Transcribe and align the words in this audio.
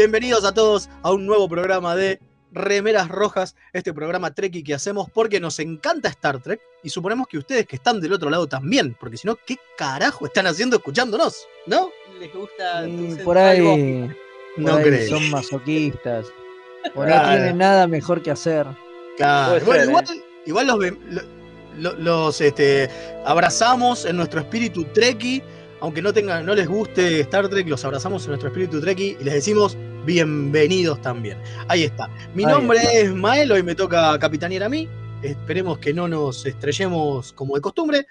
Bienvenidos 0.00 0.46
a 0.46 0.54
todos 0.54 0.88
a 1.02 1.12
un 1.12 1.26
nuevo 1.26 1.46
programa 1.46 1.94
de 1.94 2.20
Remeras 2.52 3.08
Rojas, 3.08 3.54
este 3.74 3.92
programa 3.92 4.34
Trekkie 4.34 4.62
que 4.64 4.72
hacemos 4.72 5.10
porque 5.10 5.40
nos 5.40 5.58
encanta 5.58 6.08
Star 6.08 6.40
Trek 6.42 6.58
y 6.82 6.88
suponemos 6.88 7.26
que 7.28 7.36
ustedes 7.36 7.66
que 7.66 7.76
están 7.76 8.00
del 8.00 8.14
otro 8.14 8.30
lado 8.30 8.46
también, 8.46 8.96
porque 8.98 9.18
si 9.18 9.26
no, 9.26 9.36
¿qué 9.46 9.58
carajo 9.76 10.24
están 10.24 10.46
haciendo 10.46 10.78
escuchándonos? 10.78 11.46
¿No? 11.66 11.90
Les 12.18 12.32
gusta. 12.32 12.86
Tu 12.86 13.18
por 13.22 13.36
ahí, 13.36 14.08
por 14.56 14.64
No 14.64 14.76
ahí 14.76 14.84
creo. 14.84 15.08
son 15.10 15.30
masoquistas. 15.30 16.24
O 16.94 17.00
no 17.02 17.06
Claro. 17.06 17.28
tienen 17.36 17.58
nada 17.58 17.86
mejor 17.86 18.22
que 18.22 18.30
hacer. 18.30 18.66
Claro. 19.18 19.62
Puede 19.66 19.84
Bueno, 19.86 20.06
ser, 20.06 20.16
igual, 20.46 20.66
los 21.76 22.40
este, 22.40 22.88
abrazamos 23.26 24.06
en 24.06 24.16
nuestro 24.16 24.40
espíritu 24.40 24.84
Trekkie, 24.94 25.42
aunque 25.80 26.02
no, 26.02 26.12
tengan, 26.12 26.44
no 26.46 26.54
les 26.54 26.68
guste 26.68 27.20
Star 27.20 27.48
Trek, 27.48 27.68
los 27.68 27.84
abrazamos 27.84 28.24
en 28.24 28.30
nuestro 28.30 28.48
espíritu 28.48 28.80
Trekkie 28.80 29.16
y 29.20 29.24
les 29.24 29.34
decimos 29.34 29.76
bienvenidos 30.04 31.00
también. 31.02 31.38
Ahí 31.68 31.84
está. 31.84 32.08
Mi 32.34 32.44
Ahí 32.44 32.52
nombre 32.52 32.78
está. 32.78 32.92
es 32.92 33.14
Mael, 33.14 33.52
hoy 33.52 33.62
me 33.62 33.74
toca 33.74 34.18
capitanear 34.18 34.64
a 34.64 34.68
mí. 34.68 34.88
Esperemos 35.22 35.78
que 35.78 35.92
no 35.92 36.08
nos 36.08 36.46
estrellemos 36.46 37.32
como 37.32 37.54
de 37.54 37.60
costumbre. 37.60 38.06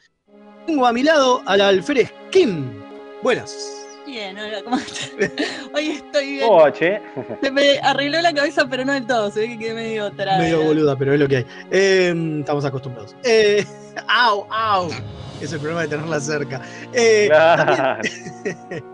Tengo 0.65 0.85
a 0.85 0.93
mi 0.93 1.03
lado 1.03 1.41
al 1.45 1.61
alférez 1.61 2.13
Kim. 2.31 2.65
Buenas. 3.23 3.78
Bien, 4.09 4.35
hola, 4.39 4.63
¿cómo 4.63 4.75
estás? 4.77 5.11
Hoy 5.75 5.89
estoy 5.89 6.31
bien. 6.31 6.47
Oh, 6.49 6.67
che. 6.71 6.99
Se 7.43 7.51
me 7.51 7.77
arregló 7.77 8.19
la 8.21 8.33
cabeza, 8.33 8.65
pero 8.67 8.83
no 8.83 8.93
del 8.93 9.05
todo. 9.05 9.29
Se 9.29 9.41
ve 9.41 9.49
que 9.49 9.59
quedé 9.59 9.73
medio 9.75 10.11
tarada. 10.11 10.39
Medio 10.39 10.63
boluda, 10.63 10.95
pero 10.95 11.13
es 11.13 11.19
lo 11.19 11.27
que 11.27 11.37
hay. 11.37 11.45
Eh, 11.69 12.37
estamos 12.39 12.65
acostumbrados. 12.65 13.15
Eh, 13.23 13.63
au, 14.07 14.47
au. 14.49 14.89
Es 15.39 15.53
el 15.53 15.59
problema 15.59 15.83
de 15.83 15.89
tenerla 15.89 16.19
cerca. 16.19 16.59
Eh, 16.91 17.27
Claro. 17.27 18.01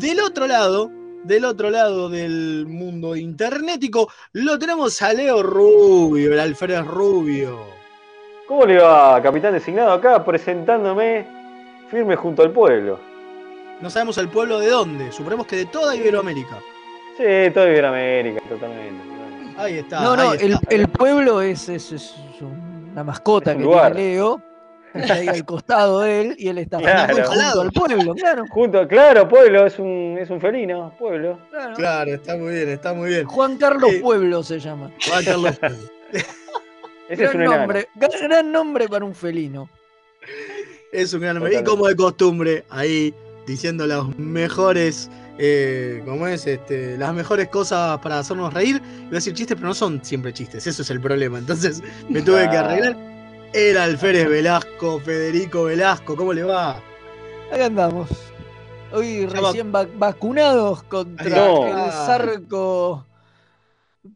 Del 0.00 0.20
otro 0.20 0.46
lado, 0.46 0.90
del 1.24 1.44
otro 1.44 1.70
lado 1.70 2.08
del 2.08 2.66
mundo 2.68 3.16
internetico, 3.16 4.12
lo 4.32 4.58
tenemos 4.58 5.00
a 5.02 5.12
Leo 5.12 5.42
Rubio, 5.42 6.32
el 6.32 6.38
alférez 6.38 6.84
Rubio. 6.84 7.60
¿Cómo 8.46 8.64
le 8.66 8.78
va, 8.78 9.20
capitán 9.22 9.54
designado 9.54 9.92
acá 9.92 10.24
presentándome 10.24 11.26
firme 11.90 12.14
junto 12.14 12.42
al 12.42 12.50
pueblo? 12.52 13.15
No 13.80 13.90
sabemos 13.90 14.16
el 14.18 14.28
pueblo 14.28 14.58
de 14.58 14.68
dónde, 14.68 15.12
suponemos 15.12 15.46
que 15.46 15.56
de 15.56 15.66
toda 15.66 15.94
Iberoamérica. 15.94 16.58
Sí, 17.16 17.24
todo 17.52 17.66
Iberoamérica, 17.68 18.40
totalmente. 18.48 19.04
Ahí 19.58 19.78
está. 19.78 20.00
no, 20.00 20.16
no, 20.16 20.32
el, 20.34 20.58
el 20.68 20.88
pueblo 20.88 21.40
es, 21.42 21.68
es, 21.68 21.92
es 21.92 22.14
una 22.40 23.04
mascota 23.04 23.50
Es 23.52 23.56
un 23.56 23.62
que 23.62 23.68
lugar. 23.68 23.94
tiene 23.94 24.14
Leo. 24.14 24.42
Está 24.96 25.14
ahí 25.14 25.28
al 25.28 25.44
costado 25.44 26.00
de 26.00 26.20
él 26.22 26.36
y 26.38 26.48
él 26.48 26.56
está 26.56 26.78
Claro. 26.78 27.14
junto 27.26 27.60
al 27.60 27.70
pueblo, 27.70 28.14
claro. 28.14 28.44
Junto, 28.48 28.88
claro, 28.88 29.28
pueblo, 29.28 29.66
es 29.66 29.78
un, 29.78 30.16
es 30.18 30.30
un 30.30 30.40
felino, 30.40 30.90
pueblo. 30.98 31.38
claro. 31.50 31.74
Claro, 31.74 32.14
está 32.14 32.34
muy 32.38 32.54
bien, 32.54 32.68
está 32.70 32.94
muy 32.94 33.10
bien. 33.10 33.26
Juan 33.26 33.58
Carlos 33.58 33.90
Sí. 33.90 33.98
Pueblo 33.98 34.42
se 34.42 34.58
llama. 34.58 34.90
Juan 35.06 35.22
Carlos. 35.22 35.58
Ese 37.10 37.24
es 37.24 37.32
Gran 37.32 37.36
un 37.36 37.44
nombre, 37.44 37.88
gran- 37.94 38.10
gran 38.28 38.52
nombre 38.52 38.88
para 38.88 39.04
un 39.04 39.14
felino. 39.14 39.68
Es 40.92 41.12
un 41.12 41.20
gran 41.20 41.34
nombre. 41.34 41.58
Y 41.60 41.62
como 41.62 41.86
de 41.88 41.94
costumbre, 41.96 42.64
ahí 42.70 43.14
diciendo 43.46 43.86
las 43.86 44.16
mejores, 44.18 45.10
eh, 45.38 46.02
¿cómo 46.04 46.26
es? 46.26 46.46
Este, 46.46 46.96
las 46.98 47.14
mejores 47.14 47.48
cosas 47.48 47.98
para 48.00 48.18
hacernos 48.18 48.52
reír. 48.52 48.82
Iba 49.00 49.08
a 49.08 49.14
decir 49.14 49.34
chistes, 49.34 49.56
pero 49.56 49.68
no 49.68 49.74
son 49.74 50.04
siempre 50.04 50.32
chistes, 50.32 50.66
eso 50.66 50.82
es 50.82 50.90
el 50.90 51.00
problema. 51.00 51.38
Entonces 51.38 51.82
me 52.08 52.22
tuve 52.22 52.48
que 52.50 52.56
Ah. 52.56 52.60
arreglar. 52.60 52.96
El 53.52 53.78
alférez 53.78 54.28
Velasco, 54.28 55.00
Federico 55.00 55.64
Velasco, 55.64 56.16
¿cómo 56.16 56.32
le 56.32 56.42
va? 56.42 56.82
Acá 57.52 57.66
andamos. 57.66 58.08
Hoy 58.92 59.26
recién 59.26 59.72
va- 59.74 59.86
vacunados 59.96 60.82
contra 60.84 61.28
No. 61.46 61.66
el 61.86 61.90
sarco 61.92 63.04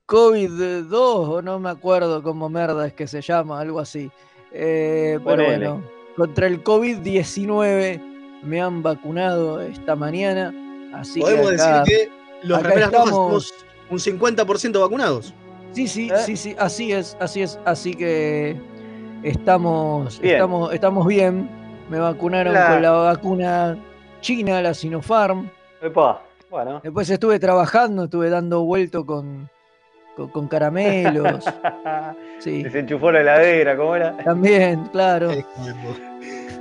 COVID-2, 0.07 0.93
o 0.93 1.43
no 1.43 1.59
me 1.59 1.71
acuerdo 1.71 2.23
cómo 2.23 2.49
merda 2.49 2.87
es 2.87 2.93
que 2.93 3.07
se 3.07 3.21
llama, 3.21 3.61
algo 3.61 3.81
así. 3.81 4.11
Eh, 4.53 5.19
pero 5.25 5.45
bueno, 5.45 5.83
contra 6.17 6.47
el 6.47 6.63
COVID-19 6.63 8.01
me 8.43 8.61
han 8.61 8.83
vacunado 8.83 9.61
esta 9.61 9.95
mañana. 9.97 10.53
Así 10.95 11.21
Podemos 11.21 11.51
que 11.51 11.55
acá- 11.57 11.81
decir 11.85 12.09
que 12.43 12.47
los 12.49 12.63
remeras 12.63 12.93
rojas 12.93 13.53
un 13.91 13.99
50% 13.99 14.81
vacunados. 14.81 15.35
Sí, 15.73 15.87
sí, 15.87 16.09
¿Eh? 16.11 16.17
sí, 16.25 16.37
sí, 16.37 16.57
así 16.59 16.93
es, 16.93 17.17
así 17.21 17.43
es, 17.43 17.59
así 17.65 17.95
que 17.95 18.57
estamos, 19.23 20.21
Bien. 20.21 20.35
estamos, 20.37 20.73
estamos 20.75 21.07
bien. 21.07 21.49
Me 21.89 21.99
vacunaron 21.99 22.55
La- 22.55 22.69
con 22.69 22.83
la 22.83 22.91
vacuna 22.93 23.79
china, 24.21 24.61
la 24.63 24.75
Sinopharm. 24.75 25.49
Epa, 25.83 26.23
bueno. 26.51 26.81
Después 26.83 27.09
estuve 27.11 27.39
trabajando, 27.39 28.05
estuve 28.05 28.31
dando 28.31 28.63
vuelto 28.65 29.05
con, 29.07 29.49
con, 30.17 30.29
con 30.29 30.49
caramelos. 30.49 31.45
Sí, 32.39 32.63
Desenchufó 32.63 33.13
la 33.13 33.21
heladera, 33.21 33.77
¿cómo 33.77 33.95
era? 33.97 34.17
también, 34.17 34.85
claro. 34.93 35.29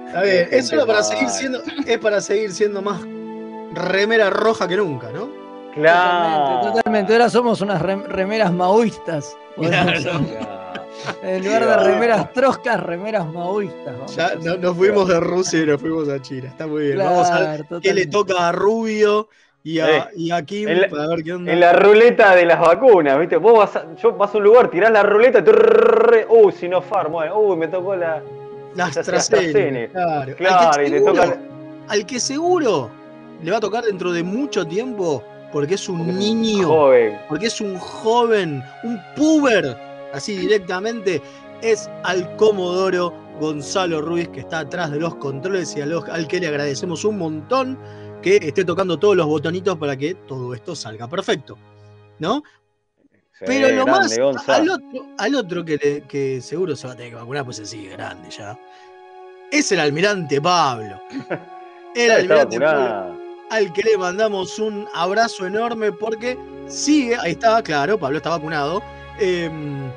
Está 0.09 0.21
bien, 0.23 0.47
Qué 0.49 0.57
es 0.57 0.67
solo 0.67 0.87
para 0.87 1.03
seguir 1.03 1.29
siendo, 1.29 1.61
es 1.85 1.97
para 1.99 2.19
seguir 2.21 2.51
siendo 2.51 2.81
más 2.81 3.01
remera 3.73 4.29
roja 4.29 4.67
que 4.67 4.75
nunca, 4.77 5.11
¿no? 5.11 5.29
Claro. 5.75 6.73
totalmente. 6.73 7.13
Ahora 7.13 7.29
somos 7.29 7.61
unas 7.61 7.81
rem- 7.81 8.03
remeras 8.05 8.51
maoístas. 8.51 9.35
Claro. 9.55 9.93
En 11.23 11.45
lugar 11.45 11.65
de 11.65 11.77
remeras 11.77 12.33
troscas, 12.33 12.77
remeras 12.83 13.25
maoístas. 13.31 13.93
vamos 13.97 14.15
Ya 14.15 14.27
a 14.27 14.35
no- 14.35 14.57
nos 14.57 14.75
fuimos 14.75 15.07
de 15.07 15.19
Rusia 15.21 15.61
y 15.61 15.65
nos 15.65 15.79
fuimos 15.79 16.09
a 16.09 16.21
China. 16.21 16.49
Está 16.49 16.67
muy 16.67 16.87
bien. 16.87 16.97
Vamos 16.97 17.29
a 17.29 17.39
ver 17.51 17.65
qué 17.81 17.93
le 17.93 18.07
toca 18.07 18.49
a 18.49 18.51
Rubio 18.51 19.29
y 19.63 19.79
a, 19.79 19.97
Eh, 19.97 20.03
y 20.17 20.31
a 20.31 20.41
Kim 20.43 20.67
en 20.67 20.81
la- 20.81 20.89
para 20.89 21.07
ver 21.07 21.23
qué 21.23 21.33
onda. 21.33 21.53
En 21.53 21.59
la 21.61 21.71
ruleta 21.71 22.35
de 22.35 22.45
las 22.45 22.59
vacunas, 22.59 23.17
¿viste? 23.17 23.37
Vos 23.37 23.57
vas 23.59 23.75
a, 23.77 23.95
yo 23.95 24.11
vas 24.13 24.33
a 24.33 24.37
un 24.39 24.43
lugar, 24.43 24.69
tirás 24.69 24.91
la 24.91 25.03
ruleta, 25.03 25.41
uy, 26.27 26.51
Sinopharm, 26.51 27.13
bueno, 27.13 27.39
uy, 27.39 27.55
me 27.55 27.67
tocó 27.69 27.95
la. 27.95 28.21
Las 28.75 28.95
las 28.95 28.97
AstraZeneca. 28.97 29.91
Claro. 29.93 30.35
Claro, 30.35 30.71
al, 30.73 30.87
y 30.87 30.91
que 30.91 30.99
te 30.99 31.05
toca. 31.05 31.21
seguro, 31.23 31.39
al 31.87 32.05
que 32.05 32.19
seguro 32.19 32.89
le 33.41 33.51
va 33.51 33.57
a 33.57 33.61
tocar 33.61 33.83
dentro 33.83 34.11
de 34.11 34.23
mucho 34.23 34.65
tiempo 34.65 35.23
porque 35.51 35.75
es 35.75 35.89
un 35.89 35.97
porque 35.99 36.11
es 36.11 36.15
un 36.17 36.19
niño, 36.41 36.67
Joven. 36.67 37.17
porque 37.27 37.47
es 37.47 37.61
un 37.61 37.77
joven, 37.79 38.63
un 38.83 38.99
puber, 39.15 39.75
así 40.13 40.37
directamente, 40.37 41.21
es 41.61 41.89
al 42.03 42.35
Comodoro 42.35 43.13
Gonzalo 43.39 44.01
Ruiz 44.01 44.27
que 44.29 44.41
está 44.41 44.59
atrás 44.59 44.91
de 44.91 44.99
los 44.99 45.15
controles 45.15 45.75
y 45.75 45.81
a 45.81 45.85
los- 45.85 46.07
al 46.09 46.27
que 46.27 46.39
le 46.39 46.47
agradecemos 46.47 47.03
un 47.05 47.17
montón 47.17 47.79
que 48.21 48.35
esté 48.37 48.65
tocando 48.65 48.99
todos 48.99 49.15
los 49.15 49.25
botonitos 49.27 49.77
para 49.77 49.95
que 49.97 50.13
todo 50.13 50.53
esto 50.53 50.75
salga 50.75 51.07
perfecto. 51.07 51.57
¿No? 52.19 52.43
Sí, 53.39 53.45
Pero 53.47 53.69
lo 53.69 53.87
más 53.87 54.17
Gonza. 54.17 54.55
al 54.55 54.69
otro, 54.69 55.05
al 55.17 55.35
otro 55.35 55.63
que, 55.65 55.77
le- 55.77 56.01
que 56.01 56.41
seguro 56.41 56.75
se 56.75 56.87
va 56.87 56.93
a 56.93 56.95
tener 56.97 57.11
que 57.11 57.15
vacunar, 57.17 57.45
pues 57.45 57.57
se 57.57 57.65
sigue 57.65 57.89
grande 57.91 58.29
ya. 58.29 58.59
Es 59.51 59.71
el 59.71 59.79
almirante 59.79 60.41
Pablo. 60.41 60.99
El 61.95 62.11
almirante 62.11 62.59
Pablo, 62.59 63.17
al 63.49 63.73
que 63.73 63.81
le 63.81 63.97
mandamos 63.97 64.59
un 64.59 64.87
abrazo 64.93 65.47
enorme 65.47 65.91
porque 65.91 66.37
sigue, 66.67 67.15
ahí 67.15 67.31
está, 67.31 67.63
claro, 67.63 67.97
Pablo 67.97 68.17
está 68.17 68.29
vacunado. 68.29 68.83
em, 69.19 69.89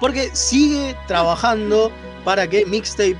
porque 0.00 0.30
sigue 0.34 0.96
trabajando 1.06 1.90
para 2.24 2.46
que 2.48 2.64
Mixtape 2.66 3.16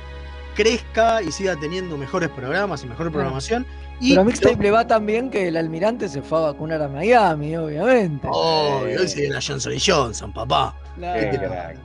crezca 0.55 1.21
y 1.21 1.31
siga 1.31 1.55
teniendo 1.57 1.95
mejores 1.97 2.29
programas 2.29 2.83
y 2.83 2.87
mejor 2.87 3.11
programación. 3.11 3.65
Y 3.99 4.09
Pero 4.09 4.21
a 4.21 4.25
Mixtape 4.25 4.61
le 4.61 4.71
va 4.71 4.85
tan 4.85 5.05
bien 5.05 5.29
que 5.29 5.47
el 5.47 5.55
almirante 5.57 6.09
se 6.09 6.21
fue 6.21 6.37
a 6.39 6.41
vacunar 6.41 6.81
a 6.81 6.87
Miami, 6.89 7.55
obviamente. 7.55 8.27
Oh, 8.29 8.81
Eh. 8.85 8.97
hoy 8.99 9.07
sigue 9.07 9.29
la 9.29 9.39
Johnson 9.41 9.73
y 9.73 9.79
Johnson, 9.79 10.33
papá. 10.33 10.75
Claro. 10.97 11.19
Qué 11.31 11.37
te 11.37 11.45
crack. 11.45 11.77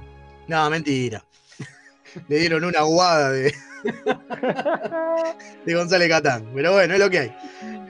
No, 0.48 0.69
mentira. 0.71 1.22
Le 2.28 2.39
dieron 2.39 2.65
una 2.65 2.83
guada 2.83 3.30
de, 3.30 3.54
de 5.65 5.74
González 5.74 6.09
Catán. 6.09 6.47
Pero 6.54 6.72
bueno, 6.72 6.95
es 6.95 7.01
lo 7.01 7.10
que 7.10 7.18
hay. 7.21 7.36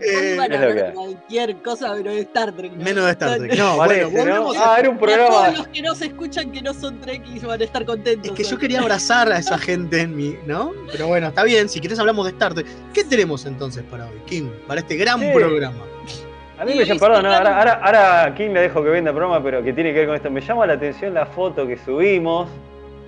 Eh, 0.03 0.37
a 0.39 0.43
hablar 0.45 0.93
cualquier 0.95 1.57
cosa, 1.63 1.93
pero 1.97 2.11
de 2.13 2.21
Star 2.21 2.53
Trek. 2.53 2.73
¿no? 2.73 2.85
menos 2.85 3.05
de 3.05 3.11
Star 3.13 3.39
Trek. 3.39 3.55
No, 3.59 3.77
Parece, 3.77 4.05
bueno, 4.07 4.53
¿no? 4.53 4.53
Ah, 4.57 4.77
era 4.79 4.91
un 4.91 4.97
Y 4.97 4.99
a 4.99 5.01
todos 5.17 5.29
programa. 5.29 5.59
los 5.59 5.69
que 5.69 5.83
no 5.83 5.95
se 5.95 6.07
escuchan 6.07 6.51
que 6.53 6.63
no 6.63 6.73
son 6.75 7.01
Trekkies 7.01 7.43
van 7.45 7.61
a 7.61 7.65
estar 7.65 7.85
contentos. 7.85 8.31
Es 8.31 8.37
que 8.37 8.45
yo 8.45 8.59
quería 8.59 8.81
abrazar 8.81 9.31
a 9.31 9.39
esa 9.39 9.59
gente 9.59 10.01
en 10.01 10.17
mí, 10.17 10.37
¿no? 10.47 10.73
Pero 10.91 11.07
bueno, 11.09 11.29
está 11.29 11.45
bien. 11.45 11.69
Si 11.69 11.81
querés 11.81 11.99
hablamos 11.99 12.25
de 12.27 12.33
Star 12.33 12.55
Trek. 12.55 12.67
¿Qué 12.95 13.05
tenemos 13.05 13.45
entonces 13.47 13.83
para 13.91 14.07
hoy, 14.07 14.19
Kim? 14.27 14.51
Para 14.67 14.81
este 14.81 14.97
gran 14.97 15.21
Sí. 15.21 15.31
programa. 15.35 15.85
A 16.59 16.65
mí 16.67 16.75
me 16.75 16.85
llama, 16.85 17.01
perdón, 17.01 17.23
no, 17.23 17.33
ahora, 17.33 17.81
ahora, 17.83 18.35
Kim 18.37 18.53
le 18.53 18.61
dejo 18.61 18.83
que 18.83 18.91
venda 18.91 19.11
el 19.11 19.17
programa, 19.17 19.43
pero 19.43 19.63
que 19.63 19.73
tiene 19.73 19.93
que 19.95 20.01
ver 20.01 20.07
con 20.09 20.17
esto. 20.17 20.31
Me 20.31 20.43
llama 20.43 20.67
la 20.67 20.75
atención 20.75 21.15
la 21.15 21.25
foto 21.25 21.67
que 21.67 21.79
subimos 21.79 22.49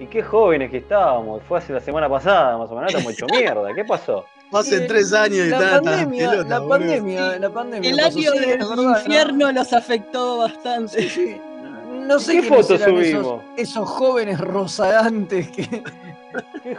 y 0.03 0.07
qué 0.07 0.23
jóvenes 0.23 0.71
que 0.71 0.79
estábamos. 0.79 1.43
Fue 1.45 1.59
hace 1.59 1.73
la 1.73 1.81
semana 1.81 2.09
pasada, 2.09 2.59
más 2.59 2.71
o 2.71 2.75
menos, 2.75 2.93
estamos 2.93 3.13
hecho 3.13 3.27
mierda. 3.27 3.73
¿Qué 3.75 3.85
pasó? 3.85 4.25
Eh, 4.71 4.85
tres 4.87 5.13
años 5.15 5.47
y 5.47 5.49
la 5.49 5.81
pandemia, 5.81 6.31
pelota, 6.31 6.59
la 6.59 6.69
pandemia, 6.69 7.39
la 7.39 7.51
pandemia. 7.51 7.91
El 7.91 8.01
año 8.01 8.33
del 8.33 8.59
verdad, 8.59 8.77
¿no? 8.77 8.99
infierno 8.99 9.53
los 9.53 9.73
afectó 9.73 10.39
bastante. 10.39 11.41
No 11.89 12.19
sé 12.19 12.33
¿Qué 12.33 12.41
quiénes 12.41 12.67
foto 12.67 12.75
eran 12.75 12.89
subimos? 12.91 13.43
Esos, 13.57 13.71
esos 13.77 13.89
jóvenes 13.89 14.41
rozagantes 14.41 15.49
que, 15.53 15.83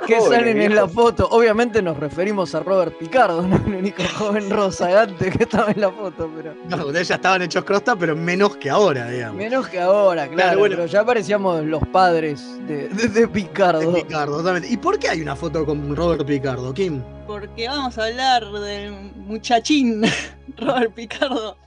que 0.08 0.22
salen 0.22 0.62
en 0.62 0.76
la 0.76 0.84
viejos. 0.86 0.94
foto. 0.94 1.28
Obviamente 1.32 1.82
nos 1.82 1.98
referimos 1.98 2.54
a 2.56 2.60
Robert 2.62 2.98
Picardo, 2.98 3.42
¿no? 3.48 3.56
el 3.58 3.76
único 3.76 4.04
joven 4.18 4.50
rozagante 4.50 5.30
que 5.32 5.44
estaba 5.44 5.72
en 5.72 5.82
la 5.82 5.92
foto, 5.92 6.30
pero 6.36 6.54
No, 6.70 6.86
ustedes 6.88 7.08
ya 7.08 7.16
estaban 7.16 7.42
hechos 7.42 7.64
crosta, 7.64 7.96
pero 7.96 8.16
menos 8.16 8.58
que 8.58 8.70
ahora, 8.70 9.10
digamos. 9.10 9.38
menos 9.38 9.68
que 9.68 9.80
ahora, 9.80 10.28
claro. 10.28 10.60
bueno. 10.60 10.76
Pero 10.76 10.88
ya 10.88 11.06
parecíamos 11.06 11.64
los 11.66 11.86
padres 11.88 12.44
de, 12.68 12.90
de- 12.90 13.08
de 13.10 13.28
Picardo. 13.28 13.92
De 13.92 14.02
Picardo, 14.04 14.38
totalmente. 14.38 14.70
¿Y 14.70 14.78
por 14.78 14.98
qué 15.00 15.10
hay 15.10 15.22
una 15.22 15.36
foto 15.36 15.66
con 15.66 15.96
Robert 15.96 16.26
Picardo, 16.26 16.74
Kim? 16.74 17.02
Porque 17.28 17.68
vamos 17.68 17.98
a 17.98 18.06
hablar 18.06 18.44
del 18.52 18.92
muchachín 19.16 20.04
Robert 20.58 20.94
Picardo. 20.94 21.58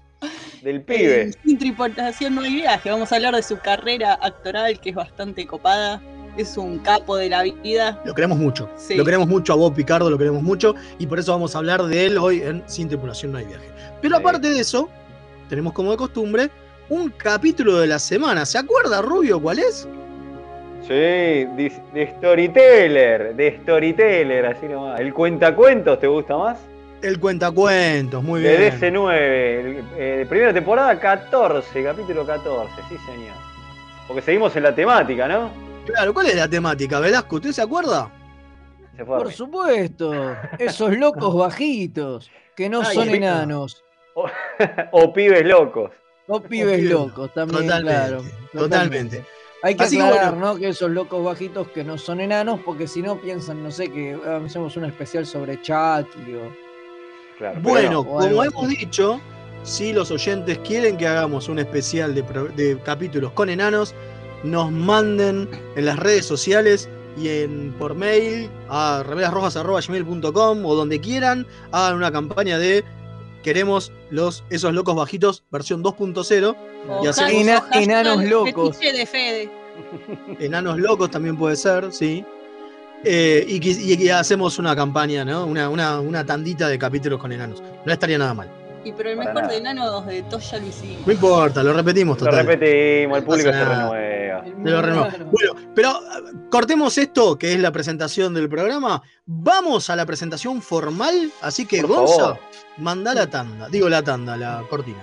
Del 0.62 0.80
pibe. 0.82 1.30
Sin 1.44 1.58
tripulación 1.58 2.34
no 2.34 2.40
hay 2.40 2.54
viaje. 2.54 2.90
Vamos 2.90 3.12
a 3.12 3.16
hablar 3.16 3.34
de 3.36 3.42
su 3.42 3.58
carrera 3.58 4.14
actoral, 4.20 4.80
que 4.80 4.90
es 4.90 4.96
bastante 4.96 5.46
copada. 5.46 6.00
Es 6.36 6.56
un 6.56 6.78
capo 6.80 7.16
de 7.16 7.30
la 7.30 7.42
vida. 7.42 8.00
Lo 8.04 8.14
queremos 8.14 8.36
mucho. 8.38 8.68
Sí. 8.76 8.94
Lo 8.94 9.04
queremos 9.04 9.26
mucho 9.26 9.52
a 9.52 9.56
Bob 9.56 9.74
Picardo, 9.74 10.10
lo 10.10 10.18
queremos 10.18 10.42
mucho. 10.42 10.74
Y 10.98 11.06
por 11.06 11.18
eso 11.18 11.32
vamos 11.32 11.54
a 11.54 11.58
hablar 11.58 11.82
de 11.84 12.06
él 12.06 12.18
hoy 12.18 12.42
en 12.42 12.62
Sin 12.66 12.88
Tripulación 12.88 13.32
No 13.32 13.38
hay 13.38 13.46
Viaje. 13.46 13.70
Pero 14.02 14.16
Sí. 14.16 14.20
aparte 14.22 14.50
de 14.50 14.60
eso, 14.60 14.88
tenemos 15.48 15.72
como 15.72 15.90
de 15.92 15.96
costumbre 15.96 16.50
un 16.90 17.08
capítulo 17.10 17.78
de 17.78 17.86
la 17.86 17.98
semana. 17.98 18.44
¿Se 18.44 18.58
acuerda, 18.58 19.00
Rubio, 19.02 19.40
cuál 19.40 19.58
es? 19.60 19.88
Sí, 20.82 20.88
de, 20.92 21.72
de 21.94 22.14
Storyteller, 22.18 23.34
de 23.34 23.58
Storyteller, 23.62 24.46
así 24.46 24.66
nomás. 24.66 25.00
¿El 25.00 25.12
cuentacuentos 25.12 25.98
te 25.98 26.06
gusta 26.06 26.36
más? 26.36 26.58
El 27.02 27.18
cuentacuentos, 27.18 28.22
muy 28.22 28.40
De 28.40 28.56
bien. 28.56 28.72
DC9, 28.80 29.60
el- 29.60 29.84
eh, 29.98 30.26
primera 30.28 30.52
temporada 30.52 30.98
14, 30.98 31.82
capítulo 31.82 32.24
14, 32.24 32.72
sí 32.88 32.96
señor. 33.06 33.34
Porque 34.06 34.22
seguimos 34.22 34.54
en 34.54 34.62
la 34.62 34.74
temática, 34.74 35.26
¿no? 35.26 35.50
Claro, 35.86 36.12
¿cuál 36.14 36.26
es 36.26 36.36
la 36.36 36.48
temática, 36.48 37.00
Velasco? 37.00 37.36
¿Usted 37.36 37.52
se 37.52 37.62
acuerda? 37.62 38.10
Se 38.96 39.04
fue 39.04 39.18
Por 39.18 39.32
supuesto, 39.32 40.36
esos 40.58 40.96
locos 40.96 41.34
bajitos 41.38 42.30
que 42.56 42.68
no 42.68 42.82
Ay, 42.82 42.94
son 42.94 43.04
rico. 43.04 43.16
enanos. 43.16 43.84
o 44.92 45.12
pibes 45.12 45.44
locos. 45.44 45.90
O 46.28 46.40
pibes 46.40 46.82
locos 46.84 47.32
también, 47.34 47.62
Totalmente, 47.62 47.92
claro. 47.92 48.22
totalmente. 48.52 49.24
Hay 49.62 49.74
que 49.74 49.84
Así 49.84 49.96
que 49.96 50.02
aclarar, 50.02 50.32
bueno. 50.34 50.54
¿no? 50.54 50.58
Que 50.58 50.68
esos 50.68 50.90
locos 50.90 51.24
bajitos 51.24 51.68
que 51.68 51.84
no 51.84 51.98
son 51.98 52.20
enanos, 52.20 52.60
porque 52.64 52.86
si 52.88 53.02
no 53.02 53.20
piensan, 53.20 53.62
no 53.62 53.70
sé, 53.70 53.90
que 53.90 54.18
ah, 54.26 54.40
hacemos 54.44 54.76
un 54.76 54.84
especial 54.86 55.26
sobre 55.26 55.60
Chucky 55.60 56.34
o. 56.34 56.52
Claro, 57.38 57.60
Bueno, 57.60 57.90
no. 57.92 58.04
como 58.04 58.44
hemos 58.44 58.68
dicho, 58.68 59.20
si 59.62 59.92
los 59.92 60.10
oyentes 60.10 60.58
quieren 60.58 60.96
que 60.96 61.06
hagamos 61.06 61.48
un 61.48 61.58
especial 61.58 62.14
de 62.14 62.78
capítulos 62.84 63.32
con 63.32 63.50
enanos, 63.50 63.94
nos 64.46 64.70
manden 64.72 65.48
en 65.76 65.84
las 65.84 65.98
redes 65.98 66.24
sociales 66.26 66.88
y 67.18 67.28
en 67.28 67.72
por 67.78 67.94
mail 67.94 68.50
a 68.68 69.02
remerasrojas.gmail.com 69.06 70.64
o 70.66 70.74
donde 70.74 71.00
quieran, 71.00 71.46
hagan 71.72 71.96
una 71.96 72.12
campaña 72.12 72.58
de 72.58 72.84
queremos 73.42 73.92
los 74.10 74.44
esos 74.50 74.72
locos 74.74 74.94
bajitos 74.96 75.44
versión 75.50 75.82
2.0, 75.82 76.56
O 76.88 77.04
Y 77.04 77.06
hacemos- 77.06 77.32
Ena- 77.32 77.64
enanos 77.72 78.24
locos. 78.24 78.76
fetiche 78.76 78.92
de 78.98 79.06
Fede. 79.06 79.50
enanos 80.40 80.78
locos 80.78 81.10
también 81.10 81.36
puede 81.36 81.56
ser, 81.56 81.92
sí. 81.92 82.24
Eh, 83.04 83.44
y, 83.46 83.92
y 83.92 83.96
que 83.96 84.12
hacemos 84.12 84.58
una 84.58 84.74
campaña, 84.74 85.24
¿no? 85.24 85.46
Una, 85.46 85.68
una, 85.68 86.00
una 86.00 86.24
tandita 86.26 86.68
de 86.68 86.78
capítulos 86.78 87.20
con 87.20 87.30
enanos. 87.30 87.62
No 87.84 87.92
estaría 87.92 88.18
nada 88.18 88.34
mal. 88.34 88.50
Y 88.86 88.92
pero 88.92 89.10
el 89.10 89.16
Para 89.16 89.28
mejor 89.30 89.42
nada. 89.42 89.52
de 89.52 89.58
enanos 89.58 90.06
de 90.06 90.22
todos 90.22 90.50
ya 90.50 90.58
lo 90.58 90.66
hicimos. 90.66 91.06
No 91.06 91.12
importa, 91.12 91.62
lo 91.62 91.72
repetimos 91.72 92.20
Lo 92.20 92.26
total. 92.26 92.46
repetimos, 92.46 93.18
el 93.18 93.24
público 93.24 93.50
se 93.50 93.56
nada. 93.56 93.90
renueva. 93.90 94.42
Te 94.44 94.70
lo 94.70 94.82
renuevo. 94.82 95.08
Bueno, 95.32 95.52
pero 95.74 95.88
ah, 95.90 96.20
cortemos 96.50 96.96
esto, 96.98 97.36
que 97.36 97.52
es 97.54 97.58
la 97.60 97.72
presentación 97.72 98.32
del 98.32 98.48
programa. 98.48 99.02
Vamos 99.26 99.90
a 99.90 99.96
la 99.96 100.06
presentación 100.06 100.62
formal. 100.62 101.32
Así 101.42 101.66
que, 101.66 101.80
Por 101.80 101.90
Gonza, 101.96 102.14
favor. 102.16 102.38
manda 102.78 103.12
la 103.12 103.26
tanda. 103.28 103.68
Digo 103.68 103.88
la 103.88 104.02
tanda, 104.02 104.36
la 104.36 104.62
cortina. 104.70 105.02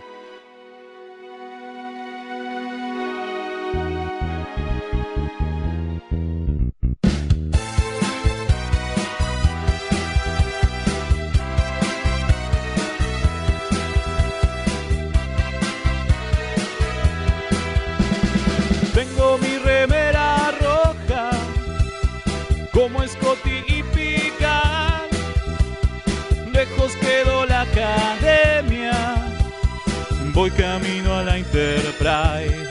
Voy 30.33 30.50
camino 30.51 31.13
a 31.13 31.24
la 31.24 31.38
Enterprise. 31.38 32.69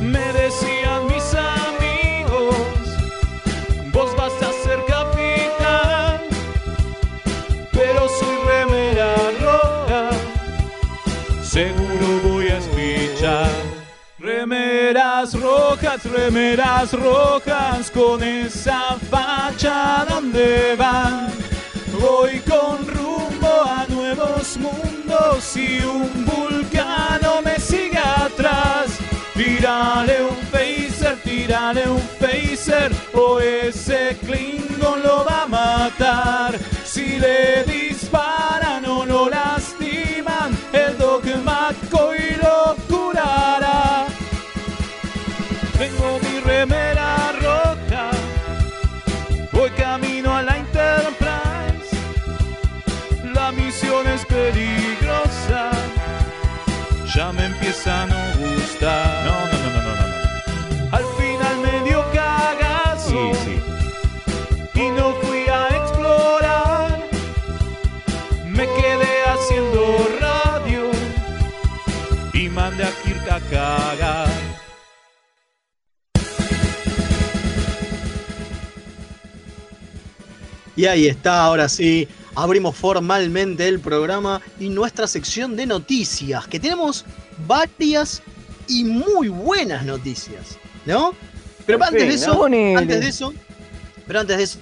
Me 0.00 0.32
decían 0.32 1.06
mis 1.06 1.34
amigos, 1.34 2.56
vos 3.92 4.16
vas 4.16 4.32
a 4.42 4.52
ser 4.64 4.84
capitán, 4.86 6.20
pero 7.72 8.08
soy 8.08 8.36
remera 8.46 9.14
roja, 9.40 10.10
seguro 11.42 12.20
voy 12.24 12.48
a 12.48 12.58
espichar. 12.58 13.50
Remeras 14.18 15.34
rojas, 15.34 16.04
remeras 16.04 16.92
rojas, 16.92 17.90
con 17.90 18.22
esa 18.22 18.96
facha 19.10 20.06
donde 20.08 20.76
van. 20.76 21.28
Voy 22.00 22.40
con 22.40 22.86
a 23.64 23.86
nuevos 23.88 24.56
mundos 24.58 25.56
y 25.56 25.82
un 25.84 26.24
vulcano 26.24 27.42
me 27.42 27.58
sigue 27.58 27.98
atrás. 27.98 28.98
Tírale 29.34 30.22
un 30.22 30.36
phaser, 30.52 31.16
tírale 31.22 31.88
un 31.88 32.02
phaser, 32.20 32.92
o 33.14 33.40
ese 33.40 34.16
Klingon 34.20 35.02
lo 35.02 35.24
va 35.24 35.42
a 35.42 35.46
matar. 35.46 36.58
Si 36.84 37.18
le 37.18 37.64
disparan 37.64 38.84
o 38.86 39.06
lo 39.06 39.28
lastiman, 39.28 39.81
Y 80.82 80.86
ahí 80.86 81.06
está, 81.06 81.44
ahora 81.44 81.68
sí. 81.68 82.08
Abrimos 82.34 82.74
formalmente 82.74 83.68
el 83.68 83.78
programa 83.78 84.42
y 84.58 84.68
nuestra 84.68 85.06
sección 85.06 85.54
de 85.54 85.64
noticias, 85.64 86.48
que 86.48 86.58
tenemos 86.58 87.04
varias 87.46 88.20
y 88.66 88.82
muy 88.82 89.28
buenas 89.28 89.84
noticias, 89.84 90.58
¿no? 90.84 91.14
Pero 91.66 91.78
Por 91.78 91.86
antes 91.86 92.00
fin, 92.00 92.08
de 92.08 92.14
eso, 92.16 92.44
antes 92.80 93.00
de 93.00 93.06
eso, 93.06 93.32
pero 94.08 94.18
antes 94.18 94.36
de 94.36 94.42
eso, 94.42 94.58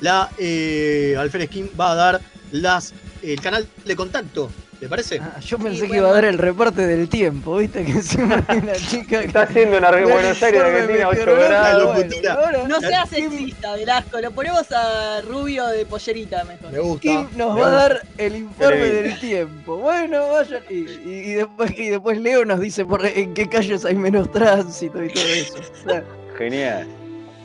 la 0.00 0.30
eh, 0.36 1.16
Alfred 1.18 1.46
Skin 1.46 1.70
va 1.80 1.92
a 1.92 1.94
dar 1.94 2.20
las 2.52 2.92
el 3.22 3.40
canal 3.40 3.66
de 3.86 3.96
contacto, 3.96 4.50
¿le 4.80 4.88
parece? 4.88 5.18
Ah, 5.20 5.38
yo 5.40 5.58
pensé 5.58 5.84
Sí, 5.84 5.90
que 5.90 5.96
iba 5.98 6.08
a 6.08 6.12
dar 6.12 6.24
el 6.24 6.38
reporte 6.38 6.86
del 6.86 7.08
tiempo, 7.08 7.56
¿viste? 7.58 7.84
Que 7.84 7.92
encima 7.92 8.44
una 8.62 8.72
chica 8.74 9.20
que. 9.20 9.26
Está 9.26 9.42
haciendo 9.42 9.78
una 9.78 9.90
del 9.90 10.06
Buenos 10.06 10.42
Aires, 10.42 10.60
Argentina, 10.62 11.08
8 11.08 11.18
meteorológico, 11.18 12.16
grados. 12.22 12.44
Bueno, 12.50 12.68
No 12.68 12.80
seas 12.80 13.10
Kim- 13.10 13.30
sexista, 13.30 13.74
Velasco. 13.76 14.20
Lo 14.20 14.30
ponemos 14.30 14.70
a 14.72 15.20
Rubio 15.22 15.66
de 15.68 15.86
pollerita 15.86 16.44
mejor. 16.44 16.72
Me 16.72 16.78
gusta. 16.78 17.00
Kim 17.02 17.26
nos 17.36 17.54
me 17.54 17.60
va 17.60 17.66
a 17.66 17.70
gusta. 17.70 17.88
dar 17.94 18.02
el 18.18 18.36
informe 18.36 18.76
del 18.88 19.20
tiempo. 19.20 19.76
Bueno, 19.76 20.28
vayan. 20.28 20.62
Y, 20.70 20.74
y- 20.74 21.00
y 21.30 21.32
después, 21.34 21.70
y 21.78 21.88
después 21.88 22.18
Leo 22.18 22.44
nos 22.44 22.60
dice 22.60 22.84
por 22.84 23.04
en 23.04 23.34
qué 23.34 23.48
calles 23.48 23.84
hay 23.84 23.94
menos 23.94 24.30
tránsito 24.32 25.02
y 25.04 25.12
todo 25.12 25.24
eso. 25.24 25.54
O 25.58 25.88
sea, 25.88 26.04
Genial. 26.38 26.86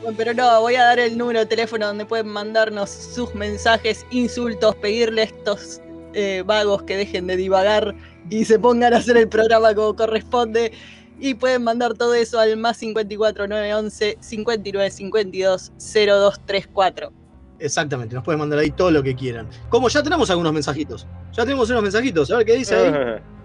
Bueno, 0.02 0.16
pero 0.16 0.34
no, 0.34 0.60
voy 0.60 0.76
a 0.76 0.84
dar 0.84 0.98
el 1.00 1.18
número 1.18 1.40
de 1.40 1.46
teléfono 1.46 1.86
donde 1.86 2.04
pueden 2.06 2.28
mandarnos 2.28 2.88
sus 2.90 3.34
mensajes, 3.34 4.06
insultos, 4.10 4.74
pedirle 4.76 5.24
estos 5.24 5.80
eh, 6.18 6.42
vagos 6.46 6.82
que 6.84 6.96
dejen 6.96 7.26
de 7.26 7.36
divagar 7.36 7.94
y 8.30 8.46
se 8.46 8.58
pongan 8.58 8.94
a 8.94 8.96
hacer 8.96 9.18
el 9.18 9.28
programa 9.28 9.74
como 9.74 9.94
corresponde. 9.94 10.72
Y 11.20 11.34
pueden 11.34 11.62
mandar 11.62 11.92
todo 11.92 12.14
eso 12.14 12.38
al 12.38 12.56
más 12.56 12.78
54 12.78 13.46
911 13.46 14.16
59 14.18 14.90
52 14.90 15.72
0234. 15.78 17.12
Exactamente, 17.58 18.14
nos 18.14 18.24
pueden 18.24 18.40
mandar 18.40 18.58
ahí 18.58 18.70
todo 18.70 18.90
lo 18.90 19.02
que 19.02 19.14
quieran. 19.14 19.46
Como 19.68 19.88
ya 19.90 20.02
tenemos 20.02 20.30
algunos 20.30 20.54
mensajitos. 20.54 21.06
Ya 21.32 21.44
tenemos 21.44 21.68
unos 21.68 21.82
mensajitos. 21.82 22.30
A 22.30 22.38
ver 22.38 22.46
qué 22.46 22.54
dice 22.54 22.74
ahí. 22.76 23.20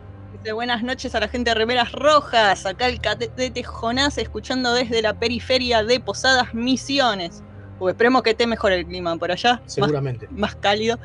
Dice 0.42 0.54
buenas 0.54 0.82
noches 0.82 1.14
a 1.14 1.20
la 1.20 1.28
gente 1.28 1.52
de 1.52 1.56
Remeras 1.56 1.92
Rojas. 1.92 2.66
Acá 2.66 2.88
el 2.88 3.02
cadete 3.02 3.64
Jonás 3.64 4.18
escuchando 4.18 4.74
desde 4.74 5.02
la 5.02 5.20
periferia 5.20 5.84
de 5.84 6.00
Posadas 6.00 6.54
Misiones. 6.54 7.44
Pues 7.80 7.94
esperemos 7.94 8.24
que 8.24 8.30
esté 8.30 8.48
mejor 8.48 8.72
el 8.72 8.86
clima 8.86 9.18
por 9.18 9.32
allá. 9.32 9.60
Más, 9.62 9.74
Seguramente. 9.74 10.28
más 10.32 10.56
cálido. 10.56 11.00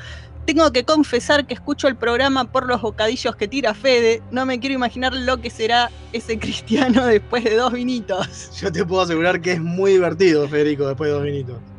Tengo 0.47 0.71
que 0.71 0.85
confesar 0.85 1.45
que 1.45 1.55
escucho 1.55 1.89
el 1.89 1.97
programa 1.97 2.45
por 2.45 2.67
los 2.67 2.81
bocadillos 2.81 3.35
que 3.35 3.49
tira 3.49 3.75
Fede. 3.75 4.23
No 4.31 4.47
me 4.47 4.61
quiero 4.61 4.77
imaginar 4.77 5.13
lo 5.13 5.39
que 5.39 5.51
será 5.51 5.91
ese 6.13 6.39
cristiano 6.39 7.05
después 7.05 7.43
de 7.43 7.57
dos 7.57 7.73
vinitos. 7.73 8.53
Yo 8.61 8.71
te 8.71 8.85
puedo 8.85 9.03
asegurar 9.03 9.41
que 9.41 9.53
es 9.53 9.61
muy 9.61 9.93
divertido, 9.93 10.49
Federico, 10.49 10.87
después 10.87 11.09
de 11.09 11.15
dos 11.15 11.25
minutos. 11.25 11.76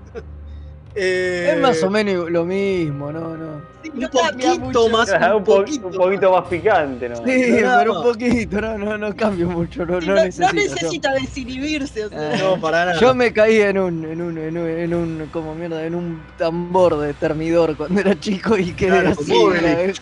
Eh, 0.99 1.51
Es 1.53 1.61
más 1.61 1.83
o 1.83 1.89
menos 1.91 2.29
lo 2.31 2.43
mismo, 2.43 3.11
no, 3.11 3.37
no. 3.37 3.61
Sí, 3.83 3.91
Un 3.93 3.99
no 3.99 4.09
poquito 4.09 4.59
mucho. 4.59 4.89
más, 4.89 5.09
Claro, 5.09 5.35
un 5.35 5.41
un, 5.41 5.43
po- 5.45 5.55
poquito. 5.57 5.87
un 5.87 5.93
poquito 5.93 6.31
más 6.31 6.47
picante, 6.49 7.09
¿no? 7.09 7.15
Sí, 7.17 7.23
pero 7.61 7.97
un 7.97 8.03
poquito, 8.03 8.61
no, 8.61 8.77
no, 8.79 8.97
no 8.97 9.15
cambio 9.15 9.47
mucho, 9.49 9.85
no, 9.85 10.01
Sí, 10.01 10.07
no 10.07 10.15
no, 10.15 10.23
necesito. 10.23 10.53
necesita 10.53 11.13
desinhibirse. 11.13 12.05
o 12.05 12.09
sea. 12.09 12.31
Ah. 12.33 12.37
No, 12.41 12.59
para 12.59 12.85
nada. 12.85 12.99
Yo 12.99 13.13
me 13.13 13.31
caí 13.31 13.61
en 13.61 13.77
un, 13.77 14.05
en 14.05 14.21
un, 14.21 14.37
en 14.39 14.57
un, 14.57 14.67
en 14.67 14.93
un, 14.93 15.29
como 15.31 15.53
mierda, 15.53 15.85
en 15.85 15.93
un 15.95 16.21
tambor 16.37 16.97
de 16.99 17.13
termidor 17.13 17.77
cuando 17.77 18.01
era 18.01 18.19
chico 18.19 18.57
y 18.57 18.73
quedé 18.73 18.89
Claro, 19.01 19.09
así, 19.09 19.31
como 19.31 19.43
Obelix. 19.45 19.87
es 19.91 19.99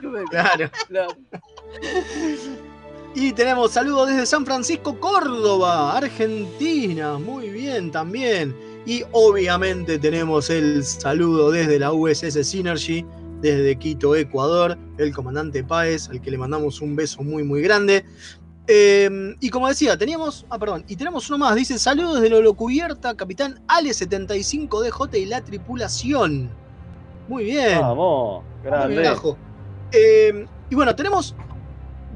como. 0.00 0.22
Claro. 0.30 0.70
Claro. 0.88 1.16
Y 3.14 3.32
tenemos 3.32 3.72
saludos 3.72 4.08
desde 4.08 4.24
San 4.24 4.46
Francisco, 4.46 4.98
Córdoba, 4.98 5.96
Argentina. 5.96 7.18
Muy 7.18 7.50
bien 7.50 7.90
también. 7.90 8.54
Y 8.84 9.04
obviamente 9.12 9.98
tenemos 9.98 10.50
el 10.50 10.84
saludo 10.84 11.50
desde 11.50 11.78
la 11.78 11.92
USS 11.92 12.44
Synergy, 12.44 13.04
desde 13.40 13.76
Quito, 13.76 14.16
Ecuador, 14.16 14.76
el 14.98 15.12
comandante 15.14 15.62
Páez, 15.62 16.08
al 16.08 16.20
que 16.20 16.30
le 16.30 16.38
mandamos 16.38 16.80
un 16.80 16.96
beso 16.96 17.22
muy, 17.22 17.44
muy 17.44 17.62
grande. 17.62 18.04
Eh, 18.66 19.36
y 19.40 19.50
como 19.50 19.68
decía, 19.68 19.96
teníamos. 19.96 20.46
Ah, 20.48 20.58
perdón. 20.58 20.84
Y 20.88 20.96
tenemos 20.96 21.28
uno 21.28 21.38
más. 21.38 21.54
Dice: 21.54 21.78
Saludos 21.78 22.20
de 22.20 22.30
Lolo 22.30 22.54
Cubierta, 22.54 23.14
capitán 23.16 23.60
Ale75DJ 23.68 25.18
y 25.18 25.26
la 25.26 25.42
tripulación. 25.42 26.50
Muy 27.28 27.44
bien. 27.44 27.80
Vamos, 27.80 28.44
grande. 28.64 29.14
Eh, 29.92 30.46
y 30.70 30.74
bueno, 30.74 30.94
tenemos 30.96 31.34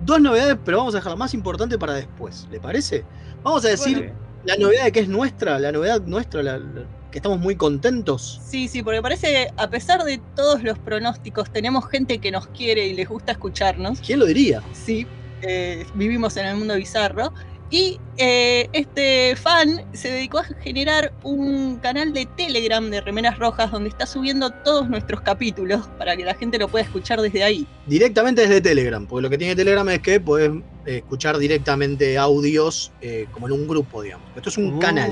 dos 0.05 0.21
novedades, 0.21 0.57
pero 0.65 0.79
vamos 0.79 0.95
a 0.95 0.99
dejar 0.99 1.13
la 1.13 1.17
más 1.17 1.35
importante 1.35 1.79
para 1.79 1.95
después. 1.95 2.49
¿Le 2.51 2.61
parece? 2.61 3.05
Vamos 3.43 3.65
a 3.65 3.69
decir 3.69 3.99
Bueno, 3.99 4.26
la 4.47 4.57
novedad 4.57 4.85
de 4.85 4.93
que 4.93 5.01
es 5.01 5.09
nuestra, 5.09 5.59
la 5.59 5.73
novedad 5.73 6.01
nuestra, 6.03 6.43
la- 6.43 6.59
la- 6.59 6.85
que 7.11 7.19
estamos 7.19 7.39
muy 7.39 7.57
contentos. 7.57 8.41
Sí, 8.47 8.69
sí, 8.69 8.83
porque 8.83 9.01
parece 9.01 9.27
que 9.29 9.49
a 9.57 9.71
pesar 9.71 10.05
de 10.05 10.21
todos 10.35 10.63
los 10.63 10.79
pronósticos, 10.79 11.51
tenemos 11.53 11.89
gente 11.89 12.19
que 12.19 12.31
nos 12.31 12.47
quiere 12.49 12.87
y 12.87 12.95
les 12.95 13.09
gusta 13.09 13.33
escucharnos. 13.33 14.01
¿Quién 14.01 14.19
lo 14.19 14.27
diría? 14.27 14.63
Sí, 14.73 15.07
eh, 15.43 15.87
vivimos 15.95 16.37
en 16.37 16.47
el 16.47 16.57
mundo 16.57 16.75
bizarro. 16.75 17.33
Y 17.71 17.99
eh, 18.17 18.69
este 18.73 19.35
fan 19.37 19.85
se 19.93 20.11
dedicó 20.11 20.39
a 20.39 20.45
generar 20.45 21.13
un 21.25 21.77
canal 21.77 22.13
de 22.13 22.27
Telegram 22.27 22.89
de 22.89 23.01
Remeras 23.01 23.39
Rojas 23.39 23.73
donde 23.73 23.89
está 23.89 24.07
subiendo 24.07 24.51
todos 24.51 24.89
nuestros 24.89 25.21
capítulos 25.23 25.89
para 25.99 26.17
que 26.17 26.25
la 26.25 26.35
gente 26.35 26.59
lo 26.59 26.69
pueda 26.69 26.85
escuchar 26.85 27.21
desde 27.21 27.43
ahí. 27.43 27.67
Directamente 27.87 28.43
desde 28.43 28.61
Telegram, 28.61 29.05
porque 29.07 29.23
lo 29.23 29.31
que 29.31 29.39
tiene 29.39 29.57
Telegram 29.57 29.89
es 29.89 30.01
que 30.01 30.21
puedes 30.21 30.53
eh, 30.87 30.99
escuchar 30.99 31.39
directamente 31.39 32.17
audios 32.17 32.93
eh, 33.01 33.27
como 33.33 33.49
en 33.49 33.53
un 33.53 33.67
grupo, 33.67 34.03
digamos. 34.03 34.29
Esto 34.37 34.49
es 34.49 34.59
un 34.59 34.79
canal. 34.79 35.11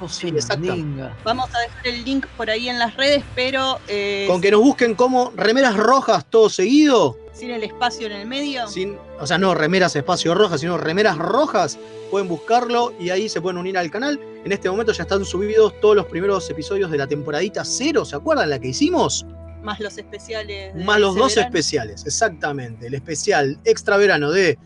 Oh, 0.00 0.08
Sí, 0.08 0.28
exacto. 0.28 0.76
Vamos 1.24 1.52
a 1.54 1.58
dejar 1.58 1.86
el 1.86 2.04
link 2.04 2.26
por 2.36 2.48
ahí 2.48 2.68
en 2.68 2.78
las 2.78 2.96
redes, 2.96 3.24
pero 3.34 3.80
eh, 3.88 4.26
Con 4.28 4.40
que 4.40 4.50
nos 4.50 4.60
busquen 4.60 4.94
como 4.94 5.32
remeras 5.34 5.76
rojas 5.76 6.24
todo 6.24 6.48
seguido, 6.48 7.16
sin 7.32 7.50
el 7.50 7.64
espacio 7.64 8.06
en 8.06 8.12
el 8.12 8.26
medio. 8.26 8.68
sin, 8.68 8.96
o 9.20 9.26
sea, 9.26 9.38
no 9.38 9.54
remeras 9.54 9.94
espacio 9.96 10.34
rojas, 10.34 10.60
sino 10.60 10.76
remeras 10.78 11.18
rojas, 11.18 11.78
pueden 12.10 12.28
buscarlo 12.28 12.92
y 12.98 13.10
ahí 13.10 13.28
se 13.28 13.40
pueden 13.40 13.58
unir 13.58 13.76
al 13.78 13.90
canal. 13.90 14.18
En 14.44 14.52
este 14.52 14.70
momento 14.70 14.92
ya 14.92 15.02
están 15.02 15.24
subidos 15.24 15.78
todos 15.80 15.96
los 15.96 16.06
primeros 16.06 16.48
episodios 16.50 16.90
de 16.90 16.98
la 16.98 17.06
temporadita 17.06 17.64
cero, 17.64 18.04
¿se 18.04 18.16
acuerdan 18.16 18.50
la 18.50 18.58
que 18.58 18.68
hicimos? 18.68 19.26
Más 19.62 19.80
los 19.80 19.98
especiales. 19.98 20.74
de 20.74 20.84
Más 20.84 21.00
los 21.00 21.16
dos 21.16 21.34
verano. 21.34 21.48
especiales, 21.48 22.06
exactamente. 22.06 22.86
El 22.86 22.94
especial 22.94 23.58
extra 23.64 23.96
verano 23.96 24.30
de 24.30 24.56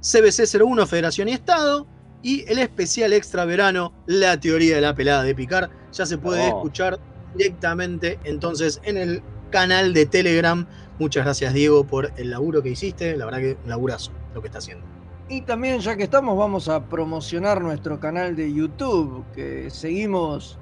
CBC 0.00 0.46
01 0.62 0.86
Federación 0.86 1.28
y 1.28 1.32
Estado 1.32 1.86
y 2.22 2.44
el 2.50 2.58
especial 2.60 3.12
extra 3.12 3.44
verano 3.44 3.92
La 4.06 4.38
teoría 4.38 4.76
de 4.76 4.80
la 4.80 4.94
pelada 4.94 5.24
de 5.24 5.34
picar. 5.34 5.68
Ya 5.92 6.06
se 6.06 6.16
puede 6.16 6.42
Oh. 6.44 6.48
escuchar 6.58 6.98
directamente 7.34 8.18
entonces 8.24 8.80
en 8.84 8.96
el 8.96 9.22
canal 9.50 9.92
de 9.92 10.06
Telegram. 10.06 10.66
Muchas 10.98 11.24
gracias 11.24 11.52
Diego 11.54 11.84
por 11.84 12.10
el 12.16 12.30
laburo 12.30 12.62
que 12.62 12.70
hiciste. 12.70 13.16
La 13.16 13.24
verdad 13.26 13.40
que 13.40 13.56
un 13.62 13.68
laburazo 13.70 14.12
lo 14.34 14.40
que 14.40 14.48
está 14.48 14.58
haciendo. 14.58 14.84
Y 15.28 15.42
también, 15.42 15.80
ya 15.80 15.96
que 15.96 16.04
estamos, 16.04 16.38
vamos 16.38 16.68
a 16.68 16.84
promocionar 16.84 17.60
nuestro 17.60 17.98
canal 17.98 18.36
de 18.36 18.52
YouTube, 18.52 19.24
que 19.34 19.70
seguimos 19.70 20.58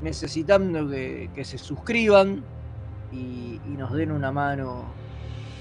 necesitando 0.00 0.88
que, 0.88 1.30
que 1.34 1.44
se 1.44 1.58
suscriban 1.58 2.42
y, 3.12 3.60
y 3.66 3.76
nos 3.76 3.92
den 3.92 4.10
una 4.12 4.32
mano 4.32 4.84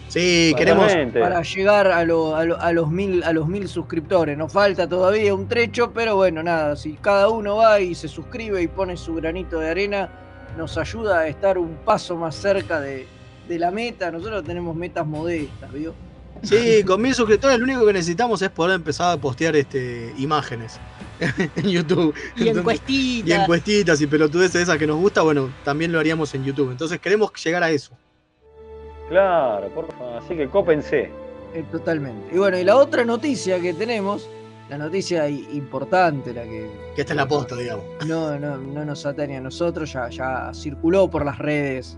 Sí, 0.08 0.54
queremos, 0.58 0.92
para 1.20 1.42
llegar 1.44 1.88
a, 1.92 2.04
lo- 2.04 2.36
a 2.36 2.44
lo- 2.46 2.60
a 2.60 2.72
los 2.72 2.90
mil, 2.90 3.22
a 3.24 3.32
los 3.32 3.48
mil 3.48 3.68
suscriptores. 3.68 4.36
Nos 4.38 4.52
falta 4.52 4.88
todavía 4.88 5.36
un 5.36 5.48
trecho, 5.48 5.92
pero 5.94 6.16
bueno, 6.16 6.42
nada, 6.42 6.76
si 6.76 6.94
cada 6.94 7.30
uno 7.30 7.58
va 7.58 7.80
y 7.80 7.94
se 7.94 8.08
suscribe 8.08 8.60
y 8.64 8.68
pone 8.68 8.98
su 8.98 9.14
granito 9.16 9.60
de 9.60 9.70
arena, 9.70 10.10
nos 10.58 10.78
ayuda 10.80 11.20
a 11.20 11.28
estar 11.28 11.60
un 11.60 11.76
paso 11.86 12.16
más 12.16 12.34
cerca 12.36 12.80
de, 12.80 13.06
de 13.50 13.60
la 13.60 13.72
meta. 13.72 14.10
Nosotros 14.12 14.44
tenemos 14.46 14.76
metas 14.76 15.06
modestas, 15.06 15.74
¿vio? 15.74 15.94
sí, 16.42 16.84
con 16.86 17.02
mil 17.02 17.14
suscriptores 17.14 17.58
lo 17.58 17.66
único 17.66 17.86
que 17.86 17.92
necesitamos 17.92 18.42
es 18.42 18.50
poder 18.50 18.76
empezar 18.76 19.12
a 19.12 19.18
postear 19.20 19.58
este, 19.58 20.14
imágenes 20.20 20.80
en 21.58 21.68
YouTube. 21.70 22.14
Y 22.38 22.48
Entonces- 22.48 22.58
encuestitas. 22.60 23.30
y 23.30 23.34
encuestitas 23.34 24.02
y 24.02 24.08
pelotudeces 24.08 24.62
esas 24.62 24.78
que 24.78 24.88
nos 24.88 24.98
gusta, 24.98 25.22
bueno, 25.22 25.50
también 25.66 25.92
lo 25.92 26.00
haríamos 26.00 26.34
en 26.36 26.46
YouTube. 26.46 26.72
Entonces 26.72 27.00
queremos 27.00 27.32
llegar 27.44 27.62
a 27.64 27.70
eso. 27.72 27.92
Claro, 29.10 29.68
por 29.70 29.92
favor. 29.94 30.22
Así 30.24 30.36
que 30.36 30.48
cópense. 30.48 31.10
Eh, 31.54 31.64
totalmente. 31.72 32.34
Y 32.34 32.38
bueno, 32.38 32.58
y 32.60 32.64
la 32.64 32.76
otra 32.78 33.04
noticia 33.04 33.60
que 33.60 33.74
tenemos, 33.74 34.30
la 34.70 34.78
noticia 34.78 35.28
importante, 35.28 36.32
la 36.34 36.44
que 36.44 36.70
Que 36.96 37.02
esta 37.02 37.14
es 37.14 37.18
la 37.18 37.28
posta, 37.28 37.56
digamos. 37.56 37.84
no, 38.08 38.38
no, 38.40 38.58
no 38.58 38.86
nos 38.86 39.06
atañe 39.06 39.38
a 39.38 39.42
nosotros, 39.42 39.92
ya, 39.92 40.10
ya 40.10 40.52
circuló 40.54 41.10
por 41.10 41.26
las 41.26 41.40
redes 41.40 41.98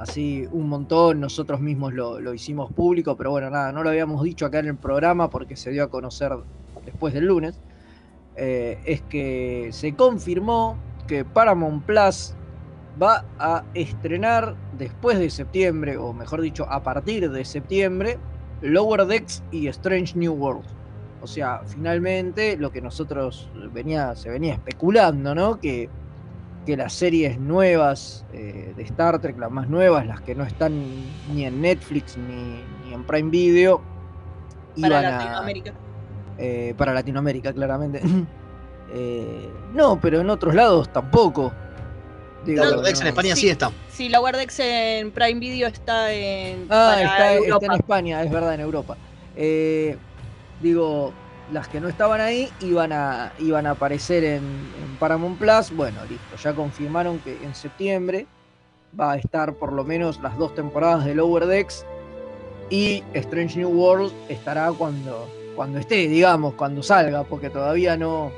así 0.00 0.48
un 0.50 0.68
montón, 0.68 1.20
nosotros 1.20 1.60
mismos 1.60 1.92
lo, 1.92 2.20
lo 2.20 2.32
hicimos 2.32 2.72
público, 2.72 3.16
pero 3.16 3.30
bueno, 3.30 3.50
nada, 3.50 3.70
no 3.70 3.82
lo 3.82 3.90
habíamos 3.90 4.22
dicho 4.22 4.46
acá 4.46 4.58
en 4.60 4.68
el 4.68 4.76
programa 4.76 5.28
porque 5.28 5.56
se 5.56 5.70
dio 5.70 5.84
a 5.84 5.90
conocer 5.90 6.32
después 6.86 7.12
del 7.12 7.26
lunes, 7.26 7.60
eh, 8.36 8.80
es 8.86 9.02
que 9.02 9.68
se 9.72 9.94
confirmó 9.94 10.78
que 11.06 11.26
Paramount 11.26 11.84
Plus 11.84 12.34
va 13.00 13.26
a 13.38 13.62
estrenar 13.74 14.56
después 14.78 15.18
de 15.18 15.28
septiembre, 15.28 15.98
o 15.98 16.14
mejor 16.14 16.40
dicho, 16.40 16.66
a 16.70 16.82
partir 16.82 17.30
de 17.30 17.44
septiembre, 17.44 18.18
Lower 18.62 19.04
Decks 19.04 19.42
y 19.50 19.66
Strange 19.66 20.16
New 20.16 20.32
World. 20.32 20.64
O 21.20 21.26
sea, 21.26 21.60
finalmente 21.66 22.56
lo 22.56 22.72
que 22.72 22.80
nosotros 22.80 23.50
venía, 23.74 24.16
se 24.16 24.30
venía 24.30 24.54
especulando, 24.54 25.34
¿no? 25.34 25.60
Que, 25.60 25.90
que 26.66 26.76
las 26.76 26.92
series 26.92 27.38
nuevas 27.38 28.24
eh, 28.32 28.72
de 28.76 28.82
Star 28.84 29.18
Trek, 29.20 29.38
las 29.38 29.50
más 29.50 29.68
nuevas, 29.68 30.06
las 30.06 30.20
que 30.20 30.34
no 30.34 30.44
están 30.44 30.72
ni 31.32 31.44
en 31.44 31.60
Netflix 31.60 32.16
ni, 32.16 32.62
ni 32.84 32.94
en 32.94 33.04
Prime 33.04 33.30
Video, 33.30 33.82
para 34.80 35.00
iban 35.00 35.04
a- 35.06 35.10
Latinoamérica. 35.18 35.72
eh, 36.38 36.74
para 36.76 36.92
Latinoamérica, 36.94 37.52
claramente. 37.52 38.00
Eh, 38.92 39.48
no, 39.72 40.00
pero 40.00 40.20
en 40.20 40.28
otros 40.30 40.52
lados 40.52 40.92
tampoco. 40.92 41.52
Digo, 42.44 42.64
Lower 42.64 42.80
Decks 42.80 42.98
en 42.98 43.04
no. 43.04 43.08
España 43.10 43.36
sí, 43.36 43.42
Sí. 43.42 43.48
está. 43.50 43.70
Sí, 43.88 44.08
la 44.08 44.20
Wardex 44.20 44.58
en 44.58 45.12
Prime 45.12 45.38
Video 45.38 45.68
está 45.68 46.12
en. 46.12 46.64
Ah, 46.68 46.96
para 46.96 47.02
está, 47.34 47.34
está 47.54 47.66
en 47.66 47.72
España, 47.74 48.22
es 48.24 48.32
verdad, 48.32 48.52
en 48.54 48.60
Europa. 48.62 48.96
Eh, 49.36 49.96
digo, 50.60 51.12
las 51.52 51.68
que 51.68 51.80
no 51.80 51.88
estaban 51.88 52.20
ahí 52.20 52.48
iban 52.60 52.92
a, 52.92 53.32
iban 53.38 53.66
a 53.66 53.70
aparecer 53.72 54.24
en, 54.24 54.42
en 54.44 54.96
Paramount 54.98 55.38
Plus. 55.38 55.70
Bueno, 55.76 55.98
listo, 56.08 56.36
ya 56.42 56.54
confirmaron 56.54 57.18
que 57.20 57.36
en 57.42 57.54
septiembre 57.54 58.26
va 58.98 59.12
a 59.12 59.16
estar 59.16 59.54
por 59.54 59.72
lo 59.72 59.84
menos 59.84 60.20
las 60.20 60.36
dos 60.38 60.54
temporadas 60.54 61.04
de 61.04 61.14
Lower 61.14 61.46
Decks 61.46 61.84
y 62.70 63.02
Strange 63.14 63.58
New 63.58 63.68
World 63.70 64.12
estará 64.28 64.70
cuando, 64.72 65.28
cuando 65.56 65.78
esté, 65.78 66.08
digamos, 66.08 66.54
cuando 66.54 66.82
salga, 66.82 67.24
porque 67.24 67.50
todavía 67.50 67.96
no, 67.96 68.30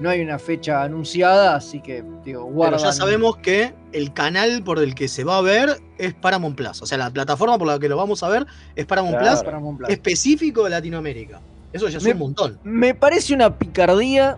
no 0.00 0.08
hay 0.08 0.22
una 0.22 0.38
fecha 0.38 0.82
anunciada, 0.82 1.56
así 1.56 1.80
que 1.80 2.02
digo, 2.24 2.44
Pero 2.44 2.44
guardan. 2.46 2.80
ya 2.80 2.92
sabemos 2.92 3.36
que 3.38 3.74
el 3.92 4.12
canal 4.14 4.62
por 4.64 4.78
el 4.78 4.94
que 4.94 5.08
se 5.08 5.24
va 5.24 5.38
a 5.38 5.42
ver 5.42 5.78
es 5.98 6.14
Paramount 6.14 6.56
Plus. 6.56 6.80
O 6.80 6.86
sea, 6.86 6.96
la 6.96 7.10
plataforma 7.10 7.58
por 7.58 7.66
la 7.66 7.78
que 7.78 7.88
lo 7.88 7.96
vamos 7.98 8.22
a 8.22 8.28
ver 8.28 8.46
es 8.76 8.86
Paramount 8.86 9.18
Claro. 9.18 9.32
Plus 9.36 9.44
Paramount 9.44 9.78
Plus. 9.78 9.90
específico 9.90 10.64
de 10.64 10.70
Latinoamérica. 10.70 11.40
Eso 11.72 11.88
ya 11.88 11.98
es 11.98 12.04
Me- 12.04 12.12
un 12.12 12.18
montón. 12.18 12.58
Me 12.64 12.94
parece 12.94 13.34
una 13.34 13.56
picardía 13.58 14.36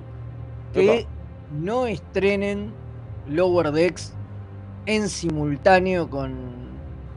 que 0.73 1.07
no 1.53 1.87
estrenen 1.87 2.73
Lower 3.29 3.73
Decks 3.73 4.15
en 4.87 5.09
simultáneo 5.09 6.11
con, 6.11 6.33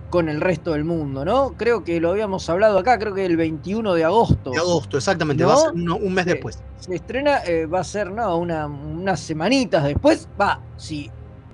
con 0.10 0.30
el 0.30 0.40
resto 0.42 0.74
del 0.74 0.84
mundo, 0.86 1.26
¿no? 1.26 1.54
Creo 1.58 1.84
que 1.84 2.00
lo 2.00 2.12
habíamos 2.12 2.50
hablado 2.50 2.78
acá, 2.78 3.00
creo 3.00 3.14
que 3.14 3.26
el 3.26 3.38
21 3.38 3.94
de 3.94 4.04
agosto. 4.04 4.52
De 4.52 4.58
agosto, 4.58 4.98
exactamente. 4.98 5.44
¿No? 5.44 5.50
Va 5.50 5.56
a 5.56 5.58
ser 5.60 5.72
un 5.74 6.14
mes 6.14 6.26
después. 6.26 6.60
Se 6.80 6.94
estrena, 6.96 7.44
eh, 7.46 7.66
va 7.66 7.80
a 7.80 7.84
ser, 7.84 8.12
no, 8.12 8.38
una, 8.38 8.68
unas 8.68 9.20
semanitas 9.20 9.84
después. 9.84 10.28
Va, 10.40 10.62
si 10.78 11.10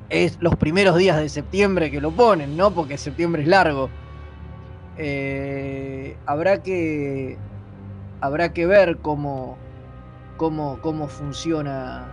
es 0.09 0.37
los 0.41 0.55
primeros 0.57 0.97
días 0.97 1.17
de 1.17 1.29
septiembre 1.29 1.89
que 1.89 2.01
lo 2.01 2.11
ponen, 2.11 2.57
¿no? 2.57 2.71
Porque 2.71 2.97
septiembre 2.97 3.43
es 3.43 3.47
largo. 3.47 3.89
Eh, 4.97 6.17
habrá 6.25 6.61
que. 6.61 7.37
Habrá 8.21 8.53
que 8.53 8.65
ver 8.65 8.97
cómo. 8.97 9.57
cómo, 10.37 10.79
cómo 10.81 11.07
funciona. 11.07 12.05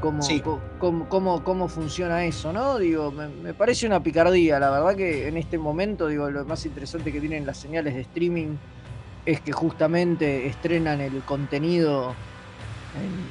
Cómo, 0.00 0.22
Sí. 0.22 0.40
cómo, 0.78 1.08
cómo- 1.08 1.42
cómo 1.44 1.68
funciona 1.68 2.24
eso, 2.24 2.52
¿no? 2.52 2.78
Digo, 2.78 3.10
me, 3.10 3.26
me 3.28 3.54
parece 3.54 3.86
una 3.86 4.00
picardía. 4.02 4.58
La 4.60 4.70
verdad 4.70 4.94
que 4.96 5.26
en 5.28 5.36
este 5.36 5.56
momento, 5.56 6.08
digo, 6.08 6.28
lo 6.30 6.44
más 6.44 6.64
interesante 6.66 7.10
que 7.10 7.20
tienen 7.20 7.46
las 7.46 7.56
señales 7.56 7.94
de 7.94 8.02
streaming 8.02 8.56
es 9.24 9.40
que 9.40 9.52
justamente 9.52 10.46
estrenan 10.46 11.00
el 11.00 11.22
contenido 11.22 12.14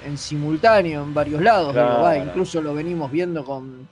en, 0.04 0.12
en 0.12 0.18
simultáneo 0.18 1.04
en 1.04 1.14
varios 1.14 1.42
lados. 1.42 1.74
digo, 1.74 1.86
va, 1.86 2.14
Claro. 2.16 2.30
incluso 2.30 2.62
lo 2.62 2.74
venimos 2.74 3.12
viendo 3.12 3.46
con, 3.46 3.88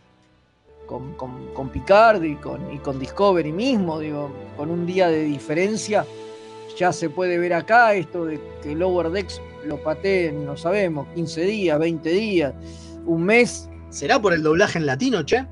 con, 0.87 1.13
con- 1.13 1.53
con 1.53 1.69
Picard 1.69 2.23
y 2.23 2.35
con, 2.35 2.73
y 2.73 2.79
con 2.79 2.97
Discovery 2.99 3.51
mismo, 3.51 3.99
digo, 3.99 4.31
con 4.57 4.69
un 4.71 4.85
día 4.85 5.07
de 5.07 5.23
diferencia. 5.23 6.05
Ya 6.81 6.91
se 6.91 7.11
puede 7.11 7.37
ver 7.37 7.53
acá 7.53 7.93
esto 7.93 8.25
de 8.25 8.41
que 8.63 8.73
Lower 8.73 9.11
Decks 9.11 9.39
lo 9.67 9.77
pateen, 9.83 10.47
no 10.47 10.57
sabemos, 10.57 11.07
15 11.13 11.41
días, 11.43 11.77
20 11.77 12.09
días, 12.09 12.55
un 13.05 13.21
mes. 13.23 13.69
¿Será 13.89 14.19
por 14.19 14.33
el 14.33 14.41
doblaje 14.41 14.79
en 14.79 14.87
latino, 14.87 15.21
che? 15.23 15.45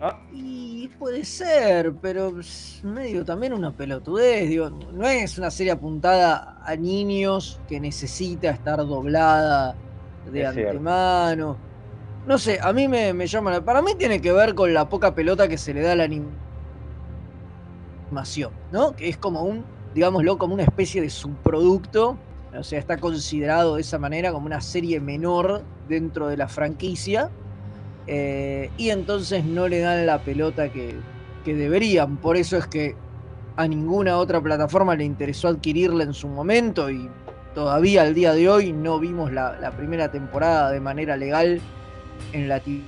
Ah, 0.00 0.16
Y 0.32 0.86
puede 0.96 1.24
ser, 1.24 1.92
pero 2.00 2.38
es 2.38 2.80
medio 2.84 3.24
también 3.24 3.52
una 3.52 3.72
pelotudez. 3.72 4.48
Digo, 4.48 4.70
no 4.70 5.08
es 5.08 5.38
una 5.38 5.50
serie 5.50 5.72
apuntada 5.72 6.60
a 6.64 6.76
niños 6.76 7.60
que 7.66 7.80
necesita 7.80 8.50
estar 8.50 8.76
doblada 8.86 9.74
de 10.30 10.42
Es 10.42 10.52
cierto. 10.54 10.70
antemano. 10.70 11.56
No 12.28 12.38
sé, 12.38 12.60
a 12.62 12.72
mí 12.72 12.86
me, 12.86 13.12
me 13.12 13.26
llama. 13.26 13.50
la- 13.50 13.64
Para 13.64 13.82
mí 13.82 13.90
tiene 13.98 14.20
que 14.20 14.30
ver 14.30 14.54
con 14.54 14.72
la 14.72 14.88
poca 14.88 15.16
pelota 15.16 15.48
que 15.48 15.58
se 15.58 15.74
le 15.74 15.80
da 15.82 15.92
a 15.92 15.96
la 15.96 16.04
anim- 16.06 16.30
animación, 18.06 18.52
¿no? 18.70 18.94
Que 18.94 19.08
es 19.08 19.16
como 19.18 19.42
un, 19.42 19.64
digámoslo, 19.94 20.38
como 20.38 20.54
una 20.54 20.64
especie 20.64 21.00
de 21.00 21.10
subproducto. 21.10 22.18
O 22.56 22.62
sea, 22.62 22.78
está 22.78 22.98
considerado 22.98 23.76
de 23.76 23.82
esa 23.82 23.98
manera 23.98 24.32
como 24.32 24.46
una 24.46 24.60
serie 24.60 25.00
menor 25.00 25.62
dentro 25.88 26.28
de 26.28 26.36
la 26.36 26.48
franquicia. 26.48 27.30
Eh, 28.06 28.70
y 28.78 28.90
entonces 28.90 29.44
no 29.44 29.68
le 29.68 29.80
dan 29.80 30.06
la 30.06 30.20
pelota 30.20 30.70
que, 30.70 30.96
que 31.44 31.54
deberían. 31.54 32.16
Por 32.16 32.36
eso 32.36 32.56
es 32.56 32.66
que 32.66 32.96
a 33.56 33.66
ninguna 33.66 34.16
otra 34.16 34.40
plataforma 34.40 34.94
le 34.94 35.04
interesó 35.04 35.48
adquirirla 35.48 36.04
en 36.04 36.14
su 36.14 36.28
momento 36.28 36.88
y 36.90 37.10
todavía 37.54 38.02
al 38.02 38.14
día 38.14 38.32
de 38.32 38.48
hoy 38.48 38.72
no 38.72 39.00
vimos 39.00 39.32
la, 39.32 39.58
la 39.60 39.72
primera 39.72 40.10
temporada 40.10 40.70
de 40.70 40.80
manera 40.80 41.16
legal 41.16 41.60
en 42.32 42.48
Latinoamérica. 42.48 42.86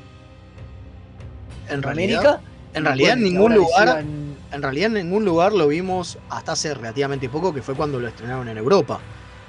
En 1.69 1.83
realidad, 1.83 2.41
en 2.75 2.85
realidad 2.85 3.13
en 3.15 3.23
ningún 3.25 3.55
lugar, 3.57 4.05
en 4.53 4.63
realidad 4.63 4.87
en 4.89 4.95
ningún 5.09 5.25
lugar 5.25 5.53
lo 5.53 5.69
vimos 5.69 6.19
hasta 6.29 6.53
hace 6.53 6.75
relativamente 6.75 7.29
poco, 7.29 7.53
que 7.55 7.63
fue 7.63 7.75
cuando 7.75 7.99
lo 8.01 8.09
estrenaron 8.09 8.49
en 8.49 8.59
Europa. 8.59 9.01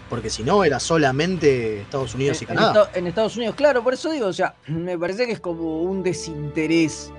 Porque 0.09 0.29
si 0.29 0.43
no, 0.43 0.63
era 0.65 0.79
solamente 0.79 1.81
Estados 1.81 2.13
Unidos 2.15 2.41
y 2.41 2.43
en, 2.43 2.47
Canadá. 2.49 2.83
Esta- 2.83 2.99
en 2.99 3.07
Estados 3.07 3.37
Unidos, 3.37 3.55
claro, 3.55 3.81
por 3.83 3.93
eso 3.93 4.11
digo, 4.11 4.27
o 4.27 4.33
sea, 4.33 4.55
me 4.67 4.97
parece 4.97 5.25
que 5.25 5.31
es 5.33 5.39
como 5.39 5.81
un 5.83 6.03
desinterés 6.03 7.11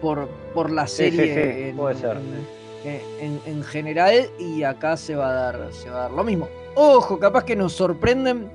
por, 0.00 0.28
por 0.54 0.70
la 0.70 0.86
Sí, 0.86 1.10
sí, 1.10 1.16
serie 1.16 1.34
sí, 1.34 1.68
en, 1.70 1.76
puede 1.76 1.94
ser. 1.96 2.16
en- 2.16 3.00
en- 3.20 3.40
en 3.46 3.64
general 3.64 4.28
y 4.38 4.62
acá 4.62 4.96
se 4.96 5.14
va 5.16 5.28
a 5.30 5.32
dar, 5.32 5.68
se 5.72 5.90
va 5.90 5.96
a 5.96 6.00
dar 6.02 6.10
lo 6.12 6.24
mismo. 6.24 6.48
Ojo, 6.74 7.18
capaz 7.18 7.44
que 7.44 7.56
nos 7.56 7.72
sorprenden 7.72 8.48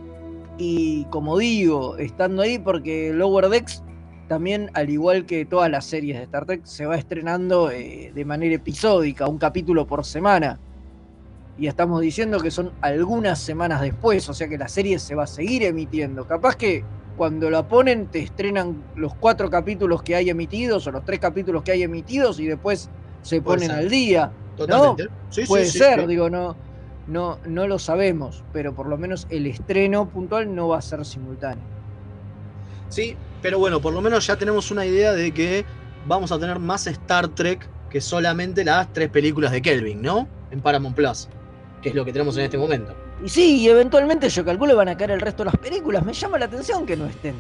y 0.58 1.06
como 1.06 1.38
digo, 1.38 1.98
estando 1.98 2.42
ahí 2.44 2.58
porque 2.60 3.12
Lower 3.14 3.50
Decks 3.50 3.82
también, 4.32 4.72
al 4.76 4.90
igual 4.90 5.26
que 5.26 5.44
todas 5.44 5.70
las 5.70 5.84
series 5.84 6.18
de 6.18 6.24
Star 6.24 6.46
Trek, 6.46 6.62
se 6.64 6.86
va 6.86 6.96
estrenando 6.96 7.70
eh, 7.70 8.14
de 8.16 8.24
manera 8.24 8.56
episódica, 8.56 9.28
un 9.28 9.38
capítulo 9.38 9.86
por 9.86 10.06
semana. 10.06 10.58
Y 11.58 11.68
estamos 11.68 12.00
diciendo 12.00 12.40
que 12.40 12.50
son 12.50 12.72
algunas 12.80 13.40
semanas 13.40 13.82
después, 13.82 14.30
o 14.30 14.34
sea 14.34 14.48
que 14.48 14.58
la 14.58 14.70
serie 14.70 15.00
se 15.00 15.16
va 15.16 15.24
a 15.26 15.28
seguir 15.28 15.64
emitiendo. 15.64 16.26
Capaz 16.26 16.56
que 16.56 16.86
cuando 17.18 17.50
la 17.50 17.68
ponen 17.68 18.08
te 18.08 18.20
estrenan 18.20 18.82
los 18.96 19.14
cuatro 19.16 19.50
capítulos 19.50 20.02
que 20.02 20.16
hay 20.16 20.30
emitidos 20.30 20.88
o 20.88 20.92
los 20.92 21.04
tres 21.04 21.20
capítulos 21.20 21.62
que 21.64 21.74
hay 21.74 21.84
emitidos 21.84 22.40
y 22.40 22.46
después 22.46 22.90
se 23.24 23.42
ponen 23.42 23.68
ser. 23.68 23.80
al 23.80 23.90
día. 23.90 24.32
Totalmente. 24.56 25.10
Sí, 25.30 25.42
sí, 25.42 25.48
Puede 25.50 25.66
sí, 25.66 25.78
ser, 25.78 26.00
sí. 26.00 26.08
digo, 26.08 26.30
no, 26.30 26.56
no, 27.06 27.38
no 27.46 27.68
lo 27.68 27.78
sabemos, 27.80 28.46
pero 28.54 28.74
por 28.74 28.88
lo 28.88 28.98
menos 28.98 29.28
el 29.30 29.46
estreno 29.46 30.08
puntual 30.08 30.56
no 30.56 30.70
va 30.70 30.78
a 30.78 30.82
ser 30.82 31.04
simultáneo. 31.04 31.66
Sí, 32.88 33.18
pero 33.42 33.60
bueno, 33.60 33.82
por 33.82 33.94
lo 33.94 34.02
menos 34.02 34.26
ya 34.28 34.36
tenemos 34.38 34.72
una 34.72 34.86
idea 34.86 35.14
de 35.14 35.32
que 35.34 35.66
vamos 36.06 36.32
a 36.32 36.40
tener 36.40 36.60
más 36.60 36.88
Star 36.88 37.28
Trek 37.30 37.68
que 37.90 38.02
solamente 38.02 38.64
las 38.64 38.92
tres 38.94 39.10
películas 39.10 39.52
de 39.52 39.62
Kelvin, 39.62 40.02
¿no? 40.02 40.28
En 40.52 40.62
Paramount 40.62 40.96
Plus, 40.96 41.28
que 41.82 41.90
es 41.90 41.96
lo 41.96 42.06
que 42.06 42.14
tenemos 42.14 42.38
en 42.38 42.44
este 42.46 42.58
momento. 42.58 42.96
Y 43.24 43.30
sí, 43.30 43.58
y 43.62 43.70
eventualmente 43.70 44.30
yo 44.30 44.44
calculo 44.46 44.76
van 44.76 44.90
a 44.90 44.98
caer 44.98 45.12
el 45.12 45.22
resto 45.22 45.44
de 45.44 45.52
las 45.52 45.58
películas. 45.58 46.04
Me 46.06 46.14
llama 46.14 46.40
la 46.40 46.46
atención 46.46 46.86
que 46.86 46.96
no 46.98 47.06
estén. 47.06 47.36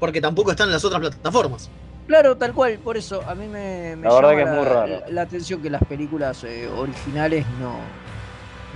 Porque 0.00 0.20
tampoco 0.20 0.50
están 0.50 0.68
en 0.68 0.72
las 0.72 0.84
otras 0.84 1.00
plataformas. 1.00 1.70
Claro, 2.08 2.36
tal 2.36 2.52
cual, 2.52 2.78
por 2.78 2.96
eso 2.96 3.22
a 3.28 3.34
mí 3.36 3.46
me, 3.46 3.94
me 3.96 4.08
La 4.08 4.14
verdad 4.14 4.30
llama 4.30 4.36
que 4.36 4.42
es 4.42 4.48
la, 4.48 4.54
muy 4.56 4.64
raro. 4.64 4.86
la- 5.06 5.08
la 5.12 5.22
atención 5.22 5.62
que 5.62 5.70
las 5.70 5.84
películas 5.84 6.42
eh, 6.42 6.66
originales 6.68 7.46
no, 7.60 7.76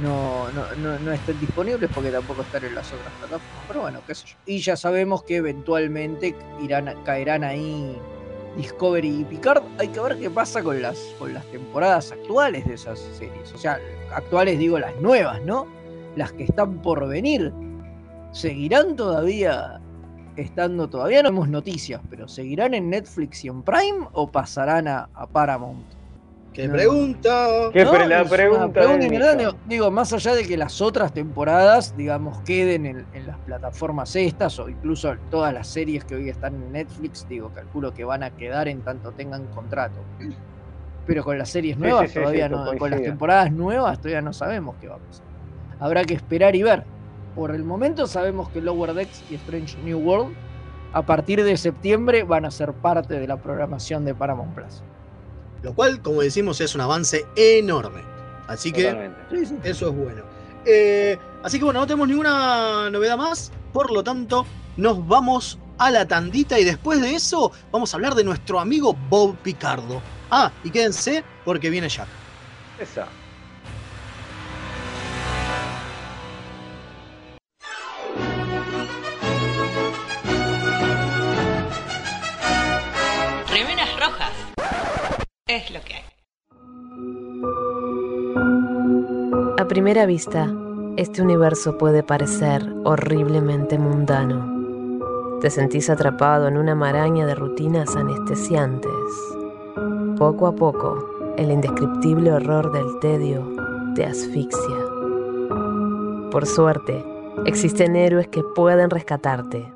no, 0.02 0.50
no, 0.52 0.98
no, 0.98 1.12
estén 1.12 1.40
disponibles 1.40 1.90
porque 1.94 2.10
tampoco 2.10 2.42
están 2.42 2.64
en 2.64 2.74
las 2.74 2.92
otras 2.92 3.12
plataformas. 3.14 3.64
Pero 3.66 3.80
bueno, 3.80 4.00
qué 4.06 4.14
sé 4.14 4.26
yo. 4.26 4.36
Y 4.44 4.58
ya 4.58 4.76
sabemos 4.76 5.22
que 5.22 5.36
eventualmente 5.36 6.34
irán, 6.60 6.94
caerán 7.04 7.44
ahí 7.44 7.98
Discovery 8.56 9.20
y 9.20 9.24
Picard. 9.24 9.62
Hay 9.78 9.88
que 9.88 10.00
ver 10.00 10.18
qué 10.18 10.28
pasa 10.28 10.62
con 10.62 10.82
las, 10.82 10.98
con 11.18 11.32
las 11.32 11.44
temporadas 11.46 12.12
actuales 12.12 12.66
de 12.66 12.74
esas 12.74 12.98
series. 12.98 13.52
O 13.54 13.58
sea, 13.58 13.80
actuales 14.12 14.58
digo 14.58 14.78
las 14.78 14.94
nuevas, 15.00 15.40
¿no? 15.42 15.66
Las 16.14 16.32
que 16.32 16.44
están 16.44 16.82
por 16.82 17.08
venir. 17.08 17.52
¿Seguirán 18.32 18.96
todavía 18.96 19.80
estando 20.36 20.90
todavía 20.90 21.22
no 21.22 21.30
vemos 21.30 21.48
noticias, 21.48 22.02
pero 22.10 22.28
¿seguirán 22.28 22.74
en 22.74 22.90
Netflix 22.90 23.42
y 23.46 23.48
en 23.48 23.62
Prime 23.62 24.06
o 24.12 24.30
pasarán 24.30 24.86
a 24.86 25.08
Paramount? 25.32 25.95
¿Qué 26.56 26.66
No. 26.68 26.72
pregunta? 26.72 27.46
¿Qué 27.70 27.84
¿No? 27.84 27.90
pre- 27.92 28.08
la 28.08 28.24
pregunta. 28.24 28.80
Digo, 29.36 29.52
digo, 29.66 29.90
más 29.90 30.10
allá 30.14 30.34
de 30.34 30.46
que 30.46 30.56
las 30.56 30.80
otras 30.80 31.12
temporadas, 31.12 31.94
digamos, 31.98 32.38
queden 32.40 32.86
en, 32.86 33.06
en 33.12 33.26
las 33.26 33.36
plataformas 33.40 34.16
estas 34.16 34.58
o 34.58 34.66
incluso 34.70 35.14
todas 35.30 35.52
las 35.52 35.66
series 35.66 36.04
que 36.06 36.14
hoy 36.14 36.30
están 36.30 36.54
en 36.54 36.72
Netflix, 36.72 37.28
digo, 37.28 37.50
calculo 37.54 37.92
que 37.92 38.04
van 38.04 38.22
a 38.22 38.30
quedar 38.30 38.68
en 38.68 38.80
tanto 38.80 39.12
tengan 39.12 39.44
contrato. 39.48 40.00
Pero 41.06 41.22
con 41.22 41.36
las 41.38 41.50
series 41.50 41.76
nuevas 41.76 42.08
sí, 42.08 42.14
sí, 42.14 42.20
todavía 42.20 42.48
sí, 42.48 42.54
no, 42.54 42.76
con 42.78 42.90
las 42.90 43.02
temporadas 43.02 43.52
nuevas 43.52 43.98
todavía 43.98 44.22
no 44.22 44.32
sabemos 44.32 44.76
qué 44.80 44.88
va 44.88 44.94
a 44.94 44.98
pasar. 44.98 45.26
Habrá 45.78 46.04
que 46.04 46.14
esperar 46.14 46.56
y 46.56 46.62
ver. 46.62 46.84
Por 47.34 47.54
el 47.54 47.64
momento 47.64 48.06
sabemos 48.06 48.48
que 48.48 48.62
Lower 48.62 48.94
Decks 48.94 49.22
y 49.30 49.34
Strange 49.34 49.76
New 49.84 49.98
World 49.98 50.34
a 50.94 51.02
partir 51.02 51.44
de 51.44 51.54
septiembre 51.58 52.22
van 52.22 52.46
a 52.46 52.50
ser 52.50 52.72
parte 52.72 53.20
de 53.20 53.26
la 53.28 53.36
programación 53.36 54.06
de 54.06 54.14
Paramount 54.14 54.54
Plus. 54.54 54.82
Lo 55.66 55.74
cual, 55.74 56.00
como 56.00 56.22
decimos, 56.22 56.60
es 56.60 56.76
un 56.76 56.80
avance 56.80 57.26
enorme. 57.34 58.00
Así 58.46 58.70
que. 58.70 59.10
Sí, 59.30 59.56
eso 59.64 59.88
es 59.88 59.96
bueno. 59.96 60.22
Eh, 60.64 61.18
así 61.42 61.58
que 61.58 61.64
bueno, 61.64 61.80
no 61.80 61.88
tenemos 61.88 62.06
ninguna 62.06 62.88
novedad 62.88 63.16
más. 63.16 63.50
Por 63.72 63.90
lo 63.90 64.04
tanto, 64.04 64.46
nos 64.76 65.04
vamos 65.08 65.58
a 65.78 65.90
la 65.90 66.06
tandita 66.06 66.60
y 66.60 66.64
después 66.64 67.00
de 67.00 67.16
eso 67.16 67.50
vamos 67.72 67.92
a 67.92 67.96
hablar 67.96 68.14
de 68.14 68.22
nuestro 68.22 68.60
amigo 68.60 68.96
Bob 69.10 69.34
Picardo. 69.38 70.00
Ah, 70.30 70.52
y 70.62 70.70
quédense 70.70 71.24
porque 71.44 71.68
viene 71.68 71.88
Jack. 71.88 72.06
Esa. 72.78 73.08
A 89.58 89.68
primera 89.68 90.04
vista, 90.04 90.52
este 90.98 91.22
universo 91.22 91.78
puede 91.78 92.02
parecer 92.02 92.62
horriblemente 92.84 93.78
mundano. 93.78 95.38
Te 95.40 95.48
sentís 95.48 95.88
atrapado 95.88 96.48
en 96.48 96.58
una 96.58 96.74
maraña 96.74 97.24
de 97.24 97.34
rutinas 97.34 97.96
anestesiantes. 97.96 98.90
Poco 100.18 100.46
a 100.46 100.54
poco, 100.54 101.34
el 101.38 101.50
indescriptible 101.50 102.32
horror 102.32 102.70
del 102.72 102.98
tedio 103.00 103.50
te 103.94 104.04
asfixia. 104.04 104.76
Por 106.30 106.44
suerte, 106.44 107.02
existen 107.46 107.96
héroes 107.96 108.28
que 108.28 108.42
pueden 108.42 108.90
rescatarte. 108.90 109.75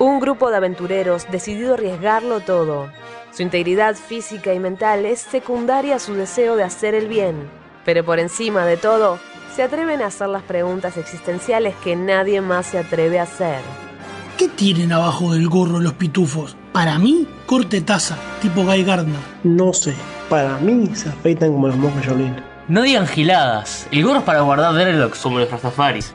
Un 0.00 0.20
grupo 0.20 0.48
de 0.50 0.56
aventureros 0.56 1.26
decidido 1.28 1.72
a 1.72 1.74
arriesgarlo 1.74 2.38
todo. 2.38 2.88
Su 3.32 3.42
integridad 3.42 3.96
física 3.96 4.54
y 4.54 4.60
mental 4.60 5.04
es 5.04 5.18
secundaria 5.18 5.96
a 5.96 5.98
su 5.98 6.14
deseo 6.14 6.54
de 6.54 6.62
hacer 6.62 6.94
el 6.94 7.08
bien, 7.08 7.50
pero 7.84 8.04
por 8.04 8.20
encima 8.20 8.64
de 8.64 8.76
todo, 8.76 9.18
se 9.56 9.64
atreven 9.64 10.00
a 10.00 10.06
hacer 10.06 10.28
las 10.28 10.44
preguntas 10.44 10.96
existenciales 10.96 11.74
que 11.82 11.96
nadie 11.96 12.40
más 12.40 12.66
se 12.66 12.78
atreve 12.78 13.18
a 13.18 13.24
hacer. 13.24 13.58
¿Qué 14.36 14.46
tienen 14.46 14.92
abajo 14.92 15.32
del 15.32 15.48
gorro 15.48 15.80
los 15.80 15.94
pitufos? 15.94 16.56
Para 16.72 16.96
mí, 17.00 17.26
corte 17.46 17.80
taza, 17.80 18.16
tipo 18.40 18.62
Guy 18.62 18.84
Gardner. 18.84 19.18
No 19.42 19.72
sé, 19.72 19.94
para 20.28 20.58
mí 20.58 20.94
se 20.94 21.08
afeitan 21.08 21.52
como 21.52 21.66
los 21.66 21.76
monjes 21.76 22.06
Shaolin. 22.06 22.36
No 22.68 22.82
digan 22.82 23.08
giladas, 23.08 23.88
el 23.90 24.04
gorro 24.04 24.20
es 24.20 24.24
para 24.24 24.42
guardar 24.42 24.74
Dreadlocks 24.74 25.18
como 25.18 25.40
los 25.40 25.50
Rastafaris. 25.50 26.14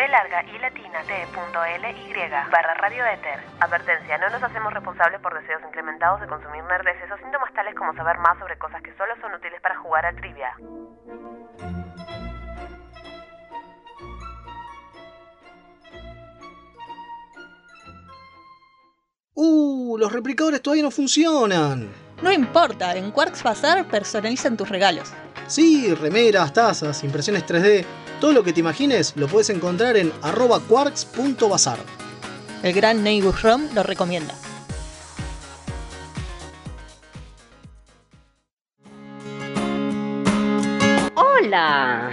b 0.00 0.08
larga 0.08 0.42
y 0.44 0.58
latina 0.58 1.02
t.ly 1.06 2.14
barra 2.50 2.74
radioéter. 2.74 3.38
Advertencia, 3.60 4.16
no 4.16 4.30
nos 4.30 4.42
hacemos 4.42 4.72
responsables 4.72 5.20
por 5.20 5.38
deseos 5.38 5.60
incrementados 5.68 6.22
de 6.22 6.26
consumir 6.26 6.64
nerdeces 6.64 7.10
o 7.12 7.18
síntomas 7.18 7.52
tales 7.52 7.74
como 7.74 7.94
saber 7.94 8.16
más 8.16 8.38
sobre 8.38 8.56
cosas 8.56 8.80
que 8.80 8.96
solo 8.96 9.12
son 9.20 9.34
útiles 9.34 9.60
para 9.60 9.76
jugar 9.76 10.06
a 10.06 10.14
trivia. 10.14 10.54
¡Uh! 19.34 19.98
Los 19.98 20.12
replicadores 20.12 20.62
todavía 20.62 20.84
no 20.84 20.90
funcionan. 20.90 21.92
No 22.22 22.32
importa, 22.32 22.96
en 22.96 23.10
Quarks 23.10 23.42
Bazar 23.42 23.84
personalizan 23.84 24.56
tus 24.56 24.68
regalos. 24.70 25.12
Sí, 25.46 25.92
remeras, 25.94 26.52
tazas, 26.52 27.02
impresiones 27.02 27.44
3D, 27.44 27.84
todo 28.20 28.32
lo 28.32 28.44
que 28.44 28.52
te 28.52 28.60
imagines 28.60 29.14
lo 29.16 29.26
puedes 29.26 29.50
encontrar 29.50 29.96
en 29.96 30.12
arroba 30.22 30.60
quarks.bazar. 30.60 31.78
El 32.62 32.74
gran 32.74 33.02
Neighbor 33.02 33.34
Rom 33.42 33.62
lo 33.74 33.82
recomienda. 33.82 34.34
Hola, 41.14 42.12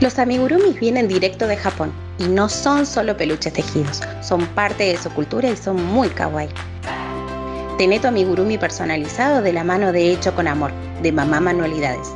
Los 0.00 0.18
amigurumis 0.20 0.78
vienen 0.78 1.08
directo 1.08 1.48
de 1.48 1.56
Japón 1.56 1.90
y 2.18 2.28
no 2.28 2.48
son 2.48 2.86
solo 2.86 3.16
peluches 3.16 3.52
tejidos, 3.52 4.00
son 4.22 4.46
parte 4.46 4.84
de 4.84 4.96
su 4.96 5.10
cultura 5.10 5.50
y 5.50 5.56
son 5.56 5.84
muy 5.86 6.08
kawaii. 6.08 6.48
Tené 7.78 7.98
tu 7.98 8.06
amigurumi 8.06 8.58
personalizado 8.58 9.42
de 9.42 9.52
la 9.52 9.64
mano 9.64 9.90
de 9.90 10.12
Hecho 10.12 10.36
con 10.36 10.46
Amor, 10.46 10.70
de 11.02 11.10
Mamá 11.10 11.40
Manualidades. 11.40 12.14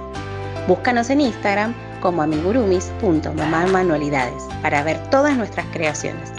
Búscanos 0.69 1.11
en 1.11 1.23
Instagram 1.23 1.75
como 2.01 2.23
amigurumis.mamamanualidades 2.23 4.45
para 4.63 4.85
ver 4.85 5.03
todas 5.11 5.37
nuestras 5.37 5.67
creaciones. 5.73 6.31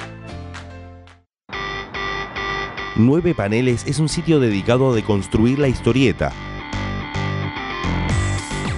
Nueve 2.95 3.35
Paneles 3.35 3.85
es 3.85 3.99
un 3.99 4.07
sitio 4.07 4.39
dedicado 4.39 4.91
a 4.91 4.95
deconstruir 4.95 5.59
la 5.59 5.67
historieta. 5.67 6.31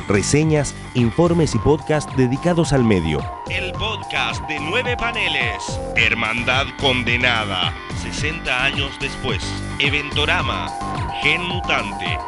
Reseñas, 0.07 0.75
informes 0.93 1.55
y 1.55 1.59
podcast 1.59 2.11
dedicados 2.15 2.73
al 2.73 2.83
medio. 2.83 3.19
El 3.49 3.71
podcast 3.73 4.47
de 4.47 4.59
nueve 4.59 4.95
paneles. 4.95 5.79
Hermandad 5.95 6.67
condenada. 6.79 7.73
60 8.03 8.63
años 8.63 8.91
después. 8.99 9.43
Eventorama. 9.79 10.69
Gen 11.23 11.41
mutante. 11.41 12.19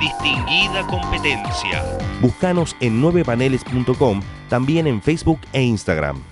Distinguida 0.00 0.84
competencia. 0.88 1.84
Búscanos 2.20 2.74
en 2.80 3.00
9paneles.com, 3.00 4.20
también 4.48 4.88
en 4.88 5.00
Facebook 5.00 5.38
e 5.52 5.62
Instagram. 5.62 6.31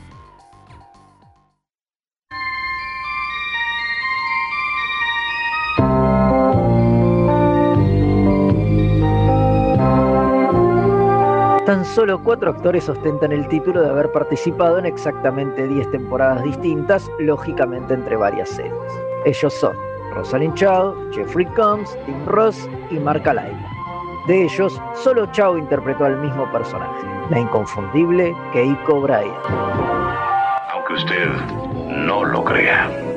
Solo 11.95 12.23
cuatro 12.23 12.51
actores 12.51 12.89
ostentan 12.89 13.33
el 13.33 13.47
título 13.49 13.83
de 13.83 13.91
haber 13.91 14.13
participado 14.13 14.79
en 14.79 14.87
exactamente 14.87 15.67
10 15.67 15.91
temporadas 15.91 16.43
distintas, 16.45 17.11
lógicamente 17.19 17.95
entre 17.95 18.17
varias 18.17 18.49
series. 18.49 18.93
Ellos 19.25 19.53
son 19.55 19.77
Rosalind 20.15 20.55
Chow, 20.55 20.95
Jeffrey 21.13 21.47
Combs, 21.47 21.97
Tim 22.07 22.25
Ross 22.27 22.69
y 22.91 22.99
Mark 22.99 23.25
Laila. 23.27 23.69
De 24.29 24.45
ellos, 24.45 24.81
solo 24.95 25.27
Chow 25.33 25.57
interpretó 25.57 26.05
al 26.05 26.17
mismo 26.19 26.51
personaje, 26.53 27.07
la 27.31 27.41
inconfundible 27.41 28.35
Keiko 28.53 29.01
Bryan. 29.01 29.35
Aunque 30.73 30.95
usted 30.95 31.29
no 31.89 32.25
lo 32.25 32.45
crea. 32.45 33.10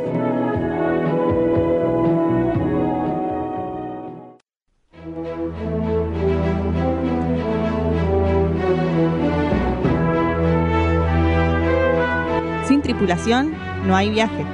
Tripulación 13.04 13.54
no 13.86 13.98
hay 13.98 14.10
viaje. 14.12 14.46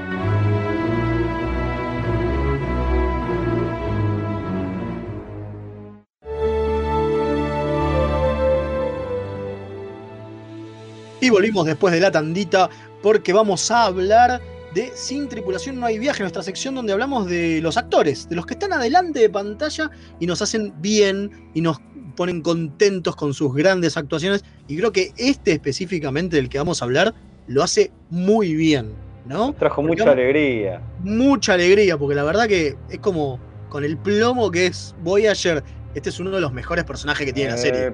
Y 11.21 11.29
volvimos 11.29 11.67
después 11.67 11.93
de 11.93 11.99
la 11.99 12.09
tandita 12.09 12.71
porque 13.03 13.33
vamos 13.33 13.69
a 13.69 13.83
hablar 13.83 14.41
de 14.73 14.91
Sin 14.95 15.29
Tripulación 15.29 15.79
No 15.79 15.85
hay 15.85 15.99
Viaje, 15.99 16.23
nuestra 16.23 16.41
sección 16.41 16.73
donde 16.73 16.93
hablamos 16.93 17.27
de 17.27 17.61
los 17.61 17.77
actores, 17.77 18.27
de 18.29 18.35
los 18.35 18.47
que 18.47 18.55
están 18.55 18.73
adelante 18.73 19.19
de 19.19 19.29
pantalla 19.29 19.91
y 20.19 20.25
nos 20.25 20.41
hacen 20.41 20.73
bien 20.81 21.51
y 21.53 21.61
nos 21.61 21.79
ponen 22.15 22.41
contentos 22.41 23.15
con 23.15 23.35
sus 23.35 23.53
grandes 23.53 23.95
actuaciones. 23.95 24.43
Y 24.67 24.75
creo 24.75 24.91
que 24.91 25.13
este 25.17 25.51
específicamente 25.51 26.37
del 26.37 26.49
que 26.49 26.57
vamos 26.57 26.81
a 26.81 26.85
hablar 26.85 27.13
lo 27.49 27.63
hace 27.63 27.91
muy 28.09 28.53
bien, 28.55 28.93
¿no? 29.25 29.53
Trajo 29.53 29.81
Porque 29.81 30.01
mucha 30.01 30.11
alegría. 30.11 30.81
Mucha 31.03 31.53
alegría, 31.53 31.97
porque 31.97 32.15
la 32.15 32.23
verdad 32.23 32.47
que 32.47 32.77
es 32.89 32.99
como 32.99 33.39
con 33.69 33.83
el 33.83 33.97
plomo 33.97 34.49
que 34.51 34.67
es 34.67 34.95
Voyager, 35.03 35.63
este 35.93 36.09
es 36.09 36.19
uno 36.19 36.29
de 36.31 36.41
los 36.41 36.53
mejores 36.53 36.85
personajes 36.85 37.25
que 37.25 37.33
tiene 37.33 37.51
la 37.51 37.57
serie. 37.57 37.93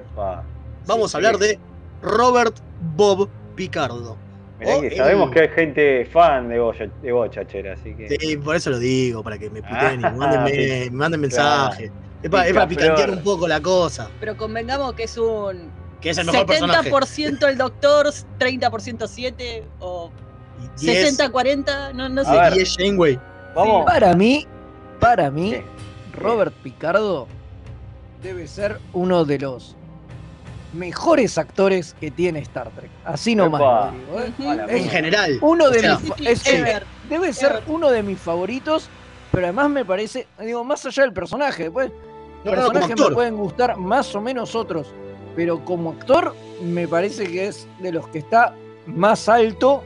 Vamos 0.86 1.14
a 1.14 1.18
hablar 1.18 1.38
de 1.38 1.58
Robert 2.02 2.56
Bob 2.96 3.28
Picardo. 3.54 4.16
Mirá 4.60 4.76
O 4.76 4.80
que 4.80 4.86
el- 4.88 4.96
sabemos 4.96 5.30
que 5.30 5.40
hay 5.40 5.48
gente 5.48 6.04
fan 6.06 6.48
de 6.48 6.58
Bocha, 6.58 6.86
de 7.02 7.12
Bocha, 7.12 7.46
Chera, 7.46 7.74
así 7.74 7.94
que. 7.94 8.08
Sí, 8.08 8.36
por 8.38 8.56
eso 8.56 8.70
lo 8.70 8.78
digo, 8.78 9.22
para 9.22 9.38
que 9.38 9.50
me 9.50 9.60
puteen 9.62 10.00
y 10.00 10.04
Ah, 10.04 10.10
me 10.12 10.18
manden, 10.18 10.44
me- 10.44 10.50
sí. 10.84 10.90
me 10.90 10.96
manden 10.96 11.20
Claro. 11.30 11.62
mensaje. 11.64 11.92
Es 12.22 12.30
para, 12.30 12.46
es 12.46 12.54
para 12.54 12.66
Picaflor. 12.68 12.94
picantear 12.94 13.10
un 13.18 13.22
poco 13.24 13.46
la 13.48 13.60
cosa. 13.60 14.10
Pero 14.20 14.36
convengamos 14.36 14.94
que 14.94 15.02
es 15.04 15.16
un 15.18 15.70
Que 16.00 16.10
es 16.10 16.18
el 16.18 16.26
mejor 16.26 16.46
personaje. 16.46 16.90
70% 16.90 17.48
el 17.48 17.58
Doctor, 17.58 18.06
30% 18.38 19.06
7 19.08 19.64
o 19.80 20.10
Y 20.80 20.86
10 20.86 21.18
60-40, 21.18 21.92
no, 21.94 22.08
no 22.08 22.20
A 22.22 22.24
sé. 22.24 22.30
ver. 22.30 22.52
10 22.54 22.76
Janeway. 22.78 23.20
Vamos. 23.54 23.86
Para 23.86 24.14
mí, 24.14 24.46
para 25.00 25.30
mí, 25.30 25.52
¿Qué? 25.52 25.64
Robert 26.18 26.54
Picardo 26.62 27.26
debe 28.22 28.46
ser 28.46 28.78
uno 28.92 29.24
de 29.24 29.38
los 29.38 29.76
mejores 30.72 31.38
actores 31.38 31.94
que 32.00 32.10
tiene 32.10 32.40
Star 32.40 32.70
Trek. 32.70 32.90
Así 33.04 33.34
nomás 33.34 33.92
digo, 33.92 34.20
¿eh? 34.20 34.64
En 34.68 34.88
general. 34.88 35.38
Uno 35.40 35.70
de 35.70 35.78
O 35.78 35.80
sea, 35.80 35.98
mis 35.98 36.26
es 36.28 36.46
Ever. 36.46 36.84
debe 37.08 37.32
ser 37.32 37.52
Ever. 37.52 37.62
uno 37.68 37.90
de 37.90 38.02
mis 38.02 38.18
favoritos, 38.18 38.88
pero 39.32 39.46
además 39.46 39.70
me 39.70 39.84
parece, 39.84 40.26
digo, 40.40 40.64
más 40.64 40.84
allá 40.84 41.02
del 41.04 41.12
personaje, 41.12 41.64
después 41.64 41.90
No, 42.44 42.50
personajes 42.50 42.96
me 42.98 43.10
pueden 43.14 43.36
gustar 43.36 43.76
más 43.76 44.14
o 44.14 44.20
menos 44.20 44.54
otros, 44.54 44.88
pero 45.36 45.64
como 45.64 45.90
actor 45.90 46.34
me 46.62 46.88
parece 46.88 47.26
que 47.26 47.46
es 47.46 47.68
de 47.78 47.92
los 47.92 48.08
que 48.08 48.18
está 48.18 48.54
más 48.86 49.28
alto, 49.28 49.84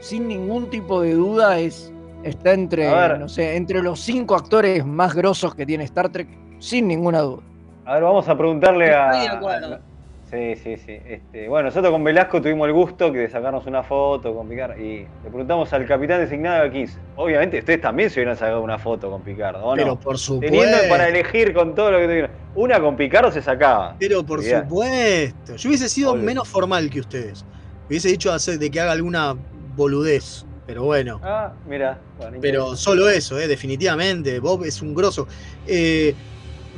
sin 0.00 0.28
ningún 0.28 0.68
tipo 0.68 1.00
de 1.00 1.14
duda, 1.14 1.58
es 1.58 1.92
está 2.22 2.52
entre, 2.52 2.90
no 3.18 3.28
sé, 3.28 3.56
entre 3.56 3.82
los 3.82 4.00
cinco 4.00 4.34
actores 4.34 4.84
más 4.84 5.14
grosos 5.14 5.54
que 5.54 5.64
tiene 5.64 5.84
Star 5.84 6.10
Trek, 6.10 6.28
sin 6.58 6.88
ninguna 6.88 7.20
duda. 7.20 7.42
A 7.86 7.94
ver, 7.94 8.02
vamos 8.02 8.28
a 8.28 8.36
preguntarle 8.36 8.86
Estoy 8.86 9.20
de 9.20 9.28
a. 9.28 9.80
Sí, 10.30 10.54
sí, 10.62 10.76
sí. 10.76 10.96
Este, 11.06 11.48
bueno, 11.48 11.66
nosotros 11.70 11.90
con 11.90 12.04
Velasco 12.04 12.40
tuvimos 12.40 12.68
el 12.68 12.72
gusto 12.72 13.10
de 13.10 13.28
sacarnos 13.28 13.66
una 13.66 13.82
foto 13.82 14.32
con 14.32 14.48
Picard 14.48 14.78
y 14.78 14.98
le 15.00 15.08
preguntamos 15.28 15.72
al 15.72 15.86
capitán 15.86 16.20
designado 16.20 16.62
de 16.64 16.70
15. 16.70 16.98
Obviamente 17.16 17.58
ustedes 17.58 17.80
también 17.80 18.10
se 18.10 18.20
hubieran 18.20 18.36
sacado 18.36 18.60
una 18.62 18.78
foto 18.78 19.10
con 19.10 19.22
Picardo, 19.22 19.64
¿o 19.64 19.74
no? 19.74 19.82
Pero 19.82 19.98
por 19.98 20.18
supuesto. 20.18 20.56
Teniendo 20.56 20.88
para 20.88 21.08
elegir 21.08 21.52
con 21.52 21.74
todo 21.74 21.90
lo 21.90 21.98
que 21.98 22.04
tuvieron. 22.04 22.30
Una 22.54 22.80
con 22.80 22.96
Picardo 22.96 23.32
se 23.32 23.42
sacaba. 23.42 23.96
Pero 23.98 24.22
por 24.24 24.40
supuesto. 24.42 25.56
Yo 25.56 25.68
hubiese 25.68 25.88
sido 25.88 26.14
menos 26.14 26.48
formal 26.48 26.88
que 26.90 27.00
ustedes. 27.00 27.44
Hubiese 27.88 28.08
dicho 28.08 28.32
hacer- 28.32 28.58
de 28.60 28.70
que 28.70 28.80
haga 28.80 28.92
alguna 28.92 29.34
boludez. 29.74 30.44
Pero 30.64 30.84
bueno. 30.84 31.20
Ah, 31.24 31.52
mira. 31.66 31.98
Bueno, 32.18 32.38
Pero 32.40 32.76
solo 32.76 33.08
eso, 33.10 33.36
eh, 33.40 33.48
definitivamente. 33.48 34.38
Bob 34.38 34.64
es 34.64 34.80
un 34.80 34.94
grosso. 34.94 35.26
Eh, 35.66 36.14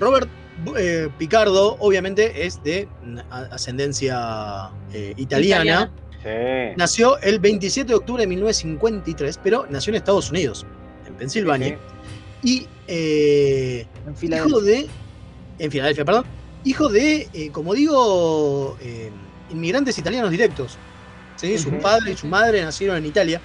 Robert 0.00 0.26
eh, 0.77 1.09
Picardo, 1.18 1.77
obviamente, 1.81 2.46
es 2.46 2.62
de 2.62 2.88
mm, 3.05 3.18
ascendencia 3.31 4.70
eh, 4.92 5.14
italiana. 5.16 5.90
Sí. 6.22 6.29
Nació 6.77 7.18
el 7.18 7.40
27 7.40 7.88
de 7.88 7.94
octubre 7.94 8.22
de 8.22 8.29
1953, 8.29 9.40
pero 9.42 9.66
nació 9.68 9.90
en 9.90 9.96
Estados 9.96 10.31
Unidos, 10.31 10.64
en 11.07 11.14
Pensilvania. 11.14 11.79
Y 12.42 12.66
eh, 12.88 13.87
En 14.07 14.33
hijo 14.33 14.61
de. 14.61 14.88
En 15.59 15.70
Filadelfia, 15.70 16.05
perdón. 16.05 16.25
Hijo 16.64 16.88
de, 16.88 17.29
eh, 17.33 17.51
como 17.51 17.75
digo, 17.75 18.77
eh, 18.81 19.11
inmigrantes 19.51 19.98
italianos 19.98 20.31
directos. 20.31 20.77
¿sí? 21.37 21.59
Su 21.59 21.70
padre 21.79 22.12
y 22.12 22.16
su 22.16 22.27
madre 22.27 22.62
nacieron 22.62 22.96
en 22.96 23.07
Italia. 23.07 23.40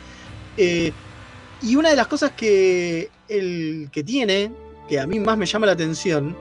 Y 0.58 1.76
una 1.76 1.90
de 1.90 1.96
las 1.96 2.08
cosas 2.08 2.32
que 2.32 3.10
el 3.28 3.90
que 3.92 4.04
tiene, 4.04 4.52
que 4.88 5.00
a 5.00 5.08
mí 5.08 5.20
más 5.20 5.38
me 5.38 5.46
llama 5.46 5.66
la 5.66 5.72
atención, 5.72 6.36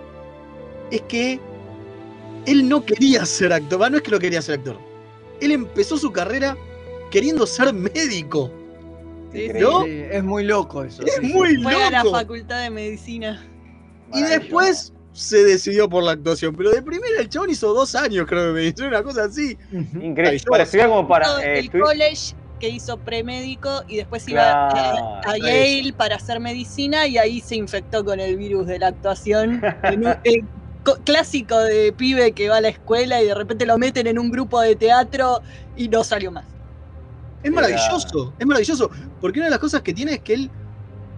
es 0.90 1.02
que 1.02 1.40
él 2.46 2.68
no 2.68 2.84
quería 2.84 3.24
ser 3.26 3.52
actor. 3.52 3.80
Va, 3.82 3.90
no 3.90 3.96
es 3.96 4.02
que 4.02 4.10
no 4.10 4.18
quería 4.18 4.40
ser 4.42 4.58
actor. 4.58 4.78
Él 5.40 5.52
empezó 5.52 5.96
su 5.98 6.12
carrera 6.12 6.56
queriendo 7.10 7.46
ser 7.46 7.72
médico. 7.72 8.50
¿No? 9.60 9.84
Sí, 9.84 10.02
es 10.10 10.24
muy 10.24 10.44
loco 10.44 10.82
eso. 10.84 11.04
Es 11.04 11.16
sí, 11.20 11.26
muy 11.26 11.62
Fue 11.62 11.74
a 11.82 11.90
la 11.90 12.04
facultad 12.04 12.62
de 12.62 12.70
medicina. 12.70 13.44
Y 14.14 14.22
después 14.22 14.92
se 15.12 15.44
decidió 15.44 15.88
por 15.88 16.04
la 16.04 16.12
actuación. 16.12 16.54
Pero 16.54 16.70
de 16.70 16.80
primera 16.82 17.20
el 17.20 17.28
chabón 17.28 17.50
hizo 17.50 17.74
dos 17.74 17.94
años, 17.94 18.26
creo 18.28 18.46
que 18.46 18.52
me 18.60 18.64
hizo 18.66 18.86
una 18.86 19.02
cosa 19.02 19.24
así. 19.24 19.58
Increíble. 19.72 20.40
Parecía 20.48 20.88
como 20.88 21.06
para. 21.06 21.26
Eh, 21.44 21.58
el 21.58 21.70
college 21.70 22.34
que 22.60 22.70
hizo 22.70 22.96
premédico 22.96 23.82
y 23.88 23.96
después 23.96 24.26
iba 24.28 24.68
a- 24.68 24.70
Claro, 24.70 25.20
a, 25.26 25.36
Yale 25.36 25.92
para 25.94 26.16
hacer 26.16 26.40
medicina 26.40 27.06
y 27.06 27.18
ahí 27.18 27.40
se 27.40 27.56
infectó 27.56 28.02
con 28.04 28.18
el 28.20 28.36
virus 28.36 28.66
de 28.66 28.78
la 28.78 28.86
actuación. 28.88 29.60
En 29.82 30.06
un- 30.06 30.14
eh, 30.24 30.40
co- 30.55 30.55
clásico 30.94 31.58
de 31.58 31.92
pibe 31.92 32.32
que 32.32 32.48
va 32.48 32.56
a 32.58 32.60
la 32.60 32.68
escuela 32.68 33.20
y 33.22 33.26
de 33.26 33.34
repente 33.34 33.66
lo 33.66 33.76
meten 33.78 34.06
en 34.06 34.18
un 34.18 34.30
grupo 34.30 34.60
de 34.60 34.76
teatro 34.76 35.42
y 35.76 35.88
no 35.88 36.04
salió 36.04 36.30
más. 36.32 36.44
Es 37.42 37.52
maravilloso, 37.52 38.32
es 38.38 38.46
maravilloso. 38.46 38.90
Porque 39.20 39.38
una 39.38 39.46
de 39.46 39.50
las 39.50 39.60
cosas 39.60 39.82
que 39.82 39.92
tiene 39.94 40.14
es 40.14 40.20
que 40.20 40.34
él 40.34 40.50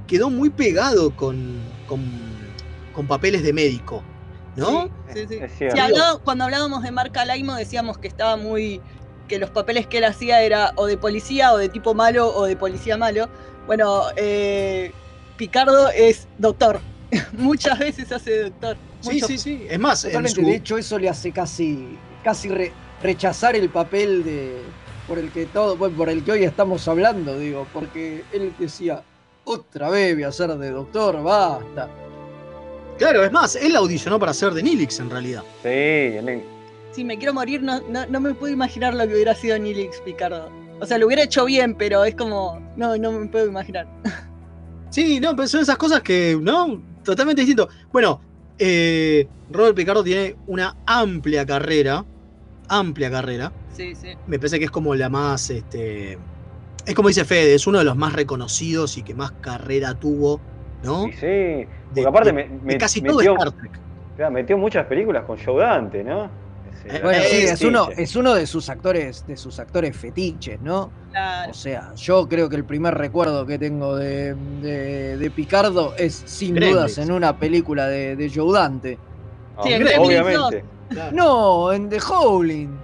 quedó 0.06 0.30
muy 0.30 0.50
pegado 0.50 1.14
con, 1.14 1.60
con, 1.86 2.02
con 2.94 3.06
papeles 3.06 3.42
de 3.42 3.52
médico. 3.52 4.02
¿No? 4.56 4.88
Sí, 5.14 5.26
sí. 5.56 5.64
Hablado- 5.78 6.20
cuando 6.24 6.44
hablábamos 6.44 6.82
de 6.82 6.90
Marca 6.90 7.24
Laimo 7.24 7.54
decíamos 7.54 7.96
que 7.98 8.08
estaba 8.08 8.36
muy 8.36 8.80
que 9.28 9.38
los 9.38 9.50
papeles 9.50 9.86
que 9.86 9.98
él 9.98 10.04
hacía 10.04 10.42
era 10.42 10.72
o 10.74 10.86
de 10.86 10.96
policía 10.96 11.52
o 11.52 11.58
de 11.58 11.68
tipo 11.68 11.94
malo 11.94 12.34
o 12.34 12.44
de 12.46 12.56
policía 12.56 12.96
malo. 12.96 13.28
Bueno, 13.66 14.04
eh, 14.16 14.90
Picardo 15.36 15.90
es 15.90 16.26
doctor. 16.38 16.80
Muchas 17.32 17.78
veces 17.78 18.10
hace 18.10 18.44
doctor. 18.44 18.76
Sí, 19.00 19.20
sí, 19.20 19.38
sí. 19.38 19.66
Es 19.68 19.78
más, 19.78 20.04
en 20.04 20.10
Totalmente, 20.10 20.40
su- 20.40 20.46
de 20.46 20.54
hecho 20.56 20.78
eso 20.78 20.98
le 20.98 21.08
hace 21.08 21.32
casi, 21.32 21.96
casi 22.24 22.48
re- 22.48 22.72
rechazar 23.02 23.54
el 23.56 23.68
papel 23.70 24.24
de 24.24 24.62
por 25.06 25.18
el 25.18 25.30
que 25.30 25.46
todo, 25.46 25.76
bueno, 25.76 25.96
por 25.96 26.10
el 26.10 26.22
que 26.22 26.32
hoy 26.32 26.44
estamos 26.44 26.86
hablando, 26.88 27.38
digo, 27.38 27.66
porque 27.72 28.24
él 28.32 28.52
decía, 28.58 29.02
otra 29.44 29.88
vez 29.88 30.14
voy 30.14 30.24
a 30.24 30.32
ser 30.32 30.50
de 30.56 30.70
doctor, 30.70 31.22
basta. 31.22 31.88
Claro, 32.98 33.24
es 33.24 33.32
más, 33.32 33.56
él 33.56 33.74
audicionó 33.76 34.18
para 34.18 34.34
ser 34.34 34.52
de 34.52 34.62
Nilix 34.62 34.98
en 35.00 35.08
realidad. 35.10 35.42
Sí, 35.62 35.68
el- 35.68 36.42
Si 36.92 37.04
me 37.04 37.16
quiero 37.16 37.32
morir, 37.32 37.62
no, 37.62 37.80
no, 37.88 38.04
no 38.06 38.20
me 38.20 38.34
puedo 38.34 38.52
imaginar 38.52 38.94
lo 38.94 39.06
que 39.06 39.14
hubiera 39.14 39.34
sido 39.34 39.58
Nilix 39.58 40.00
Picardo. 40.00 40.50
O 40.80 40.86
sea, 40.86 40.98
lo 40.98 41.06
hubiera 41.06 41.22
hecho 41.22 41.44
bien, 41.44 41.74
pero 41.74 42.04
es 42.04 42.14
como. 42.14 42.60
No, 42.76 42.96
no 42.96 43.12
me 43.12 43.26
puedo 43.28 43.46
imaginar. 43.46 43.86
Sí, 44.90 45.20
no, 45.20 45.34
pero 45.36 45.46
son 45.48 45.60
esas 45.60 45.76
cosas 45.76 46.02
que, 46.02 46.36
¿no? 46.40 46.80
Totalmente 47.04 47.42
distinto. 47.42 47.68
Bueno, 47.92 48.20
eh, 48.58 49.26
Robert 49.50 49.74
Picardo 49.76 50.02
tiene 50.04 50.36
una 50.46 50.74
amplia 50.86 51.44
carrera. 51.46 52.04
Amplia 52.68 53.10
carrera. 53.10 53.52
Sí, 53.72 53.94
sí. 53.94 54.08
Me 54.26 54.38
parece 54.38 54.58
que 54.58 54.66
es 54.66 54.70
como 54.70 54.94
la 54.94 55.08
más, 55.08 55.50
este. 55.50 56.18
Es 56.84 56.94
como 56.94 57.08
dice 57.08 57.24
Fede, 57.24 57.54
es 57.54 57.66
uno 57.66 57.78
de 57.78 57.84
los 57.84 57.96
más 57.96 58.12
reconocidos 58.12 58.96
y 58.98 59.02
que 59.02 59.14
más 59.14 59.32
carrera 59.40 59.94
tuvo, 59.94 60.40
¿no? 60.82 61.04
Sí, 61.04 61.12
sí. 61.12 61.66
Porque 61.88 62.06
aparte 62.06 62.32
me, 62.32 62.44
de 62.44 62.58
me- 62.62 62.78
casi 62.78 63.00
todo 63.02 63.20
Star 63.20 63.52
Trek. 63.52 63.80
claro, 64.16 64.32
metió 64.32 64.56
muchas 64.58 64.86
películas 64.86 65.24
con 65.24 65.38
Joe 65.38 65.62
Dante, 65.62 66.02
¿no? 66.04 66.30
Ese- 66.88 67.02
Bueno, 67.02 67.22
sí, 67.30 67.36
es 67.36 67.62
uno, 67.62 67.88
es 67.96 68.16
uno 68.16 68.34
de 68.34 68.46
sus 68.46 68.68
actores, 68.68 69.24
de 69.26 69.36
sus 69.36 69.58
actores 69.58 69.96
fetiches, 69.96 70.60
¿no? 70.60 70.90
Claro. 71.10 71.50
O 71.50 71.54
sea, 71.54 71.92
yo 71.94 72.28
creo 72.28 72.48
que 72.48 72.56
el 72.56 72.64
primer 72.64 72.94
recuerdo 72.94 73.44
que 73.46 73.58
tengo 73.58 73.96
de, 73.96 74.34
de- 74.62 75.16
de 75.16 75.30
Picardo 75.30 75.94
es 75.96 76.22
sin 76.26 76.54
Gremlins. 76.54 76.76
dudas 76.76 76.98
en 76.98 77.12
una 77.12 77.36
película 77.38 77.86
de, 77.88 78.16
de 78.16 78.30
Joe 78.34 78.52
Dante. 78.58 78.98
Sí, 79.62 79.72
en 79.72 79.84
Gremlins 79.84 80.06
obviamente. 80.08 80.64
No, 81.12 81.72
en 81.72 81.88
The 81.88 81.98
Howling. 82.00 82.78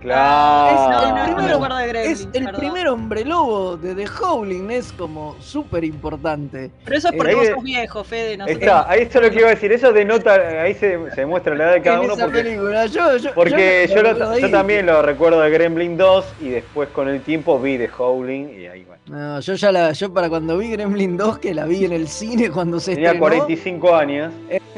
Claro. 0.00 1.26
el 1.26 1.34
primero 1.34 1.78
Es 1.98 2.20
el 2.20 2.28
perdón. 2.44 2.54
primer 2.60 2.88
hombre 2.88 3.24
lobo 3.24 3.76
de 3.76 3.94
The 3.94 4.06
Howling, 4.20 4.70
es 4.70 4.92
como 4.92 5.36
súper 5.40 5.84
importante. 5.84 6.70
Pero 6.84 6.96
eso 6.96 7.08
es 7.08 7.14
porque 7.16 7.32
Eh, 7.32 7.34
vos 7.34 7.46
ahí- 7.48 7.54
sos 7.54 7.62
viejo, 7.64 8.04
Fede. 8.04 8.38
Ahí 8.42 8.52
está, 8.52 8.88
ahí 8.90 9.02
eso 9.02 9.18
es 9.18 9.24
lo 9.24 9.30
que 9.30 9.38
iba 9.38 9.46
a 9.48 9.50
decir. 9.50 9.72
Eso 9.72 9.92
denota, 9.92 10.34
ahí 10.62 10.74
se, 10.74 10.98
se 11.10 11.20
demuestra 11.22 11.54
la 11.54 11.64
edad 11.64 11.72
de 11.74 11.82
cada 11.82 11.96
en 11.98 12.04
uno 12.04 12.14
esa 12.14 12.24
porque, 12.24 12.42
película. 12.42 12.86
Yo, 12.86 13.16
yo- 13.16 13.34
porque 13.34 13.86
yo 13.88 13.94
yo, 13.96 13.96
me 13.96 14.02
lo- 14.02 14.10
acuerdo 14.10 14.38
yo 14.38 14.46
ahí. 14.46 14.52
también 14.52 14.86
lo 14.86 15.02
recuerdo 15.02 15.40
de 15.40 15.50
Gremlin 15.50 15.96
2 15.96 16.24
y 16.40 16.48
después 16.50 16.88
con 16.90 17.08
el 17.08 17.20
tiempo 17.22 17.58
vi 17.58 17.78
The 17.78 17.90
Howling 17.98 18.50
y 18.60 18.66
ahí 18.66 18.84
bueno. 18.84 19.02
No, 19.06 19.40
yo 19.40 19.54
ya 19.54 19.72
la, 19.72 19.92
yo 19.92 20.12
para 20.12 20.28
cuando 20.28 20.58
vi 20.58 20.70
Gremlin 20.70 21.16
2, 21.16 21.38
que 21.38 21.54
la 21.54 21.64
vi 21.64 21.84
en 21.84 21.92
el 21.92 22.08
cine 22.08 22.50
cuando 22.50 22.78
se 22.78 22.94
Tenía 22.94 23.08
estrenó. 23.12 23.20
45 23.26 23.94
años. 23.94 24.32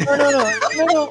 No, 0.06 0.16
no, 0.16 0.30
no, 0.30 0.38
no, 0.40 0.86
no, 0.94 1.08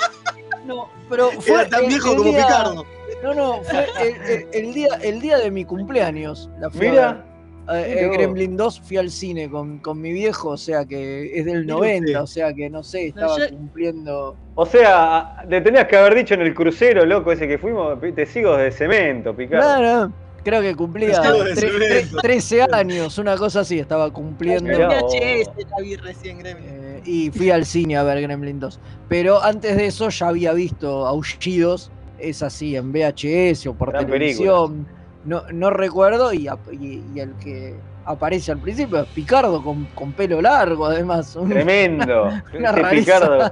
no, 0.66 0.90
pero 1.10 1.30
fue 1.42 1.62
Era 1.62 1.70
tan 1.70 1.88
viejo 1.88 2.16
como 2.16 2.24
día- 2.32 2.46
Picardo. 2.46 2.86
No, 3.24 3.34
no, 3.34 3.62
fue 3.64 3.86
el, 4.02 4.32
el- 4.32 4.48
el 4.54 4.74
día, 4.74 4.90
el 5.02 5.20
día 5.22 5.38
de 5.38 5.52
mi 5.52 5.66
cumpleaños. 5.66 6.50
La 6.60 6.70
fui 6.70 6.90
Mira. 6.90 7.26
Eh. 7.72 8.10
Gremlin 8.12 8.58
2 8.58 8.82
fui 8.82 8.98
al 8.98 9.12
cine 9.12 9.48
con, 9.48 9.78
con 9.78 10.02
mi 10.02 10.12
viejo, 10.12 10.50
o 10.50 10.58
sea 10.58 10.86
que 10.86 11.38
es 11.38 11.46
del 11.46 11.66
Mire 11.66 11.68
90, 11.74 12.06
usted. 12.08 12.20
o 12.24 12.26
sea 12.26 12.52
que 12.52 12.68
no 12.68 12.82
sé, 12.84 13.08
estaba 13.10 13.38
yo- 13.38 13.50
cumpliendo. 13.56 14.36
O 14.56 14.66
sea, 14.66 15.46
le 15.48 15.62
tenías 15.62 15.86
que 15.86 15.96
haber 15.96 16.16
dicho 16.16 16.34
en 16.34 16.42
el 16.42 16.56
crucero, 16.56 17.06
loco, 17.06 17.32
ese 17.32 17.48
que 17.48 17.60
fuimos, 17.60 18.00
te 18.16 18.26
sigo 18.26 18.58
de 18.58 18.72
cemento, 18.72 19.36
Picardo. 19.36 19.64
Claro, 19.78 20.12
creo 20.44 20.62
que 20.64 20.76
cumplía 20.76 21.12
Estaba 21.12 21.44
de 21.44 21.54
tre- 21.54 21.70
tre- 21.70 21.80
cemento. 22.00 22.18
13 22.18 22.62
años, 22.72 23.18
una 23.20 23.38
cosa 23.38 23.60
así, 23.60 23.78
estaba 23.78 24.12
cumpliendo. 24.12 24.72
VHS 24.76 25.52
la 25.70 25.78
vi 25.84 25.96
recién, 25.96 26.40
Gremlins. 26.40 26.72
Eh, 26.72 27.02
y 27.06 27.30
fui 27.30 27.52
al 27.52 27.66
cine 27.66 27.98
a 27.98 28.04
ver 28.04 28.20
Gremlin 28.24 28.60
2. 28.60 28.80
Pero 29.08 29.44
antes 29.44 29.78
de 29.78 29.86
eso 29.86 30.10
ya 30.10 30.30
había 30.30 30.54
visto 30.54 31.06
Aullidos, 31.06 31.92
es 32.22 32.44
así, 32.44 32.76
en 32.76 32.92
VHS 32.92 33.68
o 33.68 33.74
por 33.74 33.92
Gran 33.92 34.06
televisión. 34.06 34.88
No, 35.26 35.44
no 35.52 35.70
recuerdo, 35.70 36.34
y, 36.34 36.48
ap- 36.48 36.72
y- 36.72 37.04
y 37.14 37.20
el 37.20 37.34
que 37.36 37.76
aparece 38.06 38.52
al 38.52 38.60
principio 38.60 39.02
es 39.02 39.08
Picardo 39.08 39.62
con, 39.62 39.86
con 39.96 40.14
pelo 40.14 40.42
largo, 40.42 40.86
además. 40.86 41.36
un- 41.36 41.50
Tremendo. 41.50 42.30
Una 42.58 42.72
rareza. 42.72 42.92
Picardo. 43.20 43.52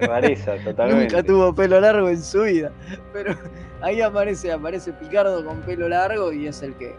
Rareza, 0.00 0.52
totalmente. 0.64 1.14
Nunca 1.16 1.26
tuvo 1.26 1.54
pelo 1.54 1.80
largo 1.80 2.08
en 2.10 2.22
su 2.22 2.42
vida. 2.42 2.70
Pero 3.12 3.34
ahí 3.80 4.00
aparece, 4.02 4.52
aparece 4.52 4.92
Picardo 4.92 5.44
con 5.44 5.60
pelo 5.62 5.88
largo 5.88 6.32
y 6.32 6.46
es 6.46 6.62
el 6.62 6.74
que, 6.74 6.94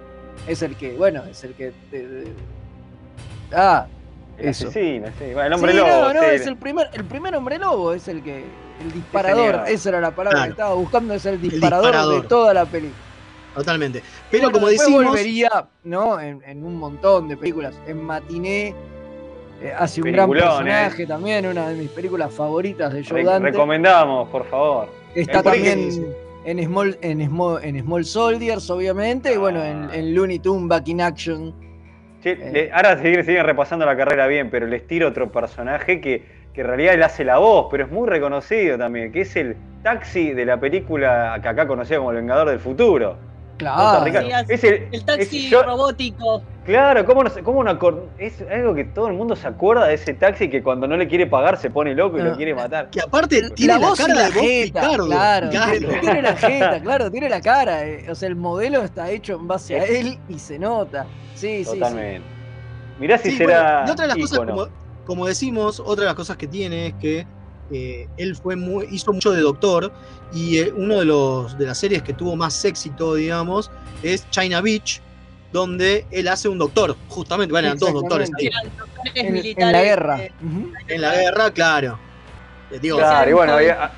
es 0.47 0.61
el 0.63 0.75
que, 0.75 0.93
bueno, 0.97 1.23
es 1.29 1.43
el 1.43 1.53
que. 1.53 1.71
de- 1.91 2.07
de- 2.07 2.33
ah, 3.53 3.85
El 4.37 4.49
eso. 4.49 4.67
asesino, 4.67 5.07
sí. 5.19 5.25
Bueno, 5.33 5.43
el 5.43 5.53
hombre 5.53 5.71
Sí, 5.73 5.77
lobo. 5.77 5.89
no, 5.89 6.13
no, 6.13 6.19
sí. 6.21 6.27
es 6.31 6.47
el 6.47 6.57
primer, 6.57 6.89
el 6.93 7.03
primer 7.05 7.35
hombre 7.35 7.59
lobo, 7.59 7.93
es 7.93 8.07
el 8.07 8.23
que, 8.23 8.43
el 8.81 8.91
disparador, 8.91 9.63
esa 9.67 9.89
era 9.89 10.01
la 10.01 10.11
palabra 10.11 10.39
Claro. 10.39 10.45
que 10.49 10.51
estaba 10.51 10.73
buscando, 10.75 11.13
es 11.13 11.25
el 11.25 11.41
disparador, 11.41 11.87
disparador. 11.91 12.21
de 12.21 12.27
toda 12.27 12.53
la 12.53 12.65
película. 12.65 12.99
Totalmente. 13.55 14.01
Pero 14.29 14.43
Bueno, 14.43 14.53
como 14.53 14.67
después 14.67 14.87
decimos. 14.87 15.05
volvería, 15.11 15.49
¿no? 15.83 16.19
En, 16.19 16.41
en 16.45 16.63
un 16.63 16.75
montón 16.77 17.27
de 17.27 17.35
películas. 17.37 17.73
En 17.85 18.01
Matiné 18.03 18.73
eh, 19.61 19.73
hace 19.77 20.01
un 20.01 20.11
gran 20.11 20.29
personaje 20.29 21.05
también, 21.05 21.45
una 21.45 21.67
de 21.69 21.75
mis 21.75 21.89
películas 21.89 22.33
favoritas 22.33 22.93
de 22.93 23.03
Joe 23.03 23.19
Re- 23.19 23.23
Dante. 23.25 23.51
recomendamos, 23.51 24.29
por 24.29 24.45
favor. 24.49 24.87
Está 25.13 25.39
El 25.39 25.43
también 25.43 26.15
en 26.45 26.63
Small, 26.65 26.97
en, 27.01 27.25
Small, 27.27 27.59
en 27.63 27.81
Small 27.83 28.05
Soldiers, 28.05 28.69
obviamente, 28.69 29.33
y 29.33 29.37
bueno, 29.37 29.61
en, 29.63 29.89
en 29.93 30.15
Looney 30.15 30.39
Tunes 30.39 30.67
Back 30.69 30.87
in 30.87 31.01
Action. 31.01 31.53
Che, 32.23 32.35
le- 32.35 32.71
ahora 32.71 32.97
siguen, 33.01 33.25
siguen 33.25 33.45
repasando 33.45 33.85
la 33.85 33.97
carrera 33.97 34.27
bien, 34.27 34.49
pero 34.49 34.65
les 34.65 34.87
tiro 34.87 35.09
otro 35.09 35.29
personaje 35.31 35.99
que, 35.99 36.23
que 36.53 36.61
en 36.61 36.67
realidad 36.67 36.93
él 36.95 37.03
hace 37.03 37.23
la 37.23 37.37
voz, 37.37 37.67
pero 37.71 37.85
es 37.85 37.91
muy 37.91 38.07
reconocido 38.09 38.77
también, 38.77 39.11
que 39.11 39.21
es 39.21 39.35
el 39.35 39.55
taxi 39.83 40.33
de 40.33 40.45
la 40.45 40.59
película 40.59 41.39
que 41.41 41.47
acá 41.47 41.67
conocida 41.67 41.97
como 41.97 42.11
El 42.11 42.17
Vengador 42.17 42.49
del 42.49 42.59
Futuro. 42.59 43.15
Claro. 43.57 44.03
Ricardo. 44.03 44.27
Sí, 44.47 44.53
Es 44.53 44.63
el- 44.63 44.87
el 44.91 45.05
taxi 45.05 45.45
es- 45.45 45.51
yo- 45.51 45.61
robótico. 45.63 46.41
Claro, 46.65 47.05
¿cómo, 47.05 47.23
no 47.23 47.31
cómo 47.43 47.63
no 47.63 47.79
es 48.17 48.43
algo 48.51 48.73
que 48.73 48.83
todo 48.85 49.07
el 49.07 49.13
mundo 49.13 49.35
se 49.35 49.47
acuerda 49.47 49.85
de 49.87 49.93
ese 49.95 50.13
taxi 50.15 50.49
que 50.49 50.61
cuando 50.63 50.87
no 50.87 50.97
le 50.97 51.07
quiere 51.07 51.25
pagar 51.27 51.57
se 51.57 51.69
pone 51.69 51.93
loco 51.95 52.17
y 52.17 52.21
lo 52.21 52.31
No. 52.31 52.35
quiere 52.37 52.53
matar. 52.55 52.89
Que 52.89 53.01
aparte 53.01 53.49
tiene 53.51 53.73
la, 53.73 53.79
voz 53.87 53.99
y 53.99 54.03
cara 54.03 54.13
la 54.15 54.25
de 54.25 54.31
jeta, 54.31 54.81
Picardo. 54.81 55.05
claro, 55.07 55.49
Claro. 55.49 55.71
Tiene, 55.77 55.99
tiene 55.99 56.21
la 56.23 56.35
jeta, 56.35 56.79
claro, 56.81 57.11
tiene 57.11 57.29
la 57.29 57.41
cara. 57.41 57.85
eh, 57.85 58.05
O 58.09 58.15
sea, 58.15 58.29
el 58.29 58.35
modelo 58.35 58.81
está 58.81 59.09
hecho 59.11 59.35
en 59.35 59.47
base 59.47 59.79
a 59.79 59.85
él 59.85 60.17
y 60.27 60.39
se 60.39 60.57
nota. 60.59 61.05
Sí, 61.35 61.63
sí, 61.63 61.71
sí. 61.71 61.79
Totalmente. 61.79 62.27
Mirá 62.99 63.17
si 63.19 63.31
Sí, 63.31 63.37
será. 63.37 63.61
bueno, 63.83 63.87
y 63.87 63.91
otra 63.91 64.03
de 64.03 64.07
las 64.09 64.17
cosas, 64.17 64.33
ícono. 64.37 64.51
como, 64.55 64.67
como 65.05 65.27
decimos, 65.27 65.79
otra 65.79 66.03
de 66.03 66.07
las 66.07 66.15
cosas 66.15 66.37
que 66.37 66.47
tiene 66.47 66.87
es 66.87 66.93
que 66.95 67.25
eh, 67.71 68.07
él 68.17 68.35
fue 68.35 68.55
muy, 68.55 68.87
hizo 68.91 69.13
mucho 69.13 69.31
de 69.31 69.41
doctor 69.41 69.91
y 70.33 70.57
eh, 70.59 70.73
uno 70.75 70.99
de 70.99 71.05
los 71.05 71.57
de 71.57 71.65
las 71.65 71.77
series 71.77 72.03
que 72.03 72.13
tuvo 72.13 72.35
más 72.35 72.63
éxito, 72.65 73.15
digamos, 73.15 73.71
es 74.03 74.29
China 74.29 74.61
Beach, 74.61 75.01
donde 75.51 76.05
él 76.11 76.27
hace 76.27 76.47
un 76.49 76.57
doctor, 76.57 76.95
justamente, 77.07 77.51
bueno, 77.51 77.67
eran 77.69 77.77
dos 77.77 77.93
doctores 77.93 78.29
ahí. 78.37 78.49
Doctores 78.49 79.55
En, 79.57 79.71
la 79.71 79.83
guerra. 79.83 80.21
eh. 80.23 80.31
En 80.87 81.01
la 81.01 81.15
guerra, 81.15 81.51
claro. 81.51 81.99
Eh, 82.71 82.79
digo, 82.81 82.97
Claro, 82.97 83.29
y 83.29 83.33
bueno, 83.33 83.53
había- 83.53 83.91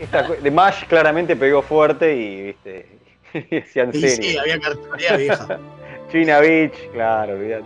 esta, 0.00 0.26
cu- 0.26 0.36
de 0.42 0.50
Mash 0.50 0.84
claramente 0.86 1.36
pegó 1.36 1.62
fuerte 1.62 2.14
y 2.16 2.42
viste. 2.42 2.98
y 3.50 3.58
hacían 3.58 3.90
y 3.94 4.00
series. 4.00 4.16
sí, 4.32 4.38
había 4.38 4.58
cartulina 4.58 5.16
vieja. 5.16 5.60
China 6.12 6.40
Beach, 6.40 6.74
claro, 6.92 7.34
olvidate. 7.34 7.64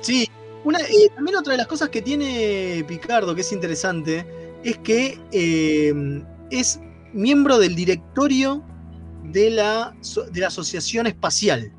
Sí, 0.00 0.28
una, 0.64 0.80
eh, 0.80 1.10
también 1.14 1.36
otra 1.36 1.52
de 1.52 1.58
las 1.58 1.66
cosas 1.66 1.88
que 1.90 2.02
tiene 2.02 2.84
Picardo, 2.88 3.34
que 3.34 3.42
es 3.42 3.52
interesante, 3.52 4.26
es 4.62 4.78
que 4.78 5.18
eh, 5.30 6.22
es 6.50 6.80
miembro 7.12 7.58
del 7.58 7.74
directorio 7.74 8.62
de 9.24 9.50
la, 9.50 9.94
de 10.32 10.40
la 10.40 10.46
Asociación 10.48 11.06
Espacial. 11.06 11.70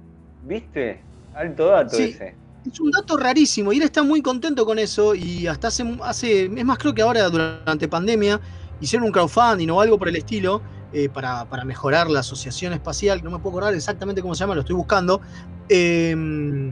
¿Viste? 0.44 1.02
Alto 1.34 1.68
dato 1.68 1.96
Sí. 1.96 2.04
ese. 2.04 2.36
Es 2.72 2.80
un 2.80 2.92
dato 2.92 3.18
rarísimo 3.18 3.72
y 3.74 3.78
él 3.78 3.84
está 3.84 4.02
muy 4.02 4.22
contento 4.22 4.66
con 4.66 4.80
eso 4.80 5.14
y 5.14 5.46
hasta 5.46 5.68
hace, 5.68 5.84
hace 6.02 6.46
es 6.46 6.66
más 6.66 6.80
creo 6.80 6.96
que 6.96 7.04
ahora 7.04 7.30
durante 7.30 7.88
pandemia 7.88 8.42
hicieron 8.82 9.06
un 9.06 9.12
crowdfunding 9.12 9.70
o 9.70 9.82
algo 9.82 10.00
por 10.00 10.10
el 10.10 10.16
estilo 10.16 10.64
eh, 10.92 11.08
para, 11.10 11.46
para 11.46 11.64
mejorar 11.64 12.10
la 12.10 12.22
asociación 12.22 12.74
espacial, 12.74 13.22
no 13.24 13.30
me 13.30 13.38
puedo 13.38 13.50
acordar 13.50 13.76
exactamente 13.76 14.22
cómo 14.22 14.34
se 14.34 14.40
llama, 14.40 14.56
lo 14.56 14.62
estoy 14.62 14.76
buscando. 14.76 15.22
Eh, 15.70 16.72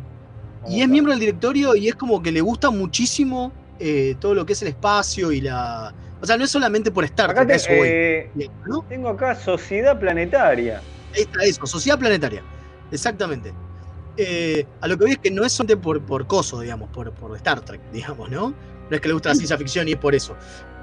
y 0.68 0.82
es 0.82 0.88
miembro 0.90 1.12
del 1.14 1.20
directorio 1.20 1.76
y 1.76 1.88
es 1.88 1.96
como 1.96 2.22
que 2.22 2.32
le 2.32 2.42
gusta 2.42 2.70
muchísimo 2.70 3.52
eh, 3.80 4.16
todo 4.20 4.34
lo 4.34 4.46
que 4.46 4.54
es 4.54 4.62
el 4.62 4.70
espacio 4.70 5.32
y 5.32 5.42
la... 5.42 5.94
O 6.22 6.26
sea, 6.26 6.38
no 6.38 6.46
es 6.46 6.52
solamente 6.52 6.90
por 6.92 7.04
Star 7.04 7.32
Acá 7.32 7.46
Trek, 7.46 7.50
te- 7.50 7.56
eso 7.56 7.70
eh, 7.86 8.30
tengo 8.88 9.10
acá 9.10 9.36
Sociedad 9.36 10.00
Planetaria. 10.00 10.82
Ahí 11.14 11.24
está 11.24 11.44
eso, 11.44 11.66
Sociedad 11.68 12.00
Planetaria. 12.00 12.42
Exactamente. 12.92 13.54
Eh, 14.16 14.66
a 14.80 14.88
lo 14.88 14.98
que 14.98 15.04
voy 15.06 15.12
es 15.14 15.18
que 15.18 15.32
no 15.32 15.44
es 15.44 15.52
solamente 15.52 15.82
por, 15.84 16.02
por 16.02 16.28
coso, 16.28 16.60
digamos, 16.62 16.90
por, 16.92 17.12
por 17.12 17.36
Star 17.36 17.62
Trek, 17.62 17.82
digamos, 17.92 18.30
¿no? 18.30 18.50
No 18.90 18.96
es 18.96 19.02
que 19.02 19.08
le 19.08 19.14
gusta 19.14 19.30
la 19.30 19.36
ciencia 19.36 19.58
ficción 19.58 19.88
y 19.88 19.94
es 19.94 19.98
por 19.98 20.14
eso. 20.16 20.36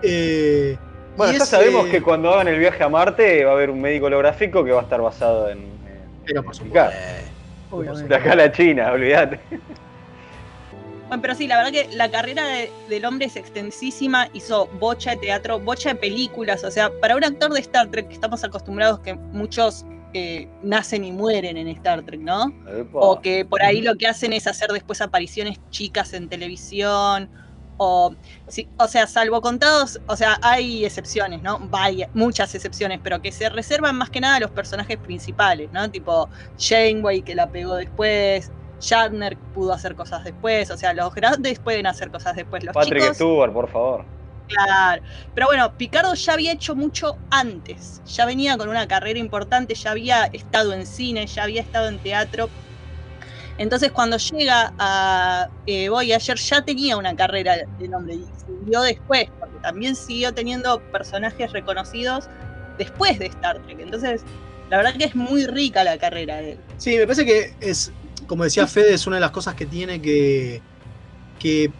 Eh, 0.02 0.76
Bueno, 1.16 1.32
ya 1.32 1.38
es, 1.44 1.48
sabemos 1.48 1.86
que 1.86 2.02
cuando 2.02 2.32
hagan 2.34 2.48
el 2.48 2.58
viaje 2.58 2.82
a 2.82 2.88
Marte 2.88 3.44
va 3.44 3.52
a 3.52 3.54
haber 3.54 3.70
un 3.70 3.80
médico 3.80 4.06
holográfico 4.06 4.64
que 4.64 4.72
va 4.72 4.80
a 4.80 4.82
estar 4.82 5.00
basado 5.00 5.48
en. 5.48 5.58
en- 5.58 5.70
Pero 6.26 6.42
por 6.42 6.54
supuesto. 6.54 6.90
Obviamente. 7.70 8.09
De 8.09 8.14
acá 8.16 8.33
a 8.33 8.37
la 8.37 8.52
China, 8.52 8.92
olvídate. 8.92 9.40
Bueno, 11.09 11.22
pero 11.22 11.35
sí, 11.35 11.48
la 11.48 11.56
verdad 11.56 11.72
que 11.72 11.88
la 11.96 12.09
carrera 12.11 12.44
de- 12.46 12.70
del 12.88 13.04
hombre 13.04 13.26
es 13.26 13.35
extensísima, 13.37 14.28
hizo 14.33 14.66
bocha 14.78 15.11
de 15.11 15.16
teatro, 15.16 15.59
bocha 15.59 15.88
de 15.90 15.94
películas, 15.96 16.62
o 16.62 16.70
sea, 16.70 16.90
para 17.00 17.16
un 17.16 17.24
actor 17.24 17.52
de 17.52 17.59
Star 17.61 17.88
Trek 17.90 18.06
que 18.09 18.14
estamos 18.14 18.44
acostumbrados 18.44 19.00
que 19.00 19.14
muchos 19.14 19.85
eh, 20.12 20.48
nacen 20.62 21.04
y 21.04 21.12
mueren 21.12 21.56
en 21.56 21.68
Star 21.68 22.02
Trek, 22.02 22.20
¿no? 22.20 22.52
Epa. 22.68 22.98
O 22.98 23.20
que 23.20 23.44
por 23.44 23.62
ahí 23.62 23.80
lo 23.80 23.94
que 23.96 24.09
hacen 24.09 24.33
es 24.33 24.46
hacer 24.48 24.70
después 24.70 25.00
apariciones 25.00 25.59
chicas 25.70 26.12
en 26.14 26.28
televisión, 26.28 27.28
o, 27.82 28.14
sí, 28.46 28.68
o 28.76 28.86
sea, 28.86 29.06
salvo 29.06 29.40
contados, 29.40 29.98
o 30.06 30.14
sea, 30.14 30.38
hay 30.42 30.84
excepciones, 30.84 31.40
¿no? 31.40 31.58
Vaya, 31.70 32.10
muchas 32.12 32.54
excepciones, 32.54 33.00
pero 33.02 33.22
que 33.22 33.32
se 33.32 33.48
reservan 33.48 33.96
más 33.96 34.10
que 34.10 34.20
nada 34.20 34.36
a 34.36 34.40
los 34.40 34.50
personajes 34.50 34.98
principales, 34.98 35.72
¿no? 35.72 35.90
Tipo 35.90 36.28
Janeway 36.58 37.22
que 37.22 37.34
la 37.34 37.48
pegó 37.48 37.76
después, 37.76 38.52
Shatner 38.80 39.38
pudo 39.54 39.72
hacer 39.72 39.94
cosas 39.94 40.24
después, 40.24 40.70
o 40.70 40.76
sea, 40.76 40.92
los 40.92 41.14
grandes 41.14 41.58
pueden 41.58 41.86
hacer 41.86 42.10
cosas 42.10 42.36
después, 42.36 42.62
los 42.64 42.74
Patrick 42.74 43.00
chicos 43.00 43.16
Stewart, 43.16 43.50
por 43.50 43.66
favor. 43.70 44.04
Claro. 44.48 45.02
Pero 45.34 45.46
bueno, 45.46 45.72
Picardo 45.78 46.12
ya 46.12 46.34
había 46.34 46.52
hecho 46.52 46.74
mucho 46.74 47.16
antes. 47.30 48.02
Ya 48.04 48.26
venía 48.26 48.58
con 48.58 48.68
una 48.68 48.86
carrera 48.88 49.18
importante, 49.18 49.74
ya 49.74 49.92
había 49.92 50.24
estado 50.26 50.74
en 50.74 50.86
cine, 50.86 51.26
ya 51.26 51.44
había 51.44 51.62
estado 51.62 51.88
en 51.88 51.98
teatro. 51.98 52.50
Entonces, 53.61 53.92
cuando 53.92 54.16
llega 54.16 54.73
a 54.79 55.46
eh, 55.66 55.90
Voyager, 55.90 56.38
ya 56.38 56.62
tenía 56.62 56.96
una 56.96 57.14
carrera 57.14 57.57
de 57.79 57.88
nombre 57.88 58.14
y 58.14 58.25
siguió 58.46 58.81
después, 58.81 59.29
porque 59.38 59.59
también 59.62 59.94
siguió 59.94 60.33
teniendo 60.33 60.81
personajes 60.90 61.53
reconocidos 61.53 62.25
después 62.79 63.18
de 63.18 63.27
Star 63.27 63.61
Trek. 63.61 63.81
Entonces, 63.81 64.25
la 64.70 64.79
verdad 64.79 64.94
que 64.96 65.05
es 65.05 65.14
muy 65.14 65.44
rica 65.44 65.85
la 65.85 65.99
carrera 65.99 66.38
de 66.38 66.53
él. 66.53 66.59
Sí, 66.79 66.96
me 66.96 67.03
parece 67.05 67.27
que 67.27 67.55
es, 67.61 67.92
como 68.27 68.44
decía 68.44 68.66
Fede, 68.66 68.94
es 68.94 69.07
una 69.07 69.16
de 69.16 69.20
las 69.20 69.31
cosas 69.31 69.55
que 69.55 69.66
tiene 69.66 70.01
que, 70.01 70.62
que 71.38 71.70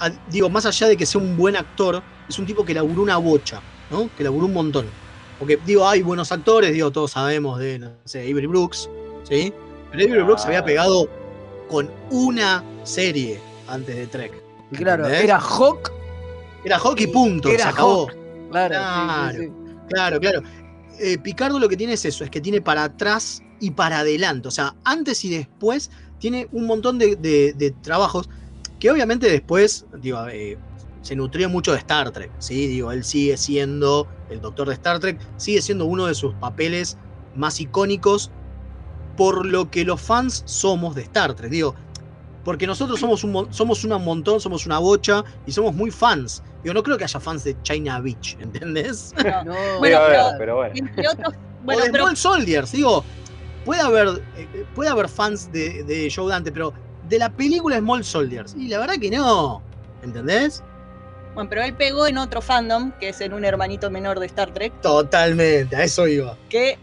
a- 0.00 0.10
digo, 0.26 0.50
más 0.50 0.66
allá 0.66 0.88
de 0.88 0.96
que 0.96 1.06
sea 1.06 1.20
un 1.20 1.36
buen 1.36 1.54
actor, 1.54 2.02
es 2.28 2.36
un 2.40 2.46
tipo 2.46 2.64
que 2.64 2.74
laburó 2.74 3.00
una 3.02 3.16
bocha, 3.18 3.62
¿no? 3.90 4.12
Que 4.12 4.24
laburó 4.24 4.46
un 4.46 4.54
montón. 4.54 4.90
Porque, 5.38 5.56
digo, 5.64 5.88
hay 5.88 6.02
buenos 6.02 6.32
actores, 6.32 6.72
digo, 6.72 6.90
todos 6.90 7.12
sabemos 7.12 7.60
de, 7.60 7.78
no 7.78 7.92
sé, 8.06 8.22
Avery 8.28 8.46
Brooks, 8.46 8.90
¿sí? 9.22 9.52
Pero 9.92 10.04
Avery 10.04 10.22
Brooks 10.24 10.44
había 10.46 10.64
pegado 10.64 11.08
con 11.68 11.90
una 12.10 12.64
serie 12.84 13.38
antes 13.68 13.94
de 13.96 14.06
Trek. 14.06 14.32
Claro, 14.72 15.06
era 15.06 15.38
Hawk. 15.38 15.92
Era 16.64 16.78
Hawk 16.78 17.00
y 17.00 17.06
punto, 17.06 17.48
Era 17.48 17.64
se 17.64 17.68
acabó. 17.70 18.08
Hawk. 18.08 18.16
Claro, 18.50 18.74
sí, 18.74 18.80
Claro, 18.80 19.32
sí, 19.38 19.44
sí. 19.46 19.52
claro, 19.88 20.20
claro. 20.20 20.42
Eh, 21.00 21.18
Picardo 21.18 21.58
lo 21.58 21.68
que 21.68 21.76
tiene 21.76 21.92
es 21.92 22.04
eso, 22.04 22.24
es 22.24 22.30
que 22.30 22.40
tiene 22.40 22.60
para 22.60 22.84
atrás 22.84 23.42
y 23.60 23.70
para 23.70 24.00
adelante. 24.00 24.48
O 24.48 24.50
sea, 24.50 24.74
antes 24.84 25.24
y 25.24 25.30
después 25.30 25.90
tiene 26.18 26.48
un 26.52 26.66
montón 26.66 26.98
de, 26.98 27.14
de- 27.16 27.52
de 27.52 27.70
trabajos 27.70 28.28
que 28.80 28.90
obviamente 28.90 29.30
después, 29.30 29.86
digo, 30.00 30.26
eh, 30.28 30.58
se 31.02 31.14
nutrió 31.14 31.48
mucho 31.48 31.72
de 31.72 31.78
Star 31.78 32.10
Trek. 32.10 32.30
¿sí? 32.38 32.66
Digo, 32.66 32.90
él 32.90 33.04
sigue 33.04 33.36
siendo 33.36 34.08
el 34.30 34.40
doctor 34.40 34.68
de 34.68 34.74
Star 34.74 34.98
Trek, 34.98 35.18
sigue 35.36 35.62
siendo 35.62 35.84
uno 35.86 36.06
de 36.06 36.14
sus 36.14 36.34
papeles 36.34 36.96
más 37.36 37.60
icónicos 37.60 38.30
por 39.18 39.44
lo 39.44 39.70
que 39.70 39.84
los 39.84 40.00
fans 40.00 40.42
somos 40.46 40.94
de 40.94 41.02
Star 41.02 41.34
Trek. 41.34 41.50
Digo, 41.50 41.74
porque 42.44 42.66
nosotros 42.66 42.98
somos 42.98 43.22
un, 43.24 43.52
somos 43.52 43.84
un 43.84 44.02
montón, 44.02 44.40
somos 44.40 44.64
una 44.64 44.78
bocha 44.78 45.22
y 45.44 45.52
somos 45.52 45.74
muy 45.74 45.90
fans. 45.90 46.42
Digo, 46.62 46.72
no 46.72 46.82
creo 46.82 46.96
que 46.96 47.04
haya 47.04 47.20
fans 47.20 47.44
de 47.44 47.60
China 47.62 48.00
Beach, 48.00 48.36
¿entendés? 48.40 49.12
No, 49.44 49.52
Bueno, 49.78 49.82
Debe 49.82 49.96
haber, 49.96 50.16
pero- 50.16 50.38
pero 50.38 50.56
bueno. 50.56 50.74
Entre 50.76 51.08
otros, 51.08 51.34
o 51.34 51.64
bueno, 51.64 51.84
de 51.84 51.90
pero 51.90 52.04
Small 52.04 52.16
Soldiers, 52.16 52.72
digo, 52.72 53.04
puede 53.64 53.80
haber, 53.82 54.22
eh, 54.36 54.64
puede 54.74 54.88
haber 54.88 55.08
fans 55.08 55.50
de, 55.52 55.82
de 55.84 56.10
Joe 56.14 56.30
Dante, 56.30 56.50
pero 56.52 56.72
de 57.08 57.18
la 57.18 57.28
película 57.30 57.76
Small 57.78 58.04
Soldiers, 58.04 58.54
y 58.56 58.68
la 58.68 58.78
verdad 58.78 58.94
que 59.00 59.10
no, 59.10 59.60
¿entendés? 60.02 60.62
Bueno, 61.34 61.50
pero 61.50 61.62
él 61.62 61.74
pegó 61.74 62.06
en 62.06 62.16
otro 62.18 62.40
fandom, 62.40 62.92
que 62.98 63.10
es 63.10 63.20
en 63.20 63.32
un 63.34 63.44
hermanito 63.44 63.90
menor 63.90 64.18
de 64.20 64.26
Star 64.26 64.52
Trek, 64.54 64.72
Totalmente, 64.80 65.76
a 65.76 65.82
eso 65.84 66.06
iba. 66.08 66.36
que 66.48 66.78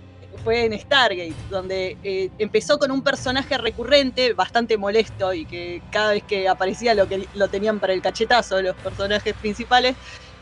fue 0.46 0.64
en 0.64 0.80
Stargate, 0.80 1.34
donde 1.50 1.98
eh, 2.04 2.30
empezó 2.38 2.78
con 2.78 2.92
un 2.92 3.02
personaje 3.02 3.58
recurrente, 3.58 4.34
bastante 4.34 4.78
molesto, 4.78 5.34
y 5.34 5.44
que 5.46 5.82
cada 5.92 6.12
vez 6.12 6.24
que 6.24 6.48
aparecía 6.48 6.94
lo, 6.94 7.10
que, 7.10 7.28
lo 7.34 7.50
tenían 7.50 7.80
para 7.80 7.94
el 7.94 8.02
cachetazo 8.02 8.62
los 8.62 8.76
personajes 8.76 9.34
principales, 9.34 9.96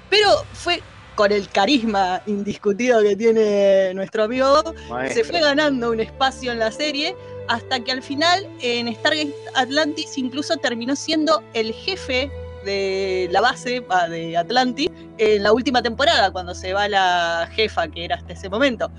pero 0.09 0.29
fue 0.51 0.81
con 1.15 1.31
el 1.31 1.47
carisma 1.47 2.21
indiscutido 2.25 3.01
que 3.01 3.15
tiene 3.15 3.93
nuestro 3.93 4.23
amigo 4.23 4.63
se 5.11 5.23
fue 5.23 5.41
ganando 5.41 5.91
un 5.91 5.99
espacio 5.99 6.51
en 6.51 6.57
la 6.57 6.71
serie 6.71 7.15
hasta 7.49 7.79
que 7.83 7.91
al 7.91 8.01
final 8.01 8.47
en 8.61 8.93
Stargate 8.95 9.35
Atlantis 9.53 10.17
incluso 10.17 10.57
terminó 10.57 10.95
siendo 10.95 11.43
el 11.53 11.71
jefe 11.71 12.31
de 12.65 13.29
la 13.31 13.41
base 13.41 13.81
va, 13.81 14.09
de 14.09 14.35
Atlantis 14.37 14.89
en 15.19 15.43
la 15.43 15.53
última 15.53 15.83
temporada, 15.83 16.31
cuando 16.31 16.55
se 16.55 16.73
va 16.73 16.87
la 16.87 17.47
jefa 17.53 17.87
que 17.87 18.05
era 18.05 18.15
hasta 18.15 18.33
ese 18.33 18.49
momento. 18.49 18.89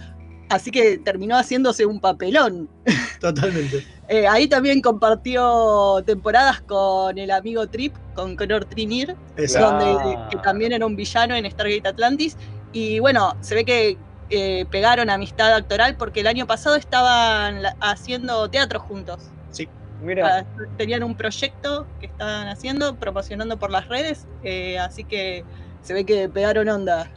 Así 0.49 0.71
que 0.71 0.99
terminó 0.99 1.37
haciéndose 1.37 1.87
un 1.87 2.01
papelón. 2.01 2.69
Totalmente. 3.21 3.87
Eh, 4.09 4.27
ahí 4.29 4.47
también 4.47 4.83
compartió 4.83 6.03
temporadas 6.05 6.61
con 6.61 7.17
el 7.19 7.31
amigo 7.31 7.67
Trip, 7.67 7.95
con 8.15 8.37
Connor 8.37 8.67
Trinir, 8.67 9.17
Exacto. 9.37 9.85
donde 9.87 10.19
que 10.31 10.37
también 10.39 10.73
era 10.73 10.85
un 10.85 10.95
villano 10.97 11.35
en 11.35 11.51
Stargate 11.51 11.89
Atlantis. 11.89 12.37
Y 12.73 12.99
bueno, 12.99 13.35
se 13.41 13.55
ve 13.55 13.65
que 13.65 13.97
eh, 14.31 14.67
pegaron 14.71 15.09
amistad 15.11 15.55
actoral 15.55 15.97
porque 15.97 16.21
el 16.21 16.27
año 16.27 16.47
pasado 16.47 16.77
estaban 16.77 17.63
haciendo 17.81 18.49
teatro 18.51 18.81
juntos. 18.81 19.31
Sí. 19.51 19.69
Mira, 20.03 20.41
Ah, 20.41 20.45
Tenían 20.77 21.03
un 21.03 21.15
proyecto 21.17 21.87
que 22.01 22.07
estaban 22.07 22.49
haciendo, 22.49 22.97
promocionando 22.97 23.59
por 23.59 23.71
las 23.71 23.89
redes, 23.89 24.27
eh, 24.43 24.79
así 24.79 25.05
que 25.05 25.45
se 25.83 25.95
ve 25.95 26.05
que 26.05 26.29
pegaron 26.29 26.69
onda. 26.69 27.11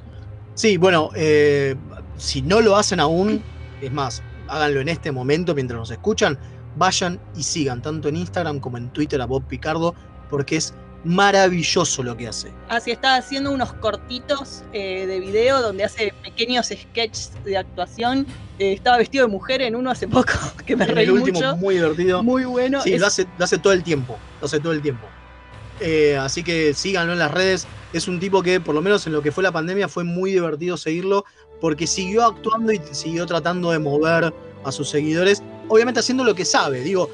Sí, 0.53 0.78
bueno, 0.78 1.09
eh, 1.15 1.75
si 2.18 2.41
no 2.41 2.61
lo 2.61 2.76
hacen 2.76 2.99
aún, 2.99 3.41
es 3.82 3.91
más, 3.91 4.22
háganlo 4.47 4.82
en 4.82 4.89
este 4.89 5.11
momento 5.11 5.53
mientras 5.55 5.80
nos 5.80 5.91
escuchan, 5.91 6.38
vayan 6.76 7.20
y 7.36 7.43
sigan 7.43 7.82
tanto 7.82 8.07
en 8.09 8.18
Instagram 8.18 8.59
como 8.59 8.78
en 8.78 8.89
Twitter 8.89 9.22
a 9.22 9.26
Bob 9.26 9.43
Picardo, 9.47 9.95
porque 10.30 10.57
es 10.57 10.74
maravilloso 11.03 12.03
lo 12.03 12.15
que 12.18 12.28
hace. 12.28 12.51
Así 12.70 12.91
está 12.91 13.15
haciendo 13.15 13.51
unos 13.51 13.74
cortitos 13.74 14.63
eh, 14.74 15.05
de 15.05 15.20
video 15.20 15.61
donde 15.61 15.84
hace 15.84 16.13
pequeños 16.24 16.68
sketches 16.68 17.32
de 17.43 17.57
actuación. 17.57 18.26
Eh, 18.59 18.74
estaba 18.74 18.97
vestido 18.97 19.26
de 19.26 19.32
mujer 19.32 19.61
en 19.61 19.76
uno 19.76 19.91
hace 19.91 20.07
poco, 20.07 20.32
que 20.65 20.76
me 20.76 20.86
En 20.86 20.95
reí 20.95 21.05
el 21.05 21.11
último, 21.11 21.39
mucho. 21.39 21.55
muy 21.57 21.76
divertido. 21.76 22.24
Muy 22.24 22.45
bueno. 22.45 22.82
Sí, 22.82 22.93
Es- 22.93 23.01
lo, 23.01 23.07
hace, 23.07 23.26
lo 23.38 23.45
hace 23.45 23.57
todo 23.57 23.74
el 23.74 23.84
tiempo. 23.84 24.18
Lo 24.41 24.45
hace 24.45 24.59
todo 24.59 24.74
el 24.74 24.82
tiempo. 24.82 25.05
Eh, 25.80 26.18
así 26.18 26.43
que 26.43 26.74
síganlo 26.74 27.13
en 27.13 27.20
las 27.20 27.32
redes. 27.32 27.68
Es 27.93 28.07
un 28.07 28.20
tipo 28.20 28.41
que, 28.43 28.59
por 28.59 28.74
lo 28.76 28.82
menos 28.82 29.05
en 29.07 29.13
lo 29.13 29.22
que 29.22 29.32
fue 29.32 29.43
la 29.43 29.51
pandemia, 29.51 29.88
fue 29.88 30.03
muy 30.03 30.32
divertido 30.32 30.76
seguirlo. 30.78 31.24
Porque 31.60 31.88
siguió 31.88 32.26
actuando 32.26 32.72
y 32.72 32.82
siguió 32.91 33.26
tratando 33.26 33.72
de 33.72 33.80
mover 33.80 34.34
a 34.64 34.72
sus 34.72 34.89
seguidores. 34.89 35.41
Obviamente 35.70 35.99
haciendo 35.99 36.24
lo 36.24 36.36
que 36.36 36.45
sabe. 36.45 36.82
Digo, 36.82 37.10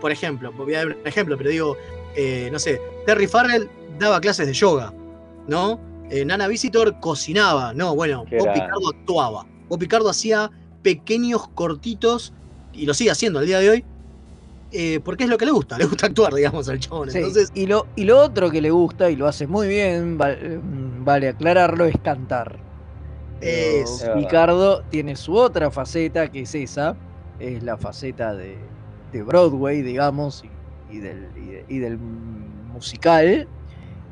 por 0.00 0.12
ejemplo, 0.12 0.52
voy 0.52 0.74
a 0.74 0.78
dar 0.78 0.88
un 0.88 1.06
ejemplo, 1.06 1.36
pero 1.36 1.50
digo, 1.50 1.76
eh, 2.14 2.48
no 2.52 2.58
sé, 2.58 2.80
Terry 3.06 3.26
Farrell 3.26 3.68
daba 3.98 4.20
clases 4.20 4.46
de 4.46 4.52
yoga, 4.52 4.92
¿no? 5.48 5.80
Eh, 6.10 6.24
Nana 6.24 6.46
Visitor 6.46 7.00
cocinaba, 7.00 7.72
no, 7.72 7.94
bueno, 7.94 8.24
Bob. 8.30 8.52
Picardo 8.52 8.88
actuaba. 8.90 9.46
Bob 9.68 9.78
Picardo 9.78 10.10
hacía 10.10 10.50
pequeños 10.82 11.48
cortitos, 11.48 12.32
y 12.72 12.86
lo 12.86 12.94
sigue 12.94 13.10
haciendo 13.10 13.38
al 13.38 13.46
día 13.46 13.58
de 13.60 13.70
hoy, 13.70 13.84
eh, 14.72 15.00
porque 15.04 15.24
es 15.24 15.30
lo 15.30 15.38
que 15.38 15.46
le 15.46 15.52
gusta, 15.52 15.78
le 15.78 15.86
gusta 15.86 16.06
actuar, 16.06 16.34
digamos, 16.34 16.68
al 16.68 16.80
chabón. 16.80 17.10
Sí, 17.10 17.18
Entonces, 17.18 17.50
y, 17.54 17.66
lo, 17.66 17.86
y 17.96 18.04
lo 18.04 18.18
otro 18.18 18.50
que 18.50 18.60
le 18.60 18.70
gusta, 18.70 19.10
y 19.10 19.16
lo 19.16 19.26
hace 19.26 19.46
muy 19.46 19.68
bien, 19.68 20.16
mm, 20.16 21.04
vale 21.04 21.28
aclararlo, 21.28 21.86
es 21.86 21.96
cantar. 22.02 22.58
Es. 23.40 24.08
Picardo 24.14 24.82
tiene 24.90 25.16
su 25.16 25.34
otra 25.36 25.70
faceta, 25.70 26.28
que 26.28 26.40
es 26.40 26.54
esa, 26.54 26.96
es 27.38 27.62
la 27.62 27.76
faceta 27.76 28.34
de, 28.34 28.56
de 29.12 29.22
Broadway, 29.22 29.82
digamos, 29.82 30.44
y, 30.90 30.96
y 30.96 31.00
del, 31.00 31.28
y 31.36 31.46
de- 31.48 31.64
y 31.68 31.78
del 31.78 31.98
musical, 31.98 33.46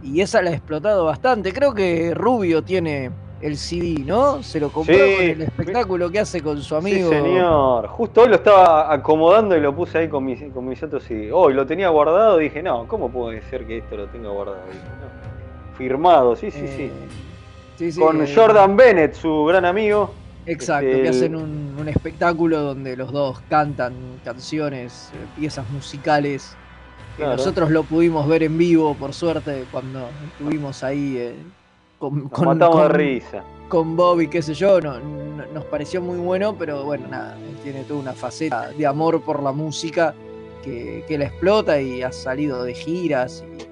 y 0.03 0.21
esa 0.21 0.43
la 0.43 0.51
ha 0.51 0.55
explotado 0.55 1.05
bastante. 1.05 1.53
Creo 1.53 1.73
que 1.75 2.13
Rubio 2.15 2.63
tiene 2.63 3.11
el 3.41 3.57
CD, 3.57 4.05
¿no? 4.05 4.43
Se 4.43 4.61
lo 4.61 4.71
compró 4.71 4.95
Sí, 4.95 5.15
con 5.17 5.25
el 5.25 5.43
espectáculo 5.43 6.11
que 6.11 6.21
hace 6.21 6.41
con 6.41 6.61
su 6.63 6.77
amigo. 6.77 7.09
Sí, 7.11 7.17
señor. 7.17 7.89
Justo 7.89 8.23
hoy 8.23 8.29
lo 8.29 8.37
estaba 8.37 8.93
acomodando 8.93 9.57
y 9.57 9.61
lo 9.61 9.75
puse 9.75 9.99
ahí 9.99 10.09
con 10.09 10.25
mis, 10.25 10.43
con 10.53 10.65
mis 10.69 10.81
otros 10.83 11.03
CD. 11.05 11.33
Hoy 11.33 11.55
lo 11.55 11.67
tenía 11.67 11.89
guardado 11.89 12.41
y 12.41 12.45
dije, 12.45 12.63
no, 12.63 12.87
¿cómo 12.87 13.11
puede 13.11 13.43
ser 13.43 13.67
que 13.67 13.79
esto 13.79 13.97
lo 13.97 14.07
tenga 14.09 14.29
guardado? 14.29 14.61
Dije, 14.67 14.79
no. 15.01 15.77
Firmado, 15.77 16.37
sí, 16.37 16.51
sí, 16.51 16.69
sí. 16.69 16.83
Eh, 16.85 16.91
sí, 17.09 17.32
sí, 17.91 18.01
Con 18.01 18.23
eh, 18.23 18.33
Jordan 18.33 18.77
Bennett, 18.77 19.15
su 19.15 19.45
gran 19.47 19.65
amigo. 19.65 20.15
Exacto, 20.45 20.87
Este, 20.89 21.03
que 21.03 21.09
hacen 21.09 21.37
un, 21.37 21.75
un 21.79 21.89
espectáculo 21.89 22.61
donde 22.61 22.97
los 22.97 23.13
dos 23.13 23.41
cantan 23.49 23.95
canciones, 24.25 25.11
eh, 25.15 25.27
piezas 25.39 25.69
musicales. 25.71 26.57
que 27.17 27.23
Claro. 27.23 27.37
nosotros 27.37 27.71
lo 27.71 27.83
pudimos 27.85 28.27
ver 28.27 28.43
en 28.43 28.57
vivo, 28.59 28.95
por 28.95 29.13
suerte, 29.13 29.65
cuando 29.71 30.09
estuvimos 30.33 30.83
ahí 30.83 31.17
eh, 31.19 31.35
con, 31.99 32.23
Nos 32.25 32.31
con- 32.33 32.59
de 32.59 32.89
risa. 32.89 33.45
con 33.69 33.97
Bob 33.97 34.21
y 34.23 34.29
qué 34.29 34.41
sé 34.43 34.55
yo. 34.55 34.81
No, 34.81 34.99
no- 34.99 35.47
nos 35.53 35.65
pareció 35.67 36.01
muy 36.01 36.19
bueno, 36.19 36.57
pero 36.59 36.85
bueno, 36.85 37.07
nada, 37.09 37.37
él 37.37 37.57
tiene 37.63 37.85
toda 37.85 38.01
una 38.01 38.13
faceta 38.13 38.69
de 38.71 38.87
amor 38.87 39.21
por 39.23 39.43
la 39.43 39.53
música 39.53 40.15
que, 40.65 41.05
que 41.07 41.19
la 41.19 41.27
explota 41.27 41.81
y 41.81 42.03
ha 42.03 42.11
salido 42.13 42.65
de 42.65 42.75
giras 42.75 43.45
y, 43.59 43.63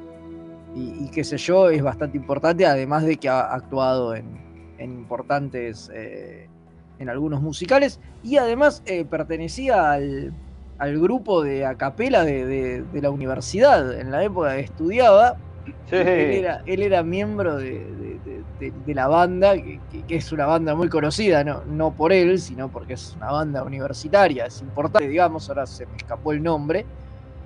y- 0.72 1.06
y 1.06 1.10
qué 1.10 1.24
sé 1.24 1.36
yo, 1.38 1.68
es 1.70 1.82
bastante 1.82 2.16
importante, 2.18 2.66
además 2.66 3.04
de 3.04 3.16
que 3.18 3.28
ha 3.28 3.40
actuado 3.40 4.14
en, 4.14 4.44
en 4.78 4.92
importantes, 4.92 5.90
eh, 5.94 6.50
en 6.98 7.08
algunos 7.08 7.40
musicales, 7.42 8.00
y 8.22 8.36
además 8.36 8.82
eh, 8.86 9.04
pertenecía 9.04 9.92
al, 9.92 10.34
al 10.78 11.00
grupo 11.00 11.42
de 11.42 11.64
acapela 11.66 12.24
de, 12.24 12.44
de- 12.46 12.82
de 12.84 13.02
la 13.02 13.10
universidad, 13.10 13.98
en 13.98 14.10
la 14.10 14.22
época 14.24 14.54
que 14.56 14.62
estudiaba, 14.62 15.36
Sí. 15.84 15.96
él 15.96 16.30
era, 16.32 16.62
él 16.66 16.82
era 16.82 17.02
miembro 17.02 17.56
de, 17.56 18.44
la 18.86 19.08
banda, 19.08 19.54
que 19.56 19.82
es 20.08 20.32
una 20.32 20.46
banda 20.46 20.74
muy 20.74 20.88
conocida, 20.88 21.44
no, 21.44 21.64
no 21.66 21.94
por 21.94 22.12
él, 22.12 22.40
sino 22.40 22.70
porque 22.70 22.94
es 22.94 23.14
una 23.16 23.30
banda 23.30 23.62
universitaria, 23.64 24.46
es 24.46 24.60
importante, 24.62 25.06
digamos, 25.08 25.48
ahora 25.48 25.66
se 25.66 25.86
me 25.86 25.96
escapó 25.96 26.32
el 26.32 26.42
nombre, 26.42 26.88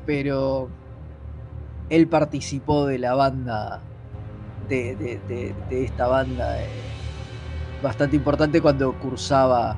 pero 0.04 0.72
él 1.90 2.06
participó 2.08 2.86
de 2.86 2.98
la 2.98 3.14
banda, 3.14 3.80
de, 4.68 4.96
de- 4.96 5.20
de- 5.28 5.54
de 5.68 5.84
esta 5.84 6.06
banda 6.06 6.60
eh, 6.62 6.66
bastante 7.82 8.16
importante 8.16 8.60
cuando 8.60 8.92
cursaba 8.94 9.76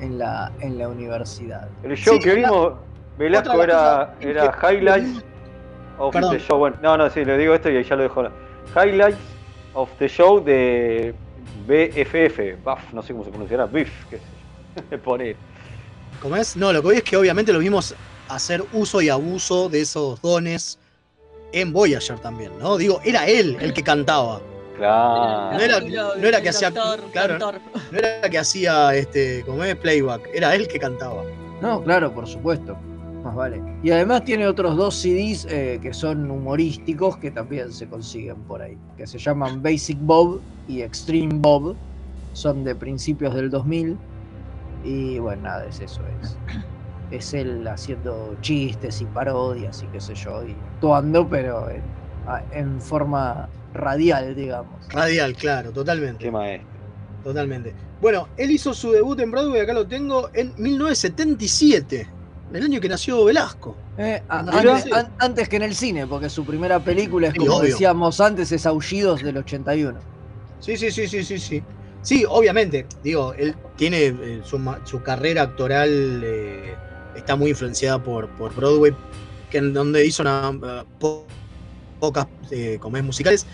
en 0.00 0.18
la, 0.18 0.52
en 0.60 0.78
la 0.78 0.88
universidad. 0.88 1.68
El 1.82 1.96
show 1.96 2.14
Sí, 2.16 2.20
que 2.20 2.34
vimos, 2.36 2.74
Velasco 3.18 3.62
era, 3.62 4.14
era 4.20 4.52
que- 4.52 4.74
highlights 4.76 5.24
of 5.98 6.12
Perdón. 6.12 6.30
the 6.32 6.38
show. 6.38 6.58
Bueno, 6.58 6.76
no, 6.82 6.96
no, 6.96 7.10
sí, 7.10 7.24
le 7.24 7.36
digo 7.36 7.54
esto 7.54 7.68
y 7.70 7.82
ya 7.84 7.96
lo 7.96 8.02
dejo. 8.04 8.24
Highlights 8.74 9.18
of 9.74 9.90
the 9.98 10.08
show 10.08 10.42
de 10.42 11.14
BFF, 11.66 12.62
BAF, 12.64 12.92
no 12.92 13.02
sé 13.02 13.12
cómo 13.12 13.24
se 13.24 13.30
pronunciará, 13.30 13.66
BIF, 13.66 13.90
qué 14.08 14.16
sé 14.18 14.22
yo. 14.90 14.98
Poner. 15.02 15.36
¿cómo 16.22 16.36
es? 16.36 16.56
No, 16.56 16.72
lo 16.72 16.80
que 16.80 16.86
voy 16.86 16.96
es 16.96 17.02
que 17.02 17.16
obviamente 17.16 17.52
lo 17.52 17.58
vimos 17.58 17.94
hacer 18.28 18.62
uso 18.72 19.00
y 19.02 19.08
abuso 19.08 19.68
de 19.68 19.80
esos 19.80 20.20
dones 20.22 20.78
en 21.52 21.72
Voyager 21.72 22.18
también, 22.18 22.52
¿no? 22.58 22.76
Digo, 22.76 23.00
era 23.04 23.26
él 23.26 23.56
el 23.60 23.72
que 23.72 23.82
cantaba. 23.82 24.40
Claro. 24.76 25.58
No 25.58 25.60
era, 25.60 25.80
no 25.80 26.26
era 26.26 26.38
el 26.38 26.42
que 26.42 26.48
hacía. 26.48 26.72
Claro, 27.12 27.38
no 27.38 27.98
era 27.98 28.30
que 28.30 28.38
hacía 28.38 28.94
este, 28.94 29.42
como 29.44 29.62
es 29.64 29.76
playback, 29.76 30.28
era 30.32 30.54
él 30.54 30.68
que 30.68 30.78
cantaba. 30.78 31.22
No, 31.60 31.82
claro, 31.82 32.12
por 32.12 32.26
supuesto. 32.26 32.76
Más 33.22 33.34
vale. 33.34 33.62
Y 33.82 33.90
además 33.90 34.24
tiene 34.24 34.46
otros 34.46 34.76
dos 34.76 34.94
CDs 34.94 35.46
eh, 35.50 35.78
que 35.82 35.92
son 35.92 36.30
humorísticos 36.30 37.18
que 37.18 37.30
también 37.30 37.70
se 37.70 37.86
consiguen 37.86 38.36
por 38.44 38.62
ahí. 38.62 38.78
Que 38.96 39.06
se 39.06 39.18
llaman 39.18 39.62
Basic 39.62 39.98
Bob 40.00 40.40
y 40.66 40.80
Extreme 40.80 41.34
Bob. 41.34 41.76
Son 42.32 42.64
de 42.64 42.74
principios 42.74 43.34
del 43.34 43.50
2000. 43.50 43.98
Y 44.84 45.18
bueno, 45.18 45.42
nada, 45.42 45.66
es 45.66 45.80
eso. 45.80 46.00
Es, 46.22 46.38
es 47.10 47.34
él 47.34 47.66
haciendo 47.68 48.36
chistes 48.40 49.00
y 49.00 49.06
parodias 49.06 49.82
y 49.82 49.88
qué 49.88 50.00
sé 50.00 50.14
yo. 50.14 50.44
Y 50.44 50.52
actuando, 50.52 51.28
pero 51.28 51.68
en, 51.70 51.82
en 52.52 52.80
forma 52.80 53.48
radial, 53.72 54.34
digamos. 54.34 54.86
Radial, 54.90 55.34
claro, 55.36 55.72
totalmente. 55.72 56.24
Qué 56.24 56.30
maestro. 56.30 56.70
Totalmente. 57.22 57.74
Bueno, 58.00 58.28
él 58.36 58.50
hizo 58.50 58.72
su 58.72 58.92
debut 58.92 59.20
en 59.20 59.30
Broadway, 59.30 59.60
acá 59.60 59.74
lo 59.74 59.86
tengo, 59.86 60.30
en 60.32 60.54
1977, 60.56 62.08
el 62.52 62.64
año 62.64 62.80
que 62.80 62.88
nació 62.88 63.24
Velasco. 63.24 63.76
Eh, 63.98 64.22
antes, 64.28 64.90
an- 64.92 65.12
antes 65.18 65.48
que 65.48 65.56
en 65.56 65.62
el 65.62 65.74
cine, 65.74 66.06
porque 66.06 66.30
su 66.30 66.44
primera 66.44 66.82
película, 66.82 67.26
es 67.28 67.34
Sí, 67.34 67.38
como 67.38 67.56
obvio. 67.56 67.68
decíamos 67.68 68.20
antes, 68.20 68.50
es 68.52 68.64
Aullidos 68.64 69.22
del 69.22 69.36
81. 69.36 70.00
Sí, 70.58 70.76
sí, 70.76 70.90
sí, 70.90 71.06
sí, 71.08 71.24
sí, 71.24 71.38
sí. 71.38 71.62
Sí, 72.02 72.24
obviamente, 72.26 72.86
digo, 73.02 73.34
él 73.34 73.56
tiene 73.76 74.06
eh, 74.06 74.40
su, 74.42 74.58
su 74.84 75.02
carrera 75.02 75.42
actoral 75.42 76.22
eh, 76.24 76.74
está 77.16 77.36
muy 77.36 77.50
influenciada 77.50 78.02
por, 78.02 78.28
por 78.30 78.54
Broadway, 78.54 78.92
que 79.50 79.58
en 79.58 79.72
donde 79.72 80.04
hizo 80.06 80.22
una, 80.22 80.52
eh, 80.62 80.84
po- 80.98 81.26
pocas 81.98 82.26
eh, 82.50 82.78
comedias 82.80 83.06
musicales, 83.06 83.46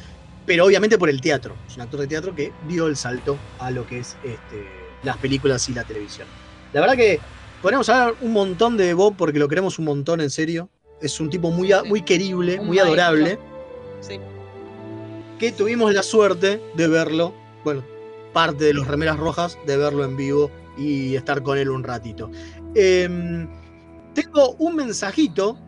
pero 0.45 0.65
obviamente 0.67 0.99
por 0.99 1.09
el 1.11 1.21
teatro. 1.21 1.55
Es 1.69 1.77
un 1.77 1.83
actor 1.83 2.01
de 2.01 2.07
teatro 2.07 2.35
que 2.35 2.53
dio 2.69 2.87
el 2.87 2.97
salto 2.97 3.37
a 3.59 3.71
lo 3.71 3.87
que 3.87 3.99
es 4.01 4.17
este, 4.23 4.67
las 5.03 5.17
películas 5.17 5.69
y 5.69 5.75
la 5.75 5.85
televisión. 5.85 6.27
La 6.73 6.81
verdad 6.81 6.97
que 6.97 7.19
podemos 7.63 7.89
hablar 7.89 8.15
un 8.21 8.33
montón 8.33 8.77
de 8.77 8.95
Bob 8.95 9.17
porque 9.17 9.39
lo 9.39 9.49
queremos 9.49 9.79
un 9.79 9.87
montón 9.87 10.21
en 10.21 10.31
serio. 10.31 10.69
Es 11.01 11.19
un 11.21 11.29
tipo 11.31 11.51
muy, 11.51 11.73
muy 11.87 12.03
querible, 12.03 12.59
Un 12.61 12.67
muy 12.69 12.77
maestro. 12.79 13.03
adorable 13.03 13.39
Sí. 14.01 14.19
que 15.39 15.53
tuvimos 15.53 15.93
la 15.93 16.03
suerte 16.03 16.61
de 16.75 16.89
verlo 16.89 17.35
bueno, 17.65 17.83
parte 18.33 18.65
de 18.65 18.75
los 18.75 18.87
remeras 18.87 19.17
rojas 19.19 19.59
de 19.67 19.77
verlo 19.77 20.05
en 20.05 20.17
vivo 20.17 20.51
y 20.79 21.17
estar 21.17 21.43
con 21.43 21.59
él 21.59 21.69
un 21.71 21.83
ratito. 21.83 22.31
Em, 22.79 23.49
tengo 24.13 24.55
un 24.59 24.77
mensajito 24.77 25.59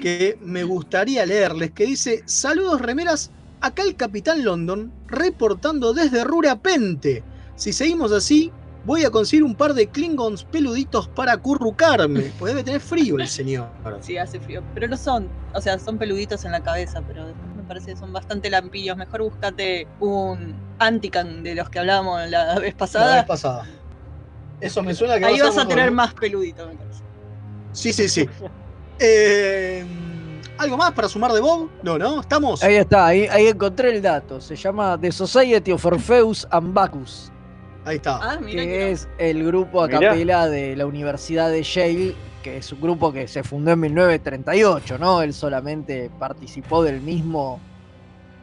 que 0.00 0.38
me 0.40 0.62
gustaría 0.62 1.26
leerles 1.26 1.72
que 1.72 1.86
dice: 1.86 2.22
Saludos, 2.24 2.80
remeras. 2.80 3.32
Acá 3.60 3.82
el 3.82 3.96
Capitán 3.96 4.44
London 4.44 4.92
reportando 5.08 5.92
desde 5.92 6.22
Rurapente. 6.22 7.24
Si 7.56 7.72
seguimos 7.72 8.12
así, 8.12 8.52
voy 8.84 9.04
a 9.04 9.10
conseguir 9.10 9.42
un 9.42 9.56
par 9.56 9.74
de 9.74 9.88
Klingons 9.88 10.44
peluditos 10.44 11.08
para 11.08 11.32
acurrucarme. 11.32 12.30
Pues 12.38 12.52
debe 12.52 12.62
tener 12.62 12.80
frío 12.80 13.18
el 13.18 13.26
señor. 13.26 13.68
Sí, 14.00 14.16
hace 14.16 14.38
frío. 14.38 14.62
Pero 14.74 14.86
no 14.86 14.96
son, 14.96 15.28
o 15.52 15.60
sea, 15.60 15.80
son 15.80 15.98
peluditos 15.98 16.44
en 16.44 16.52
la 16.52 16.62
cabeza, 16.62 17.02
pero 17.08 17.26
me 17.56 17.62
parece 17.66 17.92
que 17.92 17.96
son 17.96 18.12
bastante 18.12 18.50
lampillos. 18.50 18.96
Mejor 18.96 19.22
búscate 19.22 19.88
un 19.98 20.54
Antican 20.78 21.42
de 21.42 21.56
los 21.56 21.70
que 21.70 21.80
hablábamos 21.80 22.28
la 22.30 22.58
vez 22.60 22.74
pasada. 22.74 23.10
La 23.10 23.16
vez 23.16 23.24
pasada. 23.24 23.66
Eso 24.60 24.82
me 24.82 24.94
suena 24.94 25.18
que 25.18 25.24
Ahí 25.26 25.38
va 25.38 25.46
vas 25.46 25.58
a 25.58 25.68
tener 25.68 25.90
más 25.90 26.14
peluditos, 26.14 26.68
me 26.68 26.74
parece. 26.74 27.02
Sí, 27.72 27.92
sí, 27.92 28.08
sí. 28.08 28.28
Eh, 28.98 29.84
¿Algo 30.58 30.76
más 30.78 30.92
para 30.92 31.08
sumar 31.08 31.32
de 31.32 31.40
Bob? 31.40 31.68
No, 31.82 31.98
no, 31.98 32.20
estamos. 32.20 32.62
Ahí 32.62 32.76
está, 32.76 33.06
ahí, 33.06 33.26
ahí 33.26 33.48
encontré 33.48 33.90
el 33.94 34.00
dato. 34.00 34.40
Se 34.40 34.56
llama 34.56 34.98
The 34.98 35.12
Society 35.12 35.72
of 35.72 35.84
Orpheus 35.84 36.46
and 36.50 36.72
Bacchus. 36.72 37.30
Ahí 37.84 37.96
está. 37.96 38.18
Ah, 38.22 38.38
mira 38.40 38.62
que 38.62 38.68
que 38.68 38.90
es 38.92 39.08
el 39.18 39.44
grupo 39.44 39.82
a 39.82 39.88
capela 39.88 40.48
de 40.48 40.74
la 40.74 40.86
Universidad 40.86 41.50
de 41.50 41.62
Yale, 41.62 42.14
que 42.42 42.56
es 42.56 42.72
un 42.72 42.80
grupo 42.80 43.12
que 43.12 43.28
se 43.28 43.42
fundó 43.42 43.72
en 43.72 43.80
1938, 43.80 44.98
¿no? 44.98 45.20
Él 45.22 45.34
solamente 45.34 46.10
participó 46.18 46.82
del 46.82 47.00
mismo 47.00 47.60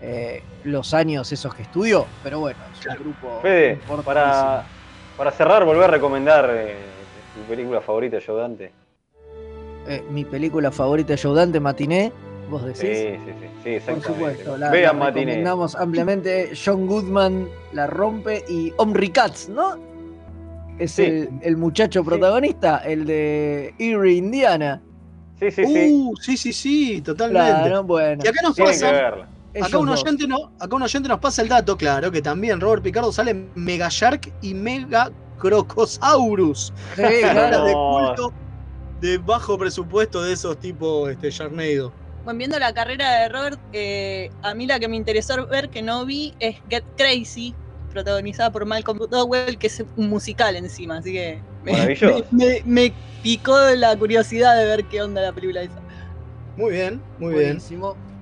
eh, 0.02 0.44
los 0.66 0.94
años 0.94 1.32
esos 1.32 1.56
que 1.56 1.64
estudió, 1.64 2.06
pero 2.24 2.40
bueno, 2.42 2.60
es 2.80 2.86
un 2.86 2.96
grupo 2.96 3.40
Fede, 3.42 3.74
importantísimo. 3.74 4.04
para, 4.04 4.66
para 5.18 5.32
cerrar, 5.32 5.64
volver 5.66 5.86
a 5.86 5.88
recomendar 5.88 6.50
eh, 6.54 6.76
tu 7.36 7.42
película 7.50 7.82
favorita, 7.82 8.18
Joe 8.26 8.40
Dante. 8.42 8.72
Eh, 9.88 10.04
mi 10.10 10.26
película 10.26 10.72
favorita, 10.72 11.16
Joe 11.22 11.36
Dante, 11.36 11.60
Matiné, 11.60 12.12
vos 12.50 12.64
decís. 12.64 12.80
Sí, 12.82 12.88
sí, 12.94 13.18
sí, 13.26 13.34
sí, 13.42 13.48
Por 13.64 13.72
exactamente. 13.74 14.08
supuesto, 14.08 14.58
la, 14.58 14.70
Vean 14.72 14.98
la 15.00 15.06
Matiné. 15.06 15.26
recomendamos 15.26 15.76
ampliamente. 15.76 16.52
John 16.64 16.88
Goodman 16.88 17.48
la 17.74 17.88
rompe 17.88 18.44
y 18.48 18.74
Omri 18.78 19.10
Katz, 19.10 19.50
¿no? 19.50 19.78
Es 20.80 20.94
Sí. 20.94 21.04
el, 21.04 21.30
el 21.42 21.58
muchacho 21.58 22.04
protagonista, 22.04 22.78
el 22.78 23.06
de 23.06 23.76
Erie, 23.78 24.14
Indiana. 24.14 24.82
Sí, 25.40 25.52
sí, 25.52 25.66
sí. 25.66 25.92
Uh, 25.92 26.16
sí, 26.18 26.38
sí, 26.38 26.54
sí, 26.54 27.02
totalmente. 27.02 27.52
Claro, 27.52 27.84
bueno. 27.84 28.24
Y 28.24 28.28
acá 28.28 28.42
nos 28.42 28.56
pasa, 28.58 29.28
acá 29.62 29.78
un, 29.78 29.90
oyente 29.90 30.28
no, 30.28 30.52
acá 30.60 30.76
un 30.76 30.82
oyente 30.84 31.08
nos 31.10 31.20
pasa 31.20 31.42
el 31.42 31.50
dato, 31.50 31.78
claro, 31.78 32.12
que 32.12 32.22
también 32.22 32.60
Robert 32.60 32.82
Picardo 32.84 33.12
sale 33.12 33.34
Mega 33.56 33.88
Shark 33.90 34.32
y 34.42 34.54
Mega 34.54 35.12
Crocosaurus. 35.40 36.74
Sí, 36.96 37.02
claro. 37.22 37.66
de 37.66 37.74
culto 37.74 38.34
de 39.02 39.18
bajo 39.18 39.58
presupuesto 39.58 40.22
de 40.22 40.34
esos 40.34 40.58
tipo 40.60 41.10
este, 41.10 41.30
Sharknado. 41.30 41.92
Bueno, 42.24 42.38
viendo 42.38 42.58
la 42.58 42.74
carrera 42.74 43.22
de 43.22 43.30
Robert, 43.30 43.60
eh, 43.74 44.30
a 44.42 44.54
mí 44.54 44.66
la 44.66 44.80
que 44.80 44.88
me 44.88 44.96
interesó 44.96 45.46
ver 45.48 45.70
que 45.70 45.82
no 45.82 46.06
vi 46.06 46.34
es 46.40 46.56
Get 46.70 46.86
Crazy, 46.96 47.54
protagonizada 47.92 48.50
por 48.50 48.66
Malcolm 48.66 49.00
Dowell, 49.10 49.58
que 49.58 49.68
es 49.68 49.84
un 49.98 50.10
musical 50.10 50.56
encima, 50.56 50.98
así 51.00 51.12
que 51.12 51.42
me, 51.64 51.74
Maravilloso. 51.74 52.26
me- 52.32 52.62
me- 52.64 52.88
me 52.88 52.94
picó 53.22 53.60
la 53.76 53.96
curiosidad 53.98 54.56
de 54.56 54.66
ver 54.66 54.86
qué 54.86 55.02
onda 55.02 55.22
la 55.22 55.34
película 55.34 55.62
esa. 55.62 55.82
Muy 56.56 56.72
bien, 56.72 57.02
muy 57.20 57.34
bien. 57.36 57.60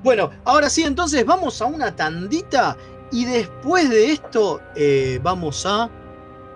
Bueno, 0.03 0.31
ahora 0.45 0.69
sí, 0.69 0.83
entonces 0.83 1.23
vamos 1.25 1.61
a 1.61 1.65
una 1.65 1.95
tandita 1.95 2.75
y 3.11 3.25
después 3.25 3.89
de 3.89 4.11
esto 4.13 4.59
eh, 4.75 5.19
vamos 5.21 5.65
a 5.65 5.89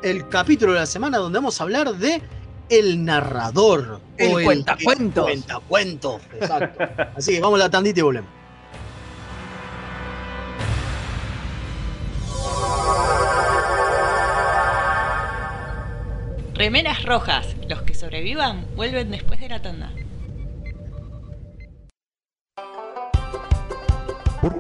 el 0.02 0.28
capítulo 0.30 0.74
de 0.74 0.80
la 0.80 0.86
semana 0.86 1.20
donde 1.20 1.38
vamos 1.38 1.60
a 1.60 1.64
hablar 1.64 1.94
de 1.96 2.22
el 2.70 3.06
narrador. 3.06 4.00
El 4.18 4.32
o 4.32 4.44
cuentacuentos. 4.44 5.28
El 5.30 5.34
cuentacuentos, 5.34 6.22
exacto. 6.34 6.84
Así 7.16 7.34
que 7.34 7.40
vamos 7.40 7.60
a 7.60 7.64
la 7.66 7.70
tandita 7.70 8.00
y 8.00 8.04
volvemos. 8.04 8.30
Remeras 16.56 17.04
rojas, 17.04 17.48
los 17.68 17.82
que 17.84 17.94
sobrevivan 17.94 18.66
vuelven 18.76 19.12
después 19.12 19.40
de 19.42 19.50
la 19.50 19.62
tanda. 19.62 19.92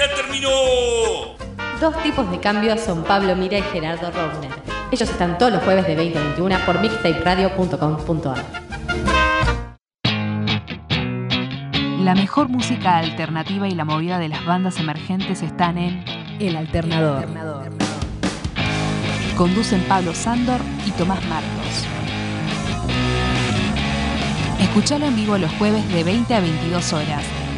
¡Tu 0.00 0.06
búsqueda 0.06 0.14
terminó! 0.14 0.50
Dos 1.78 2.02
tipos 2.02 2.30
de 2.30 2.40
cambios 2.40 2.80
son 2.80 3.04
Pablo 3.04 3.36
Mira 3.36 3.58
y 3.58 3.62
Gerardo 3.62 4.10
Rovner. 4.10 4.50
Ellos 4.90 5.08
están 5.10 5.36
todos 5.36 5.52
los 5.52 5.62
jueves 5.62 5.86
de 5.86 5.94
20 5.94 6.18
a 6.18 6.22
21 6.22 6.58
por 6.64 6.80
mixtaperadio.com.ar. 6.80 8.44
La 12.02 12.14
mejor 12.14 12.48
música 12.48 12.96
alternativa 12.96 13.68
y 13.68 13.74
la 13.74 13.84
movida 13.84 14.18
de 14.18 14.28
las 14.28 14.44
bandas 14.46 14.78
emergentes 14.78 15.42
están 15.42 15.76
en 15.76 16.02
El 16.38 16.56
Alternador. 16.56 17.26
Conducen 19.36 19.82
Pablo 19.82 20.14
Sándor 20.14 20.60
y 20.86 20.92
Tomás 20.92 21.22
Marcos. 21.26 21.86
Escuchalo 24.60 25.06
en 25.06 25.16
vivo 25.16 25.36
los 25.36 25.52
jueves 25.52 25.86
de 25.92 26.04
20 26.04 26.34
a 26.34 26.40
22 26.40 26.92
horas 26.94 27.39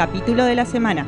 Capítulo 0.00 0.46
de 0.46 0.54
la 0.54 0.64
semana. 0.64 1.04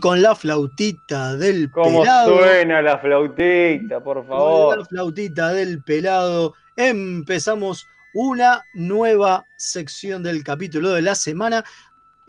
con 0.00 0.20
la 0.20 0.34
flautita 0.34 1.36
del 1.36 1.70
¿Cómo 1.70 2.00
pelado. 2.02 2.38
suena 2.38 2.82
la 2.82 2.98
flautita, 2.98 4.02
por 4.02 4.18
Con 4.18 4.26
favor? 4.26 4.78
la 4.78 4.84
flautita 4.84 5.52
del 5.52 5.80
pelado. 5.82 6.54
Empezamos 6.76 7.86
una 8.14 8.64
nueva 8.74 9.44
sección 9.56 10.22
del 10.24 10.42
capítulo 10.42 10.90
de 10.90 11.02
la 11.02 11.14
semana. 11.14 11.64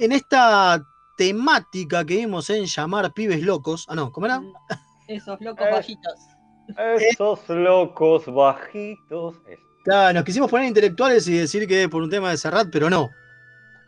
En 0.03 0.11
esta 0.11 0.85
temática 1.17 2.03
que 2.05 2.17
vimos 2.17 2.49
en 2.49 2.65
llamar 2.65 3.13
pibes 3.13 3.41
locos. 3.41 3.85
Ah, 3.87 3.95
no, 3.95 4.11
¿cómo 4.11 4.25
era? 4.25 4.41
Esos 5.07 5.39
locos 5.39 5.65
Eh. 5.65 5.71
bajitos. 5.71 6.19
Esos 6.99 7.47
locos 7.49 8.25
bajitos. 8.25 9.35
Claro, 9.85 10.13
nos 10.15 10.23
quisimos 10.25 10.49
poner 10.51 10.67
intelectuales 10.67 11.25
y 11.29 11.37
decir 11.37 11.65
que 11.67 11.87
por 11.87 12.01
un 12.03 12.09
tema 12.09 12.31
de 12.31 12.37
Serrat, 12.37 12.67
pero 12.69 12.89
no. 12.89 13.09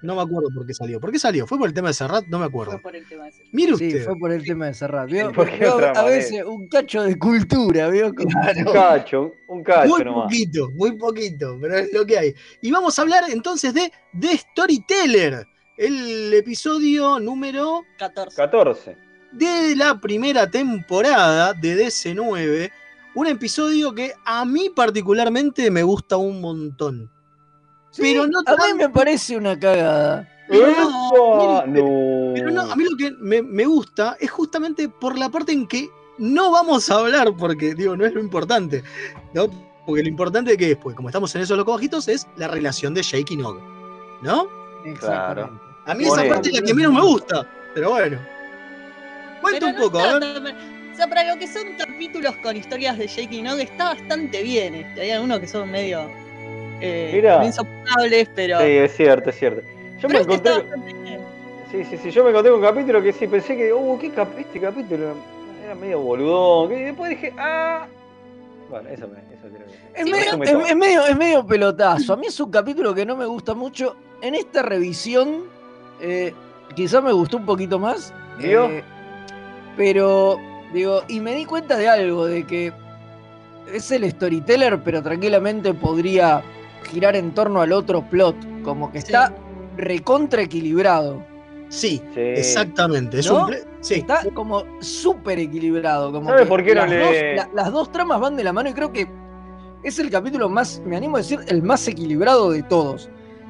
No 0.01 0.16
me 0.16 0.22
acuerdo 0.22 0.47
por 0.55 0.66
qué 0.66 0.74
salió. 0.74 1.01
¿Por 1.01 1.11
qué 1.11 1.20
salió? 1.20 1.45
¿Fue 1.47 1.57
por 1.57 1.68
el 1.68 1.74
tema 1.74 1.89
de 1.89 1.95
Serrat? 1.95 2.26
No 2.28 2.39
me 2.39 2.45
acuerdo. 2.45 2.74
Fue 2.74 2.82
por 2.82 2.95
el 2.95 3.05
tema 3.09 3.28
ese. 3.28 3.43
Mire 3.51 3.76
Sí, 3.76 3.88
usted. 3.88 4.05
fue 4.05 4.16
por 4.18 4.32
el 4.32 4.43
tema 4.45 4.68
de 4.68 4.74
Serrat. 4.74 5.09
¿vio? 5.09 5.34
¿Por 5.34 5.49
qué 5.49 5.57
Vio, 5.59 5.76
otra 5.76 5.91
a 5.91 6.03
veces 6.05 6.43
un 6.45 6.70
cacho 6.70 7.03
de 7.03 7.20
cultura, 7.20 7.89
¿vio? 7.89 8.07
Un 8.07 8.72
cacho, 8.72 9.32
un 9.49 9.63
cacho 9.63 9.89
Muy 9.89 10.03
nomás. 10.05 10.24
poquito, 10.26 10.70
muy 10.76 10.97
poquito, 10.97 11.57
pero 11.59 11.76
es 11.78 11.91
lo 11.91 12.05
que 12.05 12.18
hay. 12.20 12.34
Y 12.61 12.72
vamos 12.72 12.97
a 12.97 13.01
hablar 13.01 13.24
entonces 13.30 13.74
de 13.74 13.91
The 14.18 14.38
Storyteller, 14.38 15.45
el 15.78 16.34
episodio 16.34 17.19
número 17.19 17.84
14. 17.97 18.36
14. 18.36 18.97
de 19.32 19.76
la 19.76 19.99
primera 19.99 20.49
temporada 20.49 21.53
de 21.53 21.86
DC9. 21.86 22.71
Un 23.15 23.28
episodio 23.28 23.93
que 23.93 24.13
a 24.26 24.45
mí 24.45 24.69
particularmente 24.69 25.69
me 25.71 25.84
gusta 25.84 26.17
un 26.17 26.41
montón. 26.41 27.09
Sí, 27.91 28.01
pero 28.01 28.28
no 28.28 28.39
a 28.45 28.67
mí 28.67 28.73
me 28.78 28.89
parece 28.89 29.38
una 29.38 29.57
cagada. 29.57 30.30
Pero 30.49 30.67
no, 30.67 31.65
mire, 31.65 31.82
No. 31.82 32.34
Pero 32.34 32.51
no, 32.51 32.61
a 32.61 32.76
mí 32.76 32.84
lo 32.84 32.97
que 32.97 33.11
me, 33.11 33.41
me 33.41 33.65
gusta 33.65 34.17
es 34.19 34.30
justamente 34.30 34.89
por 34.89 35.17
la 35.17 35.30
parte 35.30 35.53
en 35.53 35.65
que 35.65 35.89
no 36.17 36.51
vamos 36.51 36.89
a 36.89 36.99
hablar, 36.99 37.34
porque 37.38 37.73
digo, 37.73 37.95
no 37.95 38.05
es 38.05 38.13
lo 38.13 38.19
importante, 38.19 38.84
¿no? 39.34 39.47
Porque 39.86 40.03
lo 40.03 40.09
importante 40.09 40.57
que 40.57 40.71
es, 40.71 40.78
pues 40.78 40.95
como 40.95 41.09
estamos 41.09 41.34
en 41.36 41.41
esos 41.41 41.57
locos 41.57 41.76
bajitos, 41.76 42.07
es 42.07 42.28
la 42.36 42.47
relación 42.47 42.93
de 42.93 43.01
Jake 43.01 43.34
y 43.34 43.38
Nog, 43.38 43.59
¿no? 44.21 44.47
Exactamente. 44.86 45.64
A 45.86 45.93
mí 45.93 46.05
Por 46.05 46.19
esa 46.19 46.29
parte 46.33 46.49
es 46.49 46.55
la 46.55 46.61
que 46.65 46.73
menos 46.73 46.93
me 46.93 47.01
gusta, 47.01 47.47
pero 47.73 47.91
bueno. 47.91 48.17
Cuenta 49.41 49.65
un 49.67 49.73
no 49.75 49.81
poco, 49.81 49.97
está 49.99 50.09
a 50.15 50.19
ver. 50.19 50.43
tan- 50.43 50.55
O 50.93 50.95
sea, 50.95 51.07
para 51.07 51.23
lo 51.33 51.39
que 51.39 51.47
son 51.47 51.63
capítulos 51.77 52.36
con 52.41 52.55
historias 52.55 52.97
de 52.97 53.07
Jake 53.07 53.36
y 53.36 53.41
Nog 53.41 53.59
está 53.59 53.93
bastante 53.93 54.41
bien. 54.41 54.75
Este. 54.75 55.01
Hay 55.01 55.11
algunos 55.11 55.39
que 55.39 55.47
son 55.47 55.69
medio 55.69 56.09
eh, 56.81 57.21
insoportables, 57.43 58.29
pero. 58.33 58.59
Sí, 58.59 58.65
es 58.67 58.95
cierto, 58.95 59.29
es 59.29 59.36
cierto. 59.38 59.61
Yo 59.99 60.07
pero 60.07 60.13
me 60.13 60.19
este 60.21 60.33
está 60.36 60.49
encontré. 60.55 60.77
bastante 60.77 61.03
bien. 61.03 61.21
Sí, 61.71 61.83
sí, 61.89 61.97
sí. 62.01 62.11
Yo 62.11 62.23
me 62.23 62.29
encontré 62.31 62.51
con 62.51 62.59
un 62.61 62.65
capítulo 62.65 63.03
que 63.03 63.13
sí 63.13 63.27
pensé 63.27 63.55
que, 63.57 63.73
uh, 63.73 63.99
¿qué 63.99 64.09
cap- 64.11 64.38
este 64.39 64.59
capítulo 64.59 65.15
era 65.63 65.75
medio 65.75 65.99
boludón. 65.99 66.71
Y 66.73 66.83
después 66.83 67.09
dije, 67.11 67.33
ah. 67.38 67.88
Bueno, 68.69 68.89
eso 68.89 69.07
me. 69.07 69.19
Eso 69.19 69.47
creo 69.53 69.67
que. 69.67 69.99
Es, 70.01 70.05
Sí, 70.05 70.11
medio, 70.11 70.38
me 70.38 70.45
es 70.69 70.75
medio, 70.75 71.05
es 71.05 71.17
medio 71.17 71.45
pelotazo. 71.45 72.13
A 72.13 72.15
mí 72.15 72.27
es 72.27 72.39
un 72.39 72.49
capítulo 72.51 72.95
que 72.95 73.05
no 73.05 73.15
me 73.15 73.25
gusta 73.25 73.53
mucho. 73.53 73.95
En 74.21 74.33
esta 74.33 74.61
revisión, 74.61 75.43
eh, 75.99 76.33
quizá 76.75 77.01
me 77.01 77.11
gustó 77.13 77.37
un 77.37 77.45
poquito 77.45 77.79
más. 77.79 78.13
Eh, 78.39 78.83
pero, 79.77 80.37
digo, 80.73 81.03
y 81.07 81.19
me 81.19 81.35
di 81.35 81.45
cuenta 81.45 81.77
de 81.77 81.87
algo, 81.89 82.25
de 82.25 82.45
que 82.45 82.73
es 83.73 83.91
el 83.91 84.09
storyteller, 84.09 84.81
pero 84.83 85.01
tranquilamente 85.01 85.73
podría 85.73 86.41
girar 86.91 87.15
en 87.15 87.33
torno 87.33 87.61
al 87.61 87.71
otro 87.71 88.01
plot. 88.03 88.35
Como 88.63 88.91
que 88.91 88.99
está 88.99 89.33
recontra 89.77 90.41
equilibrado. 90.41 91.23
Sí, 91.69 92.01
Sí. 92.13 92.19
exactamente. 92.19 93.19
Es 93.19 93.29
¿No? 93.29 93.45
un 93.45 93.51
ple- 93.51 93.65
sí. 93.81 93.95
Está 93.95 94.21
como 94.33 94.63
súper 94.81 95.39
equilibrado. 95.39 96.11
Como 96.11 96.29
¿Sabe 96.29 96.41
que 96.43 96.47
por 96.47 96.63
qué 96.63 96.75
no 96.75 96.81
las, 96.81 96.89
le- 96.89 96.99
dos, 96.99 97.15
la- 97.35 97.49
las 97.63 97.71
dos 97.71 97.91
tramas 97.91 98.19
van 98.19 98.35
de 98.35 98.43
la 98.43 98.53
mano 98.53 98.69
y 98.69 98.73
creo 98.73 98.93
que 98.93 99.07
es 99.83 99.99
el 99.99 100.09
capítulo 100.09 100.47
más, 100.47 100.81
me 100.85 100.95
animo 100.95 101.17
a 101.17 101.19
decir, 101.19 101.39
el 101.47 101.61
más 101.63 101.87
equilibrado 101.87 102.51
de 102.51 102.63
todos. 102.63 103.09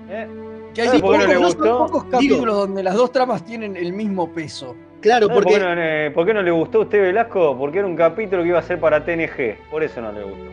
Eh, 0.10 0.28
Que 0.76 0.82
hay 0.82 0.88
¿Sabe 0.88 1.00
por 1.00 1.14
qué 1.14 1.18
no 1.20 1.28
le 1.28 1.36
pocos, 1.36 1.56
gustó? 1.56 1.78
pocos 1.78 2.04
capítulos 2.12 2.56
donde 2.58 2.84
las 2.84 2.94
dos 2.96 3.12
tramas 3.12 3.44
tienen 3.46 3.76
el 3.78 3.94
mismo 3.94 4.32
peso. 4.32 4.76
Claro, 5.02 5.28
¿sabe 5.28 5.42
por, 5.42 5.52
qué 5.52 5.60
no, 5.60 5.74
le- 5.76 6.12
por 6.12 6.26
qué 6.26 6.34
no 6.34 6.42
le 6.42 6.52
gustó 6.52 6.80
a 6.80 6.82
usted, 6.82 7.02
Velasco? 7.02 7.58
Porque 7.58 7.78
era 7.80 7.88
un 7.88 7.96
capítulo 7.96 8.44
que 8.44 8.50
iba 8.50 8.60
a 8.60 8.64
ser 8.64 8.80
para 8.80 9.04
TNG. 9.06 9.58
Por 9.72 9.84
eso 9.84 10.02
no 10.02 10.12
le 10.12 10.24
gustó. 10.24 10.46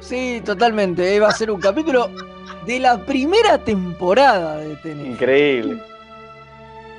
Sí, 0.00 0.42
totalmente. 0.44 1.14
eh, 1.16 1.20
Va 1.20 1.28
a 1.28 1.32
ser 1.32 1.50
un 1.50 1.60
capítulo 1.60 2.10
de 2.66 2.80
la 2.80 2.98
primera 3.04 3.58
temporada 3.58 4.58
de 4.58 4.76
TNG. 4.76 5.06
Increíble. 5.06 5.82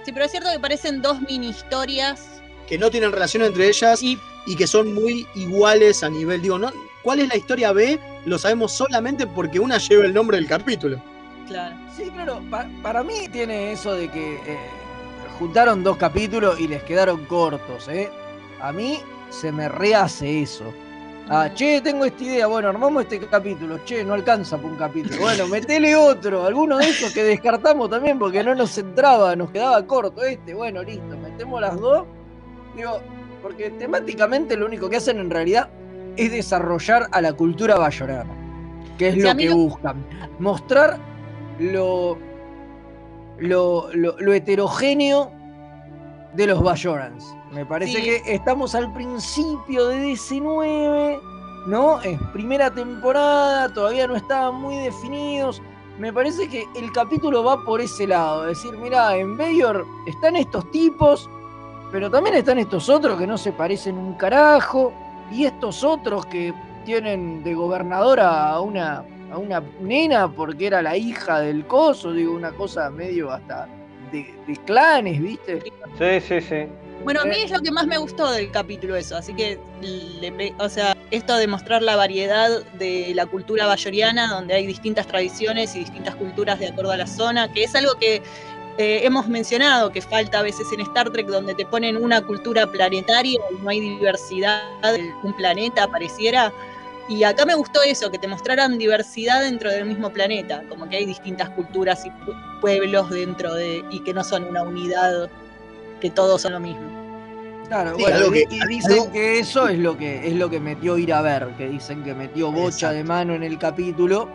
Sí, 0.03 0.11
pero 0.11 0.25
es 0.25 0.31
cierto 0.31 0.49
que 0.51 0.59
parecen 0.59 1.01
dos 1.01 1.21
mini 1.21 1.49
historias. 1.49 2.41
que 2.67 2.77
no 2.77 2.89
tienen 2.89 3.11
relación 3.11 3.43
entre 3.43 3.67
ellas 3.67 4.01
Y 4.01 4.17
y 4.45 4.55
que 4.57 4.67
son 4.67 4.93
muy 4.93 5.25
iguales 5.35 6.03
a 6.03 6.09
nivel, 6.09 6.41
digo, 6.41 6.57
¿no? 6.59 6.69
¿Cuál 7.01 7.19
es 7.19 7.29
la 7.29 7.37
historia 7.37 7.71
B? 7.71 7.97
Lo 8.25 8.37
sabemos 8.37 8.73
solamente 8.73 9.25
porque 9.27 9.57
una 9.59 9.77
lleva 9.77 10.03
el 10.05 10.13
nombre 10.13 10.35
del 10.37 10.47
capítulo. 10.47 10.97
Claro. 11.47 11.75
Sí, 11.95 12.09
claro. 12.11 12.41
pa- 12.49 12.67
para 12.81 13.03
mí 13.03 13.27
tiene 13.31 13.71
eso 13.71 13.93
de 13.93 14.09
que 14.09 14.35
eh, 14.35 14.57
juntaron 15.39 15.83
dos 15.83 15.97
capítulos 15.97 16.59
y 16.59 16.67
les 16.67 16.83
quedaron 16.83 17.25
cortos, 17.25 17.87
¿eh? 17.87 18.09
A 18.61 18.71
mí 18.71 18.99
se 19.29 19.51
me 19.51 19.67
rehace 19.69 20.41
eso. 20.41 20.65
Ah, 21.29 21.49
che, 21.53 21.79
tengo 21.81 22.03
esta 22.03 22.21
idea. 22.23 22.47
Bueno, 22.47 22.67
armamos 22.69 23.03
este 23.03 23.17
capítulo. 23.19 23.79
Che, 23.85 24.03
no 24.03 24.13
alcanza 24.13 24.57
por 24.57 24.71
un 24.71 24.77
capítulo. 24.77 25.21
Bueno, 25.21 25.47
metele 25.47 25.95
otro. 25.95 26.45
Alguno 26.45 26.77
de 26.77 26.89
esos 26.89 27.13
que 27.13 27.23
descartamos 27.23 27.89
también 27.89 28.19
porque 28.19 28.43
no 28.43 28.53
nos 28.53 28.77
entraba, 28.77 29.33
nos 29.35 29.49
quedaba 29.51 29.81
corto 29.87 30.21
este. 30.23 30.53
Bueno, 30.53 30.83
listo, 30.83 31.15
metemos 31.17 31.61
las 31.61 31.79
dos. 31.79 32.05
Digo, 32.75 32.99
porque 33.41 33.69
temáticamente 33.71 34.57
lo 34.57 34.65
único 34.65 34.89
que 34.89 34.97
hacen 34.97 35.17
en 35.19 35.29
realidad 35.29 35.69
es 36.17 36.29
desarrollar 36.31 37.07
a 37.11 37.21
la 37.21 37.31
cultura 37.33 37.75
bayorana. 37.77 38.33
Que 38.97 39.09
es 39.09 39.17
lo 39.17 39.35
que 39.35 39.45
lo- 39.49 39.55
buscan. 39.55 40.05
Mostrar 40.39 40.99
lo, 41.59 42.17
lo, 43.37 43.87
lo- 43.93 44.15
lo 44.19 44.33
heterogéneo 44.33 45.31
de 46.33 46.47
los 46.47 46.61
Bajorans. 46.63 47.25
Me 47.51 47.65
parece 47.65 47.93
Sí. 47.99 48.01
que 48.03 48.33
estamos 48.33 48.73
al 48.75 48.91
principio 48.93 49.87
de 49.87 49.99
DC9, 50.13 51.19
¿no? 51.67 52.01
Es 52.01 52.19
primera 52.33 52.71
temporada, 52.73 53.71
todavía 53.73 54.07
no 54.07 54.15
estaban 54.15 54.55
muy 54.55 54.77
definidos. 54.77 55.61
Me 55.99 56.11
parece 56.11 56.47
que 56.49 56.65
el 56.75 56.91
capítulo 56.91 57.43
va 57.43 57.63
por 57.63 57.79
ese 57.79 58.07
lado. 58.07 58.47
Es 58.49 58.57
decir, 58.63 58.77
mira, 58.79 59.15
en 59.15 59.37
Bayor 59.37 59.85
están 60.07 60.35
estos 60.35 60.69
tipos, 60.71 61.29
pero 61.91 62.09
también 62.09 62.35
están 62.35 62.57
estos 62.57 62.89
otros 62.89 63.19
que 63.19 63.27
no 63.27 63.37
se 63.37 63.51
parecen 63.51 63.97
un 63.97 64.15
carajo. 64.15 64.91
Y 65.31 65.45
estos 65.45 65.83
otros 65.83 66.25
que 66.25 66.51
tienen 66.85 67.43
de 67.43 67.53
gobernadora 67.53 68.49
a 68.49 68.59
una, 68.59 69.03
a 69.33 69.37
una 69.37 69.61
nena 69.81 70.31
porque 70.31 70.67
era 70.67 70.81
la 70.81 70.95
hija 70.95 71.39
del 71.41 71.65
coso, 71.65 72.13
digo, 72.13 72.33
una 72.35 72.51
cosa 72.51 72.89
medio 72.89 73.31
hasta 73.31 73.67
de, 74.11 74.33
de 74.47 74.55
clanes, 74.65 75.21
¿viste? 75.21 75.59
Sí, 75.97 76.21
sí, 76.27 76.41
sí. 76.41 76.67
Bueno, 77.03 77.21
a 77.21 77.25
mí 77.25 77.35
Eh. 77.35 77.43
es 77.45 77.51
lo 77.51 77.59
que 77.59 77.71
más 77.71 77.85
me 77.87 77.97
gustó 77.97 78.31
del 78.31 78.51
capítulo 78.51 78.95
eso, 78.95 79.17
así 79.17 79.33
que, 79.33 79.59
le 80.21 80.31
pe- 80.31 80.53
o 80.59 80.69
sea, 80.69 80.95
esto 81.11 81.35
de 81.35 81.47
mostrar 81.47 81.81
la 81.81 81.95
variedad 81.95 82.63
de 82.73 83.11
la 83.15 83.25
cultura 83.25 83.65
bayoriana, 83.65 84.27
donde 84.31 84.53
hay 84.53 84.65
distintas 84.67 85.07
tradiciones 85.07 85.75
y 85.75 85.79
distintas 85.79 86.15
culturas 86.15 86.59
de 86.59 86.67
acuerdo 86.67 86.91
a 86.91 86.97
la 86.97 87.07
zona, 87.07 87.51
que 87.51 87.63
es 87.63 87.75
algo 87.75 87.95
que 87.99 88.21
eh, 88.77 89.01
hemos 89.03 89.27
mencionado, 89.27 89.91
que 89.91 90.01
falta 90.01 90.39
a 90.39 90.43
veces 90.43 90.65
en 90.71 90.79
Star 90.81 91.09
Trek, 91.11 91.27
donde 91.27 91.55
te 91.55 91.65
ponen 91.65 91.97
una 91.97 92.21
cultura 92.21 92.67
planetaria 92.67 93.39
y 93.51 93.63
no 93.63 93.69
hay 93.69 93.79
diversidad 93.81 94.61
de 94.81 95.11
un 95.23 95.33
planeta, 95.33 95.87
pareciera. 95.87 96.51
Y 97.09 97.23
acá 97.23 97.45
me 97.45 97.53
gustó 97.55 97.81
eso, 97.83 98.09
que 98.11 98.17
te 98.17 98.27
mostraran 98.27 98.77
diversidad 98.77 99.41
dentro 99.41 99.69
del 99.69 99.85
mismo 99.85 100.11
planeta, 100.11 100.63
como 100.69 100.87
que 100.87 100.95
hay 100.97 101.05
distintas 101.05 101.49
culturas 101.49 102.05
y 102.05 102.09
pu- 102.09 102.59
pueblos 102.61 103.09
dentro 103.09 103.53
de, 103.55 103.83
y 103.91 103.99
que 104.03 104.13
no 104.13 104.23
son 104.23 104.45
una 104.45 104.63
unidad, 104.63 105.29
que 105.99 106.09
todos 106.09 106.41
son 106.41 106.53
lo 106.53 106.59
mismo. 106.61 106.81
Claro, 107.67 107.95
Sí, 107.97 108.01
bueno, 108.03 108.27
y, 108.27 108.31
que- 108.31 108.55
y 108.55 108.67
dicen 108.67 108.91
algo- 108.91 109.11
que 109.11 109.39
eso 109.39 109.67
es 109.67 109.79
lo 109.79 109.97
que 109.97 110.27
es 110.27 110.33
lo 110.35 110.49
que 110.49 110.59
metió 110.61 110.97
ir 110.97 111.13
a 111.13 111.21
ver, 111.21 111.47
que 111.57 111.67
dicen 111.67 112.03
que 112.03 112.13
metió 112.13 112.51
bocha 112.51 112.91
de 112.91 113.03
mano 113.03 113.33
en 113.33 113.43
el 113.43 113.57
capítulo 113.57 114.29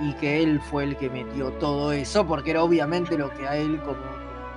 y 0.00 0.12
que 0.14 0.42
él 0.42 0.60
fue 0.60 0.84
el 0.84 0.96
que 0.96 1.08
metió 1.08 1.50
todo 1.52 1.92
eso, 1.92 2.26
porque 2.26 2.50
era 2.50 2.62
obviamente 2.62 3.16
lo 3.16 3.32
que 3.34 3.46
a 3.48 3.56
él 3.56 3.80
como 3.80 4.00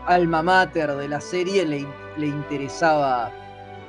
alma 0.07 0.41
mater 0.43 0.91
de 0.95 1.07
la 1.07 1.21
serie 1.21 1.65
le, 1.65 1.85
le 2.17 2.27
interesaba 2.27 3.31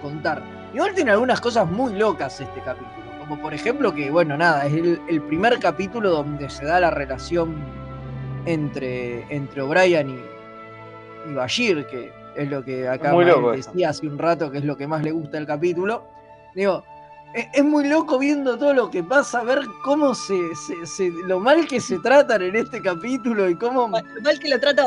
contar. 0.02 0.42
Igual 0.72 0.94
tiene 0.94 1.10
algunas 1.10 1.40
cosas 1.40 1.68
muy 1.68 1.94
locas 1.94 2.40
este 2.40 2.60
capítulo, 2.60 2.99
como 3.30 3.42
por 3.42 3.54
ejemplo 3.54 3.94
que, 3.94 4.10
bueno, 4.10 4.36
nada, 4.36 4.66
es 4.66 4.72
el, 4.74 5.00
el 5.08 5.22
primer 5.22 5.60
capítulo 5.60 6.10
donde 6.10 6.50
se 6.50 6.64
da 6.64 6.80
la 6.80 6.90
relación 6.90 7.54
entre, 8.44 9.24
entre 9.32 9.62
O'Brien 9.62 10.10
y, 10.10 11.30
y 11.30 11.34
Bashir, 11.34 11.86
que 11.86 12.12
es 12.34 12.50
lo 12.50 12.64
que 12.64 12.88
acá 12.88 13.12
decía 13.52 13.90
hace 13.90 14.08
un 14.08 14.18
rato, 14.18 14.50
que 14.50 14.58
es 14.58 14.64
lo 14.64 14.76
que 14.76 14.88
más 14.88 15.04
le 15.04 15.12
gusta 15.12 15.36
del 15.36 15.46
capítulo. 15.46 16.02
Digo, 16.56 16.82
es, 17.32 17.46
es 17.54 17.64
muy 17.64 17.86
loco 17.86 18.18
viendo 18.18 18.58
todo 18.58 18.74
lo 18.74 18.90
que 18.90 19.04
pasa, 19.04 19.44
ver 19.44 19.60
cómo 19.84 20.12
se, 20.12 20.36
se- 20.56 20.84
se- 20.84 21.12
lo 21.28 21.38
mal 21.38 21.68
que 21.68 21.80
se 21.80 22.00
tratan 22.00 22.42
en 22.42 22.56
este 22.56 22.82
capítulo 22.82 23.48
y 23.48 23.54
cómo... 23.54 23.82
Lo 23.82 24.22
mal 24.22 24.40
que 24.40 24.48
lo 24.48 24.58
trata 24.58 24.82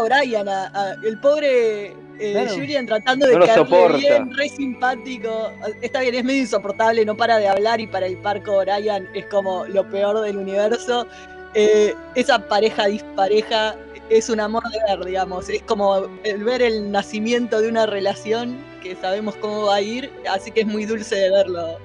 a- 0.73 0.95
el 1.01 1.17
pobre 1.21 1.95
eh, 2.19 2.31
Claro. 2.33 2.53
Julian 2.55 2.85
tratando 2.85 3.27
de 3.27 3.35
No 3.35 3.47
soporta. 3.47 3.97
bien, 3.97 4.33
re 4.35 4.49
simpático. 4.49 5.51
Está 5.81 6.01
bien, 6.01 6.15
es 6.15 6.23
medio 6.23 6.41
insoportable, 6.41 7.05
no 7.05 7.15
para 7.15 7.37
de 7.37 7.47
hablar 7.47 7.79
y 7.81 7.87
para 7.87 8.05
el 8.05 8.17
parco 8.17 8.57
Brian 8.59 9.07
es 9.13 9.25
como 9.27 9.65
lo 9.65 9.87
peor 9.89 10.21
del 10.21 10.37
universo. 10.37 11.07
Eh, 11.55 11.95
esa 12.15 12.47
pareja 12.47 12.87
dispareja 12.87 13.75
es 14.09 14.29
un 14.29 14.39
amor 14.39 14.63
de 14.69 14.79
ver, 14.87 15.05
digamos. 15.05 15.49
Es 15.49 15.61
como 15.63 16.07
el 16.23 16.43
ver 16.43 16.61
el 16.61 16.91
nacimiento 16.91 17.61
de 17.61 17.69
una 17.69 17.85
relación 17.85 18.57
que 18.81 18.95
sabemos 18.95 19.35
cómo 19.37 19.63
va 19.67 19.75
a 19.75 19.81
ir, 19.81 20.11
así 20.29 20.51
que 20.51 20.61
es 20.61 20.67
muy 20.67 20.85
dulce 20.85 21.15
de 21.15 21.29
verlo 21.31 21.77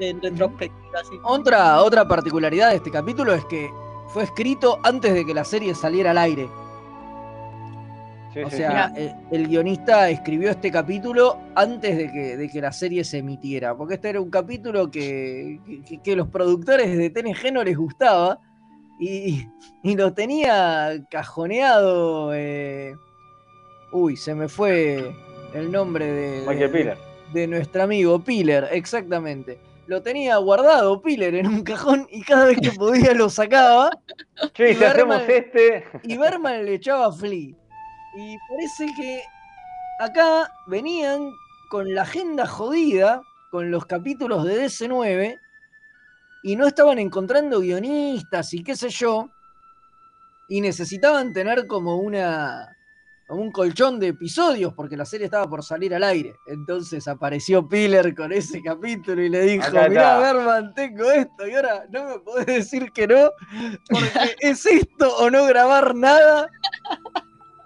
en 0.00 0.20
retrospectiva. 0.20 1.00
así. 1.00 1.16
Otra, 1.22 1.80
otra 1.82 2.06
particularidad 2.06 2.70
de 2.70 2.76
este 2.76 2.90
capítulo 2.90 3.32
es 3.32 3.44
que 3.46 3.70
fue 4.08 4.24
escrito 4.24 4.78
antes 4.82 5.14
de 5.14 5.24
que 5.24 5.32
la 5.32 5.44
serie 5.44 5.74
saliera 5.74 6.10
al 6.10 6.18
aire. 6.18 6.48
Sí, 8.34 8.40
O 8.42 8.50
sí, 8.50 8.56
sea, 8.56 8.92
sí. 8.94 9.02
eh, 9.02 9.14
el 9.30 9.46
guionista 9.48 10.10
escribió 10.10 10.50
este 10.50 10.70
capítulo 10.72 11.38
antes 11.54 11.96
de 11.96 12.10
que, 12.12 12.36
de 12.36 12.48
que 12.48 12.60
la 12.60 12.72
serie 12.72 13.04
se 13.04 13.18
emitiera, 13.18 13.76
porque 13.76 13.94
este 13.94 14.10
era 14.10 14.20
un 14.20 14.28
capítulo 14.30 14.90
que, 14.90 15.60
que, 15.88 15.98
que 16.02 16.16
los 16.16 16.28
productores 16.28 16.98
de 16.98 17.10
TNG 17.10 17.52
no 17.52 17.62
les 17.64 17.76
gustaba 17.76 18.40
y, 18.98 19.46
y 19.84 19.94
lo 19.96 20.12
tenía 20.14 20.90
cajoneado. 21.10 22.32
eh, 22.34 22.94
Uy, 23.92 24.16
se 24.16 24.34
me 24.34 24.48
fue 24.48 25.14
el 25.54 25.70
nombre 25.70 26.06
de, 26.06 26.40
de- 26.40 26.46
Michael 26.48 26.70
Piller. 26.70 26.98
de 27.32 27.46
nuestro 27.46 27.84
amigo 27.84 28.18
Piller, 28.24 28.68
exactamente. 28.72 29.58
Lo 29.86 30.02
tenía 30.02 30.36
guardado 30.38 31.00
Piller 31.02 31.34
en 31.36 31.46
un 31.46 31.62
cajón 31.62 32.08
y 32.10 32.22
cada 32.22 32.46
vez 32.46 32.58
que 32.60 32.72
podía 32.72 33.12
lo 33.14 33.28
sacaba. 33.28 33.90
Che, 34.54 34.72
y 34.72 34.74
si 34.74 34.82
hacemos 34.84 35.18
Berman- 35.18 35.30
este. 35.30 35.84
y 36.02 36.16
Berman 36.16 36.64
le 36.64 36.74
echaba 36.74 37.12
Flea. 37.12 37.54
Y 38.16 38.36
parece 38.48 38.86
que 38.94 39.22
acá 39.98 40.52
venían 40.66 41.30
con 41.68 41.94
la 41.94 42.02
agenda 42.02 42.46
jodida, 42.46 43.22
con 43.50 43.70
los 43.70 43.86
capítulos 43.86 44.44
de 44.44 44.64
DC9, 44.64 45.38
y 46.44 46.56
no 46.56 46.66
estaban 46.66 46.98
encontrando 46.98 47.60
guionistas 47.60 48.52
y 48.54 48.62
qué 48.62 48.76
sé 48.76 48.90
yo, 48.90 49.30
y 50.48 50.60
necesitaban 50.60 51.32
tener 51.32 51.66
como 51.66 51.96
una 51.96 52.76
como 53.26 53.40
un 53.40 53.50
colchón 53.50 53.98
de 53.98 54.08
episodios 54.08 54.74
porque 54.74 54.96
la 54.96 55.06
serie 55.06 55.24
estaba 55.24 55.48
por 55.48 55.64
salir 55.64 55.94
al 55.94 56.04
aire. 56.04 56.36
Entonces 56.46 57.08
apareció 57.08 57.66
Piller 57.66 58.14
con 58.14 58.32
ese 58.32 58.62
capítulo 58.62 59.22
y 59.22 59.30
le 59.30 59.40
dijo, 59.42 59.64
Acá 59.64 59.88
mirá. 59.88 60.18
Berman, 60.18 60.74
tengo 60.74 61.10
esto 61.10 61.46
y 61.48 61.54
ahora 61.54 61.86
no 61.90 62.04
me 62.04 62.18
podés 62.18 62.46
decir 62.46 62.92
que 62.92 63.06
no, 63.06 63.30
porque 63.88 64.36
es 64.40 64.66
esto 64.66 65.16
o 65.16 65.30
no 65.30 65.46
grabar 65.46 65.94
nada. 65.94 66.50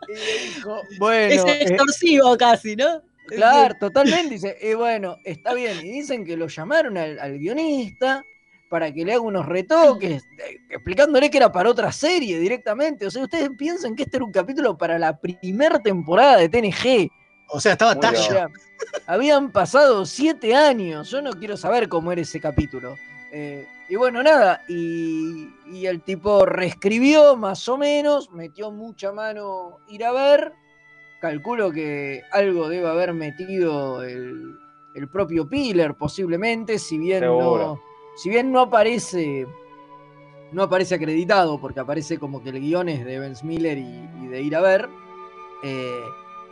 Y 0.48 0.54
dijo, 0.54 0.82
bueno, 0.98 1.34
es 1.34 1.44
eh, 1.44 1.62
extorsivo 1.62 2.36
casi, 2.36 2.76
¿no? 2.76 3.02
Claro, 3.26 3.74
totalmente. 3.78 4.34
Dice, 4.34 4.56
y 4.62 4.74
bueno, 4.74 5.18
está 5.24 5.52
bien. 5.54 5.78
Y 5.84 5.90
dicen 5.92 6.24
que 6.24 6.36
lo 6.36 6.48
llamaron 6.48 6.96
al, 6.96 7.18
al 7.18 7.38
guionista 7.38 8.24
para 8.68 8.92
que 8.92 9.04
le 9.04 9.12
haga 9.12 9.22
unos 9.22 9.46
retoques, 9.46 10.22
eh, 10.22 10.58
explicándole 10.70 11.30
que 11.30 11.38
era 11.38 11.50
para 11.52 11.70
otra 11.70 11.92
serie 11.92 12.38
directamente. 12.38 13.06
O 13.06 13.10
sea, 13.10 13.22
ustedes 13.22 13.50
piensan 13.58 13.94
que 13.94 14.04
este 14.04 14.16
era 14.16 14.24
un 14.24 14.32
capítulo 14.32 14.76
para 14.76 14.98
la 14.98 15.18
primera 15.18 15.78
temporada 15.78 16.38
de 16.38 16.48
TNG. 16.48 17.10
O 17.50 17.60
sea, 17.60 17.72
estaba 17.72 17.92
O 17.92 18.00
Tasha. 18.00 18.22
sea, 18.30 18.48
habían 19.06 19.50
pasado 19.52 20.04
siete 20.04 20.54
años. 20.54 21.10
Yo 21.10 21.22
no 21.22 21.32
quiero 21.32 21.56
saber 21.56 21.88
cómo 21.88 22.12
era 22.12 22.20
ese 22.20 22.40
capítulo. 22.40 22.96
Eh, 23.32 23.66
y 23.88 23.96
bueno, 23.96 24.22
nada. 24.22 24.62
Y, 24.68 25.48
y 25.66 25.86
el 25.86 26.02
tipo 26.02 26.46
reescribió 26.46 27.36
más 27.36 27.68
o 27.68 27.76
menos, 27.76 28.30
metió 28.32 28.70
mucha 28.70 29.12
mano 29.12 29.78
ir 29.88 30.04
a 30.04 30.12
ver. 30.12 30.52
Calculo 31.20 31.70
que 31.72 32.22
algo 32.32 32.68
debe 32.68 32.88
haber 32.88 33.12
metido 33.12 34.02
el, 34.02 34.56
el 34.94 35.08
propio 35.08 35.48
Piller, 35.48 35.94
posiblemente, 35.94 36.78
si 36.78 36.96
bien 36.98 37.24
no. 37.24 37.80
Si 38.16 38.28
bien 38.30 38.50
no 38.52 38.60
aparece. 38.60 39.46
No 40.50 40.62
aparece 40.62 40.94
acreditado, 40.94 41.60
porque 41.60 41.80
aparece 41.80 42.18
como 42.18 42.42
que 42.42 42.48
el 42.48 42.60
guion 42.60 42.88
es 42.88 43.04
de 43.04 43.20
Vince 43.20 43.44
Miller 43.44 43.76
y, 43.76 44.08
y 44.22 44.26
de 44.28 44.40
ir 44.40 44.56
a 44.56 44.60
ver. 44.62 44.88
eh, 45.62 46.00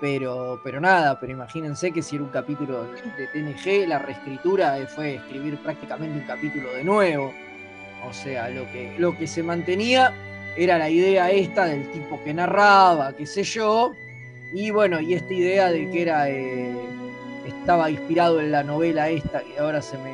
pero, 0.01 0.61
pero 0.63 0.81
nada, 0.81 1.19
pero 1.21 1.33
imagínense 1.33 1.91
que 1.93 2.03
si 2.03 2.17
era 2.17 2.25
un 2.25 2.31
capítulo 2.31 2.85
de 3.17 3.27
TNG, 3.33 3.89
la 3.89 3.99
reescritura 3.99 4.79
eh, 4.79 4.87
fue 4.87 5.15
escribir 5.17 5.57
prácticamente 5.59 6.19
un 6.19 6.27
capítulo 6.27 6.71
de 6.73 6.85
nuevo. 6.85 7.33
O 8.09 8.13
sea, 8.13 8.49
lo 8.51 8.71
que, 8.73 8.95
lo 8.99 9.17
que 9.17 9.27
se 9.27 9.43
mantenía 9.43 10.13
era 10.57 10.79
la 10.79 10.89
idea 10.91 11.31
esta 11.31 11.65
del 11.67 11.91
tipo 11.93 12.21
que 12.25 12.33
narraba, 12.35 13.13
qué 13.15 13.27
sé 13.27 13.43
yo. 13.43 13.93
Y 14.53 14.71
bueno, 14.71 15.01
y 15.01 15.15
esta 15.15 15.33
idea 15.33 15.71
de 15.71 15.91
que 15.91 16.03
era 16.03 16.29
eh, 16.31 16.73
estaba 17.47 17.91
inspirado 17.91 18.41
en 18.41 18.53
la 18.53 18.63
novela 18.63 19.09
esta, 19.09 19.41
que 19.41 19.59
ahora 19.59 19.83
se 19.83 19.97
me, 19.99 20.13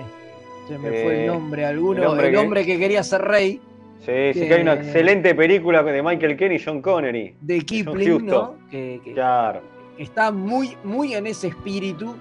se 0.68 0.78
me 0.78 0.88
fue 0.88 1.14
el 1.14 1.20
Eh, 1.22 1.26
nombre 1.26 1.66
alguno, 1.66 2.00
el 2.02 2.06
hombre 2.08 2.26
el 2.28 2.32
que- 2.32 2.38
hombre 2.38 2.66
que 2.66 2.78
quería 2.78 3.02
ser 3.02 3.22
rey. 3.22 3.60
Sí, 4.04 4.32
sí 4.34 4.48
que 4.48 4.54
hay 4.54 4.62
una 4.62 4.74
excelente 4.74 5.34
película 5.34 5.82
de 5.82 6.02
Michael 6.02 6.36
Caine 6.36 6.56
y 6.56 6.58
John 6.58 6.82
Connery. 6.82 7.34
de 7.40 7.60
Kipling, 7.60 8.26
¿no? 8.26 8.40
Huston. 8.40 8.56
Que, 8.70 9.00
que- 9.04 9.12
Claro. 9.12 9.60
que 9.96 10.02
está 10.02 10.32
muy, 10.32 10.76
muy 10.82 11.14
en 11.14 11.26
ese 11.28 11.48
espíritu 11.48 12.16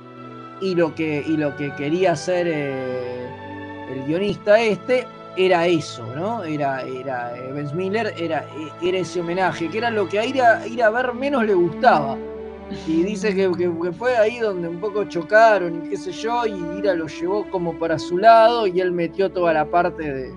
y 0.61 0.75
lo 0.75 0.93
que, 0.93 1.23
y 1.27 1.37
lo 1.37 1.55
que 1.57 1.73
quería 1.75 2.11
hacer 2.11 2.47
eh, 2.47 3.27
el 3.93 4.03
guionista 4.05 4.61
este 4.61 5.05
era 5.37 5.65
eso, 5.65 6.05
¿no? 6.15 6.43
Era, 6.43 6.83
era 6.83 7.33
eh, 7.35 7.65
Miller, 7.73 8.13
era, 8.17 8.45
eh, 8.57 8.87
era 8.87 8.97
ese 8.99 9.21
homenaje, 9.21 9.67
que 9.69 9.77
era 9.79 9.89
lo 9.89 10.07
que 10.07 10.19
a 10.19 10.25
ir 10.25 10.39
a, 10.41 10.67
ir 10.67 10.83
a 10.83 10.89
ver 10.91 11.13
menos 11.15 11.45
le 11.45 11.53
gustaba. 11.55 12.15
Y 12.87 13.03
dice 13.03 13.33
que- 13.35 13.49
que 13.57 13.91
fue 13.91 14.15
ahí 14.17 14.37
donde 14.39 14.67
un 14.67 14.79
poco 14.79 15.03
chocaron 15.05 15.83
y 15.85 15.89
qué 15.89 15.97
sé 15.97 16.11
yo, 16.11 16.45
y 16.45 16.77
Ira 16.77 16.93
lo 16.93 17.07
llevó 17.07 17.49
como 17.49 17.73
para 17.79 17.97
su 17.97 18.17
lado 18.17 18.67
y 18.67 18.79
él 18.79 18.91
metió 18.91 19.31
toda 19.31 19.51
la 19.53 19.65
parte 19.65 20.03
de. 20.13 20.33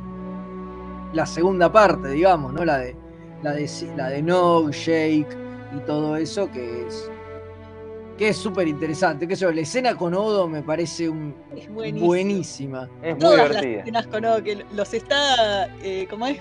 La 1.15 1.27
segunda 1.27 1.71
parte, 1.73 2.09
digamos, 2.09 2.53
¿no? 2.53 2.65
La 2.65 2.79
de. 2.79 2.97
La 3.43 3.53
de, 3.53 3.71
la 3.97 4.09
de 4.09 4.23
Nog, 4.23 4.71
Shake 4.71 5.37
y 5.77 5.81
todo 5.87 6.17
eso, 6.17 6.51
que 6.51 6.87
es. 6.87 7.11
que 8.17 8.29
es 8.29 8.37
súper 8.39 8.67
interesante. 8.69 9.29
Que 9.29 9.37
la 9.37 9.61
escena 9.61 9.95
con 9.97 10.15
Odo 10.15 10.49
me 10.49 10.62
parece 10.62 11.09
un, 11.11 11.35
Es 11.55 11.69
buenísimo. 11.69 12.07
buenísima. 12.07 12.89
Es 13.03 13.12
muy 13.12 13.21
Todas 13.21 13.51
las 13.53 13.62
escenas 13.65 14.07
con 14.07 14.25
Odo, 14.25 14.43
que 14.43 14.65
los 14.75 14.95
está, 14.95 15.67
eh, 15.83 16.07
¿cómo 16.09 16.27
es? 16.27 16.39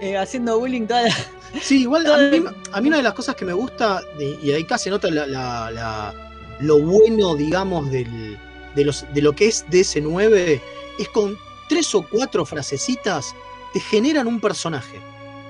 Eh, 0.00 0.16
haciendo 0.16 0.58
bullying 0.58 0.86
toda 0.86 1.02
la... 1.04 1.14
Sí, 1.62 1.82
igual 1.82 2.04
a 2.10 2.18
mí, 2.18 2.44
a 2.72 2.80
mí 2.80 2.88
una 2.88 2.96
de 2.98 3.02
las 3.04 3.14
cosas 3.14 3.34
que 3.36 3.44
me 3.46 3.52
gusta, 3.54 4.00
de- 4.18 4.36
y 4.42 4.50
ahí 4.52 4.64
casi 4.64 4.90
nota 4.90 5.08
la, 5.08 5.26
la- 5.26 5.70
la- 5.70 6.14
lo 6.60 6.80
bueno, 6.80 7.34
digamos, 7.36 7.88
del- 7.90 8.36
de, 8.74 8.84
los, 8.84 9.06
de 9.14 9.22
lo 9.22 9.32
que 9.32 9.46
es 9.46 9.64
DS9, 9.70 10.60
es 10.98 11.08
con 11.10 11.38
tres 11.68 11.94
o 11.94 12.02
cuatro 12.06 12.44
frasecitas 12.44 13.34
te 13.76 13.80
generan 13.80 14.26
un 14.26 14.40
personaje. 14.40 14.98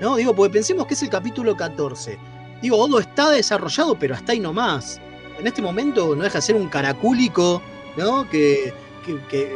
¿No? 0.01 0.15
Digo, 0.17 0.35
porque 0.35 0.53
pensemos 0.53 0.85
que 0.85 0.93
es 0.93 1.01
el 1.01 1.09
capítulo 1.09 1.55
14. 1.55 2.17
Digo, 2.61 2.77
Odo 2.77 2.99
está 2.99 3.29
desarrollado, 3.31 3.97
pero 3.97 4.13
hasta 4.15 4.33
ahí 4.33 4.39
nomás. 4.39 4.99
En 5.39 5.47
este 5.47 5.61
momento 5.61 6.15
no 6.15 6.23
deja 6.23 6.39
de 6.39 6.41
ser 6.41 6.55
un 6.55 6.67
caracúlico, 6.67 7.61
¿no? 7.95 8.29
Que, 8.29 8.73
que- 9.05 9.19
que 9.29 9.51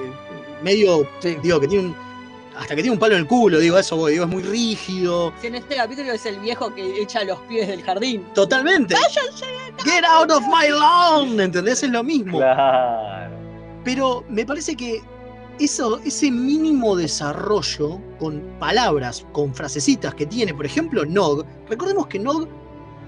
medio, 0.64 1.08
digo, 1.44 1.60
que 1.60 1.68
tiene 1.68 1.88
un. 1.88 1.96
Hasta 2.58 2.76
que 2.76 2.82
tiene 2.82 2.92
un 2.94 3.00
palo 3.00 3.14
en 3.16 3.20
el 3.22 3.28
culo, 3.28 3.60
digo, 3.60 3.78
eso 3.78 3.96
voy, 3.98 4.14
digo, 4.14 4.26
es 4.26 4.30
muy 4.32 4.44
rígido. 4.44 5.32
Si 5.42 5.48
en 5.48 5.56
este 5.56 5.76
capítulo 5.76 6.12
es 6.12 6.26
el 6.26 6.40
viejo 6.40 6.74
que 6.74 7.02
echa 7.02 7.24
los 7.24 7.40
pibes 7.42 7.68
del 7.68 7.82
jardín. 7.84 8.24
Totalmente. 8.34 8.96
Get 9.84 10.04
out 10.06 10.32
of 10.32 10.44
my 10.48 10.70
lawn, 10.70 11.40
¿entendés? 11.40 11.84
Es 11.84 11.90
lo 11.90 12.04
mismo. 12.04 12.38
Claro. 12.40 13.36
Pero 13.84 14.24
me 14.30 14.46
parece 14.46 14.76
que 14.76 15.02
eso, 15.64 15.99
ese 16.05 16.32
mínimo 16.32 16.95
desarrollo 16.95 17.99
con 18.20 18.41
palabras, 18.59 19.26
con 19.32 19.53
frasecitas 19.53 20.14
que 20.16 20.26
tiene, 20.26 20.53
por 20.53 20.66
ejemplo, 20.66 21.05
Nog, 21.05 21.45
recordemos 21.70 22.07
que 22.07 22.20
Nog 22.20 22.47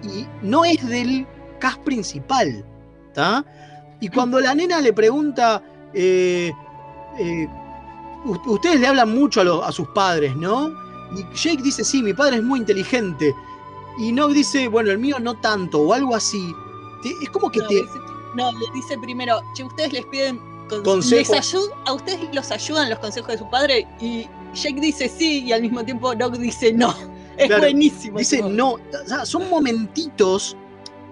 y 0.04 0.26
no 0.42 0.66
es 0.66 0.86
del 0.88 1.26
cast 1.60 1.80
principal, 1.82 2.66
¿está? 3.08 3.46
Y 4.00 4.10
cuando 4.10 4.40
la 4.40 4.54
nena 4.54 4.82
le 4.82 4.92
pregunta, 4.94 5.64
eh, 5.94 6.52
eh, 7.20 7.48
"U- 8.26 8.52
ustedes 8.54 8.80
le 8.80 8.88
hablan 8.88 9.14
mucho 9.14 9.64
a, 9.64 9.72
sus 9.72 9.88
padres, 9.90 10.36
¿no? 10.36 10.70
Y 11.16 11.24
Jake 11.38 11.62
dice, 11.64 11.84
sí, 11.84 12.02
mi 12.04 12.14
padre 12.14 12.38
es 12.38 12.44
muy 12.44 12.60
inteligente. 12.60 13.34
Y 14.00 14.12
Nog 14.12 14.32
dice, 14.34 14.68
bueno, 14.68 14.92
el 14.92 14.98
mío 14.98 15.20
no 15.20 15.36
tanto, 15.40 15.80
o 15.80 15.94
algo 15.94 16.16
así. 16.16 16.54
Es 17.22 17.30
como 17.30 17.50
que 17.52 17.60
No, 17.60 17.68
te... 17.68 17.76
dice- 17.76 18.00
no, 18.36 18.52
le 18.52 18.66
dice 18.74 18.98
primero, 19.00 19.40
che, 19.56 19.64
ustedes 19.64 19.94
les 19.94 20.06
piden 20.08 20.40
con- 20.76 20.84
Consejos. 20.84 21.30
les 21.36 21.54
ayud- 21.54 21.72
a 21.86 21.94
ustedes 21.94 22.20
los 22.34 22.52
ayudan 22.52 22.90
los 22.90 23.00
consejos 23.00 23.30
de 23.34 23.38
su 23.38 23.50
padre 23.50 23.88
y 24.00 24.28
Jake 24.54 24.80
dice 24.82 25.10
sí 25.10 25.44
y 25.46 25.52
al 25.52 25.62
mismo 25.62 25.84
tiempo 25.84 26.14
Doc 26.16 26.36
dice 26.38 26.74
no. 26.74 26.94
Es 27.38 27.48
Claro, 27.48 27.64
buenísimo. 27.64 28.20
Dice 28.20 28.42
no, 28.44 28.74
o 28.74 28.80
sea, 29.08 29.26
son 29.26 29.50
momentitos 29.50 30.56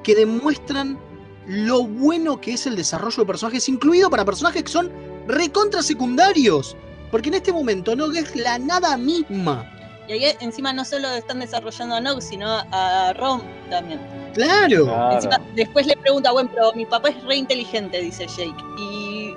que 0.03 0.13
demuestran 0.13 0.99
lo 1.47 1.83
bueno 1.83 2.39
que 2.39 2.53
es 2.53 2.67
el 2.67 2.75
desarrollo 2.75 3.17
de 3.23 3.25
personajes, 3.25 3.67
incluido 3.67 4.07
para 4.09 4.23
personajes 4.23 4.61
que 4.63 4.71
son 4.71 4.91
recontra 5.27 5.81
secundarios. 5.81 6.75
Porque 7.09 7.29
en 7.29 7.35
este 7.35 7.51
momento 7.51 7.95
no 7.95 8.11
es 8.11 8.35
la 8.35 8.59
nada 8.59 8.95
misma. 8.97 9.67
Y 10.07 10.13
ahí 10.13 10.25
encima 10.41 10.71
no 10.73 10.85
solo 10.85 11.09
están 11.09 11.39
desarrollando 11.39 11.95
a 11.95 12.01
Nox, 12.01 12.25
sino 12.25 12.47
a 12.71 13.13
Rom 13.17 13.41
también. 13.69 13.99
Claro. 14.35 14.85
Claro. 14.85 15.15
Encima, 15.15 15.41
después 15.55 15.87
le 15.87 15.97
pregunta, 15.97 16.31
bueno, 16.31 16.49
pero 16.53 16.71
mi 16.73 16.85
papá 16.85 17.09
es 17.09 17.23
re 17.23 17.35
inteligente, 17.37 17.99
dice 17.99 18.27
Jake. 18.27 18.53
Y, 18.79 19.33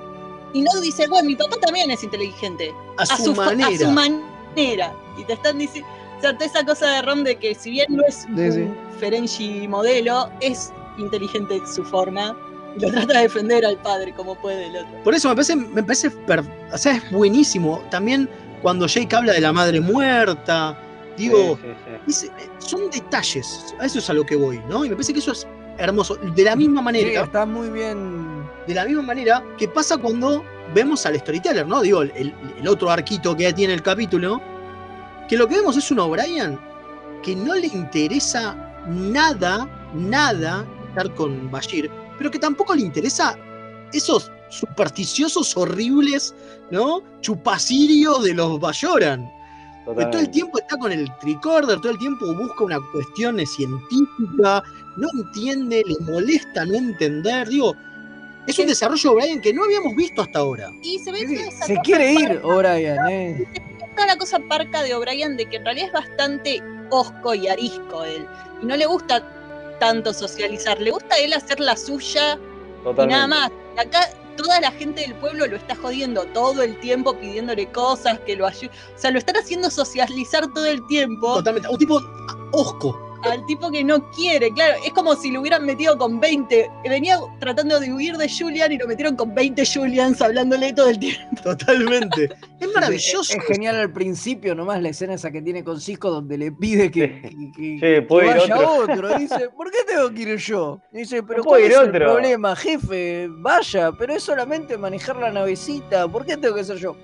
y 0.54 0.62
Nox 0.62 0.80
dice, 0.80 1.06
bueno, 1.08 1.26
mi 1.28 1.36
papá 1.36 1.56
también 1.60 1.90
es 1.90 2.02
inteligente. 2.02 2.72
A 2.96 3.04
su 3.04 3.34
manera. 3.34 3.68
A 3.68 3.78
su 3.78 3.90
manera. 3.90 4.94
Y 5.18 5.24
te 5.24 5.34
están 5.34 5.58
diciendo, 5.58 5.88
o 6.16 6.20
sea, 6.22 6.32
toda 6.32 6.46
esa 6.46 6.64
cosa 6.64 6.86
de 6.92 7.02
Rom 7.02 7.22
de 7.24 7.36
que 7.36 7.54
si 7.54 7.70
bien 7.70 7.86
no 7.90 8.02
es 8.08 8.26
Sí, 8.34 8.52
sí. 8.52 8.60
un 8.62 8.76
Ferengi 8.98 9.68
modelo, 9.68 10.30
es 10.40 10.72
inteligente 10.96 11.56
en 11.56 11.66
su 11.66 11.84
forma. 11.84 12.34
Y 12.76 12.80
lo 12.80 12.90
trata 12.90 13.14
de 13.18 13.22
defender 13.24 13.64
al 13.66 13.76
padre 13.78 14.12
como 14.14 14.34
puede 14.36 14.66
el 14.66 14.76
otro. 14.76 15.02
Por 15.04 15.14
eso 15.14 15.28
me 15.28 15.34
parece, 15.36 15.54
me 15.54 15.82
parece 15.82 16.10
per- 16.10 16.42
o 16.72 16.78
sea, 16.78 16.94
es 16.96 17.10
buenísimo. 17.12 17.80
También 17.90 18.28
cuando 18.62 18.86
Jake 18.86 19.14
habla 19.14 19.32
de 19.34 19.40
la 19.40 19.52
madre 19.52 19.80
muerta, 19.80 20.76
digo, 21.16 21.56
Sí, 21.62 21.68
sí, 22.06 22.12
sí. 22.14 22.30
es- 22.58 22.64
son 22.66 22.90
detalles. 22.90 23.74
A 23.78 23.86
eso 23.86 23.98
es 24.00 24.10
a 24.10 24.12
lo 24.12 24.24
que 24.26 24.34
voy, 24.36 24.60
¿no? 24.68 24.84
Y 24.84 24.88
me 24.88 24.94
parece 24.96 25.12
que 25.12 25.18
eso 25.20 25.30
es 25.32 25.46
hermoso. 25.78 26.16
De 26.16 26.42
la 26.44 26.56
misma 26.56 26.80
Sí, 26.80 26.84
manera, 26.84 27.22
está 27.24 27.46
muy 27.46 27.68
bien. 27.70 28.43
De 28.66 28.74
la 28.74 28.84
misma 28.84 29.02
manera 29.02 29.42
que 29.58 29.68
pasa 29.68 29.96
cuando 29.96 30.44
vemos 30.74 31.04
al 31.06 31.18
storyteller, 31.18 31.66
¿no? 31.66 31.82
Digo, 31.82 32.02
el, 32.02 32.34
el 32.58 32.68
otro 32.68 32.90
arquito 32.90 33.36
que 33.36 33.52
tiene 33.52 33.74
el 33.74 33.82
capítulo, 33.82 34.40
que 35.28 35.36
lo 35.36 35.46
que 35.48 35.56
vemos 35.56 35.76
es 35.76 35.90
un 35.90 35.98
O'Brien 36.00 36.58
que 37.22 37.34
no 37.34 37.54
le 37.54 37.66
interesa 37.68 38.54
nada, 38.86 39.66
nada 39.94 40.66
estar 40.88 41.12
con 41.14 41.50
Bashir, 41.50 41.90
pero 42.18 42.30
que 42.30 42.38
tampoco 42.38 42.74
le 42.74 42.82
interesa 42.82 43.36
esos 43.92 44.30
supersticiosos 44.50 45.56
horribles, 45.56 46.34
¿no? 46.70 47.02
Chupacirios 47.20 48.22
de 48.22 48.34
los 48.34 48.60
Bayoran. 48.60 49.30
Que 49.96 50.06
todo 50.06 50.20
el 50.20 50.30
tiempo 50.30 50.58
está 50.58 50.78
con 50.78 50.92
el 50.92 51.10
tricorder, 51.18 51.78
todo 51.80 51.92
el 51.92 51.98
tiempo 51.98 52.32
busca 52.34 52.64
una 52.64 52.78
cuestión 52.92 53.38
científica, 53.46 54.62
no 54.96 55.08
entiende, 55.14 55.82
le 55.86 56.12
molesta 56.12 56.64
no 56.64 56.74
entender. 56.74 57.48
Digo, 57.48 57.74
es 58.46 58.58
un 58.58 58.66
desarrollo 58.66 59.10
de 59.10 59.16
Brian 59.16 59.40
que 59.40 59.52
no 59.52 59.64
habíamos 59.64 59.94
visto 59.94 60.22
hasta 60.22 60.40
ahora. 60.40 60.70
Y 60.82 60.98
se 60.98 61.12
ve 61.12 61.22
toda 61.24 61.48
esa 61.48 61.66
Se 61.66 61.74
cosa 61.74 61.82
quiere 61.82 62.12
ir, 62.12 62.40
O'Brien, 62.42 62.98
¿eh? 63.08 63.48
toda 63.94 64.06
la 64.08 64.16
cosa 64.16 64.38
parca 64.48 64.82
de 64.82 64.94
O'Brien 64.94 65.36
de 65.36 65.46
que 65.46 65.56
en 65.56 65.64
realidad 65.64 65.86
es 65.88 65.92
bastante 65.92 66.62
osco 66.90 67.34
y 67.34 67.48
arisco 67.48 68.04
él. 68.04 68.26
Y 68.62 68.66
no 68.66 68.76
le 68.76 68.86
gusta 68.86 69.22
tanto 69.80 70.12
socializar, 70.12 70.80
le 70.80 70.90
gusta 70.90 71.14
a 71.14 71.18
él 71.18 71.32
hacer 71.32 71.60
la 71.60 71.76
suya 71.76 72.38
y 72.80 72.84
Totalmente. 72.84 73.14
nada 73.14 73.26
más. 73.26 73.50
Acá 73.78 74.08
toda 74.36 74.60
la 74.60 74.70
gente 74.72 75.00
del 75.02 75.14
pueblo 75.14 75.46
lo 75.46 75.56
está 75.56 75.74
jodiendo 75.76 76.24
todo 76.26 76.62
el 76.62 76.78
tiempo, 76.80 77.14
pidiéndole 77.14 77.66
cosas, 77.70 78.18
que 78.20 78.36
lo 78.36 78.46
ayude. 78.46 78.70
O 78.96 78.98
sea, 78.98 79.10
lo 79.10 79.18
están 79.18 79.36
haciendo 79.36 79.70
socializar 79.70 80.46
todo 80.52 80.66
el 80.66 80.84
tiempo 80.86 81.36
Totalmente. 81.36 81.68
Un 81.68 81.78
tipo 81.78 82.00
osco. 82.52 83.13
Al 83.30 83.44
tipo 83.46 83.70
que 83.70 83.82
no 83.84 84.10
quiere. 84.10 84.50
Claro, 84.50 84.74
es 84.84 84.92
como 84.92 85.14
si 85.16 85.30
lo 85.30 85.40
hubieran 85.40 85.64
metido 85.64 85.96
con 85.98 86.20
20. 86.20 86.70
Venía 86.88 87.18
tratando 87.40 87.80
de 87.80 87.92
huir 87.92 88.16
de 88.16 88.28
Julian 88.28 88.72
y 88.72 88.78
lo 88.78 88.86
metieron 88.86 89.16
con 89.16 89.34
20 89.34 89.62
Julians 89.66 90.20
hablándole 90.22 90.72
todo 90.72 90.88
el 90.90 90.98
tiempo. 90.98 91.24
Totalmente. 91.42 92.30
Es 92.64 92.72
maravilloso. 92.72 93.32
Es, 93.34 93.38
es 93.38 93.44
genial 93.44 93.76
al 93.76 93.92
principio, 93.92 94.54
nomás 94.54 94.80
la 94.80 94.88
escena 94.88 95.14
esa 95.14 95.30
que 95.30 95.42
tiene 95.42 95.62
con 95.62 95.78
Cisco 95.80 96.10
donde 96.10 96.38
le 96.38 96.50
pide 96.50 96.90
que, 96.90 97.20
que- 97.20 97.52
que- 97.54 97.62
Sí, 97.74 97.78
que 97.80 98.02
puede 98.02 98.28
ir 98.28 98.36
vaya 98.38 98.56
otro. 98.70 98.94
otro. 98.94 99.18
Dice, 99.18 99.50
¿por 99.54 99.70
qué 99.70 99.78
tengo 99.86 100.10
que 100.14 100.22
ir 100.22 100.36
yo? 100.38 100.80
Dice, 100.90 101.22
pero 101.22 101.38
No 101.38 101.44
¿cuál 101.44 101.62
es 101.62 101.76
el 101.76 101.90
problema, 101.90 102.56
jefe? 102.56 103.28
Vaya, 103.30 103.92
pero 103.92 104.14
es 104.14 104.22
solamente 104.22 104.78
manejar 104.78 105.16
la 105.16 105.30
navecita. 105.30 106.08
¿Por 106.08 106.24
qué 106.24 106.38
tengo 106.38 106.54
que 106.54 106.64
ser 106.64 106.78
yo? 106.78 106.96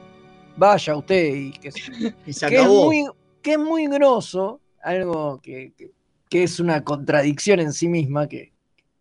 Vaya 0.56 0.96
usted 0.96 1.26
y 1.34 1.52
que, 1.52 1.68
Y 2.26 2.32
se 2.32 2.46
que 2.46 2.54
es 2.54 2.60
acabó. 2.62 2.84
muy, 2.86 3.06
que 3.42 3.52
es 3.52 3.58
muy 3.58 3.86
grosso, 3.86 4.60
algo 4.82 5.40
que, 5.42 5.72
que- 5.76 5.90
que 6.30 6.44
es 6.44 6.60
una 6.60 6.84
contradicción 6.84 7.58
en 7.60 7.72
sí 7.72 7.88
misma, 7.88 8.28
que, 8.28 8.52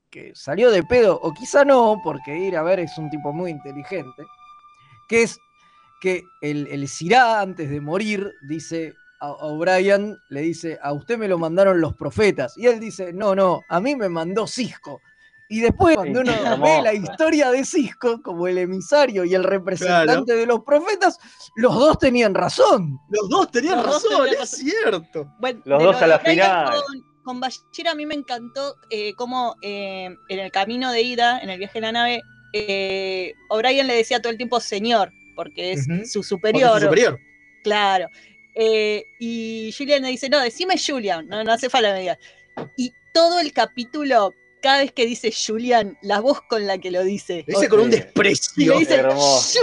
que 0.09 0.34
salió 0.36 0.71
de 0.71 0.84
pedo, 0.84 1.19
o 1.21 1.32
quizá 1.34 1.63
no, 1.63 2.01
porque 2.03 2.38
ir 2.38 2.57
a 2.57 2.63
ver 2.63 2.80
es 2.80 2.97
un 2.97 3.09
tipo 3.09 3.32
muy 3.32 3.51
inteligente, 3.51 4.23
que 5.07 5.23
es 5.23 5.38
que 6.01 6.23
el, 6.41 6.67
el 6.67 6.88
Sirá, 6.88 7.39
antes 7.39 7.69
de 7.69 7.82
morir, 7.82 8.32
dice 8.47 8.95
a, 9.19 9.32
O'Brien, 9.32 10.17
le 10.30 10.41
dice, 10.41 10.80
a 10.82 10.91
usted 10.93 11.17
me 11.17 11.27
lo 11.27 11.38
mandaron 11.38 11.80
los 11.80 11.95
profetas, 11.95 12.57
y 12.57 12.65
él 12.65 12.80
dice, 12.80 13.13
no, 13.13 13.36
no, 13.36 13.61
a 13.69 13.80
mí 13.80 13.95
me 13.95 14.09
mandó 14.09 14.47
Cisco. 14.47 14.99
Y 15.51 15.61
después, 15.61 15.95
cuando 15.95 16.21
uno 16.21 16.32
ve 16.61 16.82
la 16.84 16.93
historia 16.93 17.49
de 17.49 17.65
Cisco 17.65 18.21
como 18.21 18.47
el 18.47 18.59
emisario 18.59 19.25
y 19.25 19.34
el 19.34 19.43
representante 19.43 20.36
de 20.36 20.45
los 20.45 20.63
profetas, 20.63 21.17
los 21.55 21.73
dos 21.73 21.97
tenían 21.97 22.36
razón. 22.36 22.99
Los 23.09 23.27
dos 23.30 23.49
tenían 23.49 23.77
Los 23.77 24.03
dos 24.03 24.03
razón, 24.03 24.27
es 24.39 24.49
cierto. 24.51 25.34
Bueno, 25.39 25.59
Los 25.65 25.82
dos 25.82 25.95
lo 25.95 26.03
a 26.03 26.07
la 26.07 26.19
final. 26.19 26.69
Con, 26.69 27.09
con 27.24 27.39
Bashir 27.39 27.88
a 27.88 27.95
mí 27.95 28.05
me 28.05 28.15
encantó 28.15 28.76
eh, 28.89 29.13
cómo 29.15 29.55
eh, 29.61 30.09
en 30.30 30.39
el 30.39 30.51
camino 30.51 30.91
de 30.91 31.01
ida, 31.01 31.39
en 31.39 31.49
el 31.49 31.59
viaje 31.59 31.80
en 31.80 31.84
la 31.84 31.91
nave, 31.91 32.22
eh, 32.53 33.34
O'Brien 33.49 33.88
le 33.88 33.95
decía 33.95 34.22
todo 34.22 34.32
el 34.32 34.38
tiempo 34.38 34.59
señor, 34.59 35.11
porque 35.36 35.74
es 35.74 35.86
su 36.11 36.24
superior. 36.24 36.78
es 36.78 36.82
su 36.82 36.88
superior. 36.88 37.20
Claro. 37.63 38.09
Eh, 38.55 39.05
y 39.20 39.74
Julian 39.78 40.01
le 40.01 40.09
dice, 40.09 40.30
no, 40.30 40.39
decime 40.39 40.76
Julian, 40.78 41.28
no, 41.28 41.43
no 41.43 41.51
hace 41.51 41.70
falta 41.70 41.89
que 41.89 41.93
me 41.93 41.99
digas. 42.01 42.17
Y 42.78 42.91
todo 43.13 43.39
el 43.39 43.53
capítulo, 43.53 44.34
cada 44.62 44.80
vez 44.80 44.91
que 44.91 45.05
dice 45.05 45.32
Julian, 45.32 45.97
la 46.01 46.20
voz 46.20 46.41
con 46.41 46.68
la 46.68 46.78
que 46.78 46.91
lo 46.91 47.03
dice. 47.03 47.43
Lo 47.47 47.60
dice 47.60 47.70
con 47.70 47.80
un 47.82 47.88
Y 47.88 47.91
desprecio. 47.91 48.74
le 48.74 48.80
dice. 48.80 49.03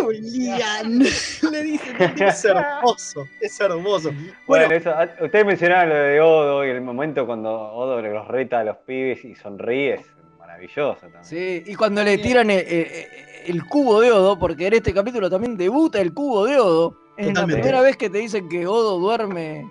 Julian. 0.00 0.98
le 1.52 1.62
dice, 1.62 1.84
Es 2.20 2.44
hermoso, 2.44 3.26
es 3.40 3.60
hermoso. 3.60 4.10
Bueno, 4.46 4.66
Bueno, 4.66 4.74
eso, 4.74 4.90
ah, 4.90 5.08
ustedes 5.22 5.46
mencionaban 5.46 5.88
lo 5.88 5.94
de 5.94 6.20
Odo 6.20 6.64
y 6.64 6.70
el 6.70 6.80
momento 6.80 7.26
cuando 7.26 7.50
Odo 7.52 8.00
los 8.00 8.28
reta 8.28 8.60
a 8.60 8.64
los 8.64 8.76
pibes 8.78 9.24
y 9.24 9.34
sonríe, 9.34 9.94
es 9.94 10.06
maravilloso 10.38 11.00
también. 11.00 11.24
Sí, 11.24 11.62
y 11.66 11.74
cuando 11.74 12.02
le 12.02 12.18
tiran 12.18 12.50
el, 12.50 12.60
el- 12.66 13.06
el 13.46 13.64
cubo 13.66 14.00
de 14.00 14.10
Odo, 14.10 14.36
porque 14.38 14.66
en 14.66 14.72
este 14.74 14.92
capítulo 14.92 15.30
también 15.30 15.56
debuta 15.56 16.00
el 16.00 16.12
cubo 16.12 16.46
de 16.46 16.58
Odo, 16.58 16.96
es 17.16 17.32
la 17.32 17.46
primera 17.46 17.80
vez 17.80 17.96
que 17.96 18.10
te 18.10 18.18
dicen 18.18 18.48
que 18.48 18.66
Odo 18.66 18.98
duerme 18.98 19.64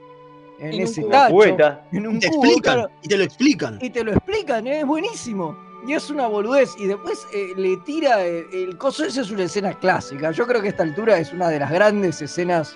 en, 0.60 0.68
En 0.68 0.76
un 0.76 0.82
ese 0.82 1.04
tacho, 1.04 1.34
Cubeta. 1.34 1.86
en 1.92 2.08
un 2.08 2.20
te 2.20 2.28
cubo, 2.30 2.44
explican, 2.46 2.74
claro, 2.76 2.90
y 3.02 3.08
te 3.08 3.18
lo 3.18 3.24
explican. 3.24 3.80
y 3.82 3.90
te 3.90 4.04
lo 4.04 4.12
explican, 4.14 4.68
¿eh? 4.68 4.80
es 4.80 4.86
buenísimo. 4.86 5.58
Y 5.88 5.94
es 5.94 6.10
una 6.10 6.26
boludez. 6.28 6.72
Y 6.80 6.88
después 6.88 7.28
eh, 7.34 7.50
le 7.58 7.78
tira 7.86 8.24
el, 8.26 8.46
el 8.52 8.78
coso. 8.78 9.06
Esa 9.06 9.22
es 9.22 9.30
una 9.30 9.44
escena 9.44 9.72
clásica. 9.78 10.32
Yo 10.32 10.48
creo 10.48 10.60
que 10.62 10.68
a 10.68 10.72
esta 10.72 10.82
altura 10.84 11.18
es 11.20 11.32
una 11.32 11.50
de 11.50 11.60
las 11.60 11.70
grandes 11.72 12.22
escenas. 12.24 12.76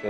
Sí. 0.00 0.08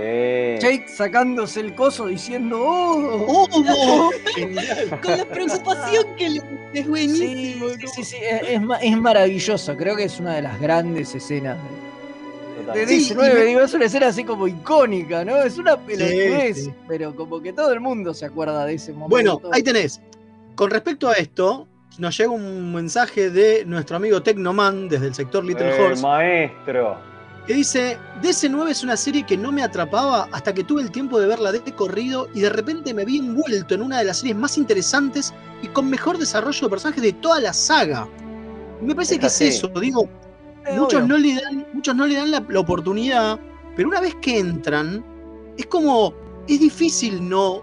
Jake 0.59 0.85
sacándose 0.87 1.59
el 1.59 1.75
coso 1.75 2.07
diciendo 2.07 2.57
¡Oh! 2.59 3.47
¡Oh! 3.51 4.09
Genial. 4.35 4.99
con 5.03 5.17
la 5.17 5.25
preocupación 5.25 6.05
que 6.17 6.29
le, 6.29 6.37
es 6.37 6.43
Sí, 6.73 6.89
buenísimo. 6.89 7.69
sí, 7.69 7.87
sí, 7.95 8.03
sí, 8.03 8.17
es, 8.17 8.59
es 8.81 8.97
maravilloso. 8.97 9.75
Creo 9.77 9.95
que 9.95 10.05
es 10.05 10.19
una 10.19 10.33
de 10.35 10.41
las 10.43 10.59
grandes 10.59 11.13
escenas 11.13 11.57
de, 12.65 12.79
de 12.79 12.85
Totalmente. 12.85 12.87
Sí, 12.87 12.95
19. 13.13 13.29
y 13.31 13.33
me- 13.39 13.45
Digo, 13.45 13.61
es 13.61 13.73
una 13.73 13.85
escena 13.85 14.07
así 14.07 14.23
como 14.23 14.47
icónica, 14.47 15.23
¿no? 15.25 15.37
Es 15.37 15.57
una 15.57 15.77
pelotudez, 15.77 16.65
sí. 16.65 16.73
pero 16.87 17.15
como 17.15 17.41
que 17.41 17.53
todo 17.53 17.71
el 17.71 17.79
mundo 17.79 18.13
se 18.13 18.25
acuerda 18.25 18.65
de 18.65 18.73
ese 18.75 18.91
momento. 18.93 19.09
Bueno, 19.09 19.41
ahí 19.51 19.63
tenés. 19.63 20.01
Con 20.55 20.69
respecto 20.71 21.09
a 21.09 21.13
esto, 21.13 21.67
nos 21.97 22.17
llega 22.17 22.29
un 22.31 22.73
mensaje 22.73 23.29
de 23.29 23.65
nuestro 23.65 23.97
amigo 23.97 24.21
Tecnoman 24.23 24.87
desde 24.89 25.07
el 25.07 25.13
sector 25.15 25.43
Little 25.43 25.75
Eh, 25.75 25.81
Horse 25.81 26.01
maestro. 26.03 26.97
que 27.47 27.53
dice, 27.55 27.97
DC9 28.21 28.69
es 28.69 28.83
una 28.83 28.95
serie 28.97 29.23
que 29.25 29.35
no 29.37 29.51
me 29.51 29.63
atrapaba 29.63 30.27
hasta 30.31 30.53
que 30.53 30.63
tuve 30.63 30.81
el 30.81 30.91
tiempo 30.91 31.19
de 31.19 31.27
verla 31.27 31.51
de 31.51 31.59
corrido 31.73 32.27
y 32.33 32.39
de 32.41 32.49
repente 32.49 32.93
me 32.93 33.03
vi 33.05 33.17
envuelto 33.17 33.75
en 33.75 33.81
una 33.81 33.99
de 33.99 34.05
las 34.05 34.19
series 34.19 34.35
más 34.37 34.57
interesantes 34.57 35.33
y 35.61 35.67
con 35.67 35.89
mejor 35.89 36.17
desarrollo 36.17 36.61
de 36.61 36.69
personajes 36.69 37.03
de 37.03 37.13
toda 37.13 37.39
la 37.41 37.51
saga. 37.53 38.07
Y 38.81 38.85
me 38.85 38.95
parece 38.95 39.15
Es 39.15 39.19
que 39.19 39.25
así. 39.27 39.43
es 39.47 39.55
eso, 39.55 39.67
digo, 39.79 40.09
muchos 40.71 41.07
no, 41.07 41.17
le 41.17 41.35
dan, 41.35 41.67
muchos 41.73 41.95
no 41.95 42.05
le 42.07 42.15
dan 42.15 42.31
la, 42.31 42.43
la 42.47 42.59
oportunidad, 42.59 43.39
pero 43.75 43.89
una 43.89 43.99
vez 44.01 44.15
que 44.15 44.39
entran, 44.39 45.03
es 45.57 45.65
como, 45.67 46.13
es 46.47 46.59
difícil 46.59 47.27
no, 47.27 47.61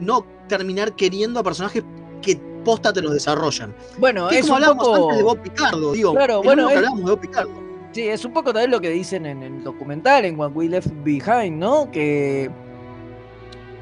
no 0.00 0.24
terminar 0.48 0.94
queriendo 0.96 1.40
a 1.40 1.42
personajes 1.42 1.84
que 2.22 2.36
posta 2.64 2.92
te 2.92 3.00
los 3.02 3.12
desarrollan. 3.12 3.74
Bueno, 3.98 4.28
es 4.30 4.38
es 4.38 4.42
como 4.46 4.54
hablamos 4.56 4.84
poco. 4.88 5.02
antes 5.04 5.16
de 5.18 5.22
Bob 5.24 5.42
Picardo, 5.42 5.92
digo, 5.92 6.14
Claro, 6.14 6.42
bueno, 6.42 6.68
es- 6.68 6.76
hablamos 6.76 6.98
de 7.00 7.04
Bob 7.10 7.20
Picardo. 7.20 7.68
Sí, 7.92 8.02
es 8.06 8.24
un 8.24 8.32
poco 8.32 8.52
también 8.52 8.70
lo 8.70 8.80
que 8.80 8.90
dicen 8.90 9.24
en 9.26 9.42
el 9.42 9.64
documental, 9.64 10.24
en 10.26 10.38
What 10.38 10.52
We 10.54 10.68
Left 10.68 10.90
Behind, 11.04 11.58
¿no? 11.58 11.90
Que, 11.90 12.50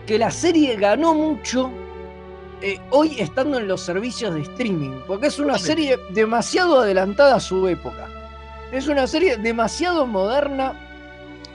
que 0.07 0.19
la 0.19 0.31
serie 0.31 0.77
ganó 0.77 1.13
mucho 1.15 1.71
eh, 2.63 2.79
hoy 2.91 3.17
estando 3.21 3.59
en 3.59 3.67
los 3.69 3.81
servicios 3.81 4.33
de 4.35 4.43
streaming, 4.43 5.01
porque 5.07 5.27
es 5.27 5.39
una 5.41 5.59
serie 5.59 5.99
demasiado 6.15 6.81
adelantada 6.81 7.35
a 7.37 7.41
su 7.41 7.67
época. 7.69 8.09
Es 8.73 8.89
una 8.89 9.07
serie 9.07 9.37
demasiado 9.37 10.07
moderna 10.07 10.75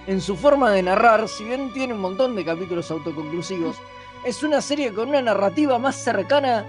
en 0.07 0.21
su 0.21 0.37
forma 0.37 0.71
de 0.71 0.81
narrar, 0.81 1.27
si 1.27 1.43
bien 1.43 1.71
tiene 1.73 1.93
un 1.93 1.99
montón 1.99 2.35
de 2.35 2.45
capítulos 2.45 2.89
autoconclusivos, 2.89 3.75
es 4.23 4.43
una 4.43 4.61
serie 4.61 4.93
con 4.93 5.09
una 5.09 5.21
narrativa 5.21 5.77
más 5.77 5.95
cercana 5.95 6.65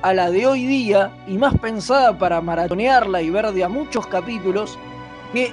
a 0.00 0.14
la 0.14 0.30
de 0.30 0.46
hoy 0.46 0.64
día 0.64 1.10
y 1.26 1.36
más 1.36 1.56
pensada 1.58 2.16
para 2.18 2.40
maratonearla 2.40 3.20
y 3.20 3.30
ver 3.30 3.52
de 3.52 3.64
a 3.64 3.68
muchos 3.68 4.06
capítulos 4.06 4.78
que 5.32 5.52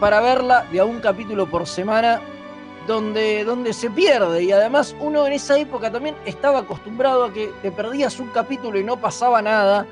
para 0.00 0.20
verla 0.20 0.66
de 0.72 0.80
a 0.80 0.84
un 0.84 1.00
capítulo 1.00 1.46
por 1.46 1.66
semana 1.66 2.20
donde, 2.86 3.44
donde 3.44 3.72
se 3.72 3.90
pierde. 3.90 4.44
Y 4.44 4.52
además 4.52 4.96
uno 4.98 5.26
en 5.26 5.34
esa 5.34 5.58
época 5.58 5.90
también 5.90 6.16
estaba 6.24 6.60
acostumbrado 6.60 7.24
a 7.24 7.32
que 7.32 7.52
te 7.60 7.70
perdías 7.70 8.18
un 8.18 8.28
capítulo 8.28 8.78
y 8.78 8.84
no 8.84 8.96
pasaba 8.96 9.42
nada. 9.42 9.86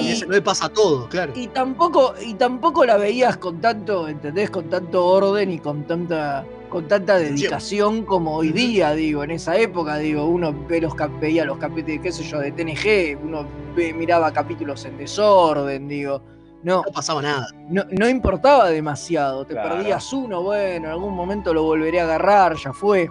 Y 0.00 0.08
ese 0.12 0.26
no 0.26 0.32
le 0.32 0.42
pasa 0.42 0.68
todo, 0.68 1.08
claro. 1.08 1.32
Y 1.36 1.46
tampoco, 1.48 2.14
y 2.24 2.34
tampoco 2.34 2.84
la 2.84 2.96
veías 2.96 3.36
con 3.36 3.60
tanto, 3.60 4.08
¿entendés? 4.08 4.50
Con 4.50 4.68
tanto 4.68 5.06
orden 5.06 5.50
y 5.52 5.58
con 5.60 5.84
tanta, 5.84 6.44
con 6.68 6.88
tanta 6.88 7.16
dedicación 7.18 8.04
como 8.04 8.36
hoy 8.36 8.50
día, 8.52 8.92
digo, 8.92 9.22
en 9.22 9.30
esa 9.30 9.56
época, 9.56 9.96
digo, 9.98 10.24
uno 10.26 10.52
ve 10.68 10.80
los, 10.80 10.94
veía 11.20 11.44
los 11.44 11.58
capítulos, 11.58 12.00
qué 12.02 12.12
sé 12.12 12.24
yo, 12.24 12.40
de 12.40 12.50
TNG, 12.52 13.18
uno 13.24 13.46
ve- 13.76 13.92
miraba 13.94 14.32
capítulos 14.32 14.84
en 14.84 14.98
desorden, 14.98 15.86
digo. 15.88 16.22
No, 16.64 16.82
No 16.84 16.92
pasaba 16.92 17.22
nada. 17.22 17.46
no, 17.70 17.84
no 17.88 18.08
importaba 18.08 18.68
demasiado, 18.70 19.44
te 19.44 19.52
Claro. 19.54 19.76
perdías 19.76 20.12
uno, 20.12 20.42
bueno, 20.42 20.86
en 20.88 20.92
algún 20.92 21.14
momento 21.14 21.54
lo 21.54 21.62
volveré 21.62 22.00
a 22.00 22.04
agarrar, 22.04 22.56
ya 22.56 22.72
fue. 22.72 23.08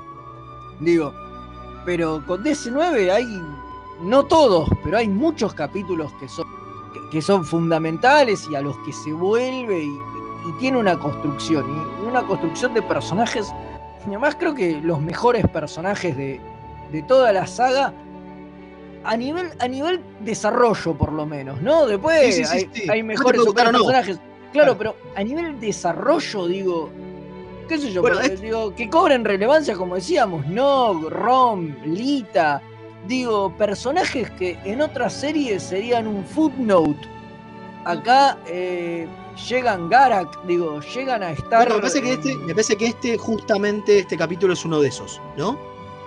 Digo, 0.81 1.13
pero 1.85 2.21
con 2.27 2.43
DC9 2.43 3.09
hay, 3.09 3.25
no 4.01 4.23
todos, 4.25 4.67
pero 4.83 4.97
hay 4.97 5.07
muchos 5.07 5.53
capítulos 5.53 6.11
que 6.19 6.27
son, 6.27 6.45
que, 7.11 7.21
son 7.21 7.45
fundamentales 7.45 8.47
y 8.51 8.55
a 8.55 8.61
los 8.61 8.77
que 8.79 8.93
se 8.93 9.11
vuelve 9.13 9.83
y, 9.83 9.87
y 10.49 10.51
tiene 10.59 10.77
una 10.77 10.97
construcción, 10.97 11.65
y 12.03 12.07
una 12.07 12.23
construcción 12.25 12.73
de 12.73 12.81
personajes. 12.81 13.51
Y 14.05 14.09
además 14.09 14.35
creo 14.39 14.53
que 14.55 14.79
los 14.81 15.01
mejores 15.01 15.47
personajes 15.47 16.15
de, 16.15 16.39
de 16.91 17.01
toda 17.03 17.31
la 17.33 17.45
saga 17.47 17.93
a 19.03 19.15
nivel, 19.17 19.49
a 19.59 19.67
nivel 19.67 20.01
desarrollo, 20.21 20.93
por 20.95 21.11
lo 21.13 21.25
menos, 21.25 21.61
¿no? 21.61 21.85
Después 21.85 22.35
Sí, 22.35 22.43
sí, 22.45 22.69
sí, 22.73 22.89
hay, 22.89 23.01
No 23.01 23.07
mejores 23.07 23.41
no. 23.45 23.53
personajes. 23.53 24.19
Claro, 24.53 24.77
pero 24.77 24.95
a 25.15 25.23
nivel 25.23 25.59
desarrollo, 25.59 26.47
digo, 26.47 26.89
qué 27.67 27.77
sé 27.77 27.91
yo, 27.91 28.01
Bueno, 28.01 28.17
pero, 28.21 28.33
es- 28.33 28.41
digo, 28.41 28.73
que 28.75 28.89
cobren 28.89 29.23
relevancia, 29.25 29.75
como 29.75 29.95
decíamos, 29.95 30.45
Nog, 30.47 31.09
Rom, 31.09 31.75
Lita, 31.85 32.61
digo, 33.07 33.55
personajes 33.57 34.29
que 34.31 34.57
en 34.63 34.81
otras 34.81 35.13
series 35.13 35.63
serían 35.63 36.07
un 36.07 36.23
footnote. 36.25 37.07
Acá 37.85 38.37
eh, 38.47 39.07
llegan 39.49 39.89
Garak, 39.89 40.43
digo, 40.45 40.81
llegan 40.81 41.23
a 41.23 41.31
estar. 41.31 41.59
Bueno, 41.59 41.75
me 41.75 41.81
parece 41.81 42.01
que 42.01 42.13
este, 42.13 42.35
me 42.35 42.53
parece 42.53 42.75
que 42.75 42.87
este, 42.87 43.17
justamente, 43.17 43.99
este 43.99 44.17
capítulo 44.17 44.53
es 44.53 44.65
uno 44.65 44.81
de 44.81 44.89
esos, 44.89 45.21
¿no? 45.37 45.57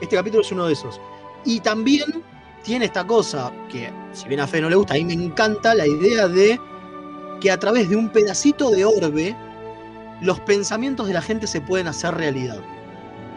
Este 0.00 0.16
capítulo 0.16 0.42
es 0.42 0.52
uno 0.52 0.66
de 0.66 0.72
esos. 0.72 1.00
Y 1.44 1.60
también 1.60 2.22
tiene 2.62 2.86
esta 2.86 3.06
cosa 3.06 3.50
que, 3.70 3.90
si 4.12 4.28
bien 4.28 4.40
a 4.40 4.46
Fe 4.46 4.60
no 4.60 4.68
le 4.68 4.76
gusta, 4.76 4.94
a 4.94 4.96
mí 4.98 5.04
me 5.04 5.14
encanta 5.14 5.74
la 5.74 5.86
idea 5.86 6.28
de 6.28 6.60
que 7.40 7.50
a 7.50 7.58
través 7.58 7.88
de 7.88 7.96
un 7.96 8.10
pedacito 8.10 8.70
de 8.70 8.84
orbe, 8.84 9.34
los 10.20 10.38
pensamientos 10.40 11.06
de 11.06 11.14
la 11.14 11.22
gente 11.22 11.46
se 11.46 11.60
pueden 11.60 11.88
hacer 11.88 12.14
realidad. 12.14 12.60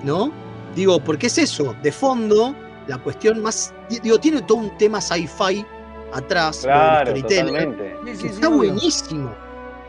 ¿No? 0.04 0.32
Digo, 0.76 1.00
porque 1.00 1.28
es 1.28 1.38
eso, 1.38 1.76
de 1.82 1.92
fondo, 1.92 2.54
la 2.88 2.98
cuestión 2.98 3.42
más. 3.42 3.74
Digo, 3.90 4.20
tiene 4.20 4.42
todo 4.42 4.60
un 4.60 4.78
tema 4.78 5.02
sci-fi 5.02 5.66
atrás, 6.14 6.60
Claro, 6.64 7.12
storytelling, 7.12 7.48
totalmente. 7.48 7.98
Que 8.06 8.16
sí, 8.16 8.28
está 8.28 8.48
buenísimo. 8.50 9.36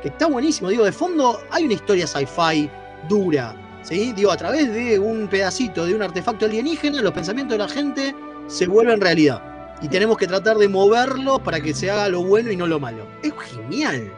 Que 0.03 0.09
está 0.09 0.27
buenísimo. 0.27 0.71
Digo, 0.71 0.85
de 0.85 0.93
fondo 0.93 1.39
hay 1.51 1.65
una 1.65 1.75
historia 1.75 2.07
sci-fi 2.07 2.71
dura. 3.09 3.55
¿sí? 3.83 4.13
Digo, 4.13 4.31
a 4.31 4.37
través 4.37 4.73
de 4.73 4.99
un 4.99 5.29
pedacito 5.29 5.87
de 5.87 5.95
un 5.95 6.03
artefacto 6.03 6.47
alienígena, 6.47 7.03
los 7.03 7.13
pensamientos 7.13 7.59
de 7.59 7.65
la 7.65 7.69
gente 7.69 8.15
se 8.47 8.67
vuelven 8.67 9.01
realidad. 9.01 9.43
Y 9.83 9.89
tenemos 9.89 10.17
que 10.17 10.27
tratar 10.27 10.57
de 10.57 10.69
moverlos 10.69 11.41
para 11.41 11.61
que 11.61 11.75
se 11.75 11.91
haga 11.91 12.09
lo 12.09 12.23
bueno 12.23 12.51
y 12.51 12.57
no 12.57 12.67
lo 12.67 12.81
malo. 12.81 13.07
Es 13.23 13.33
genial. 13.53 14.13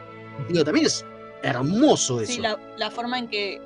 Digo, 0.47 0.63
también 0.63 0.85
es 0.85 1.05
hermoso 1.43 2.21
eso. 2.21 2.31
Sí, 2.31 2.39
la, 2.39 2.57
la 2.77 2.91
forma 2.91 3.19
en 3.19 3.27
que. 3.27 3.61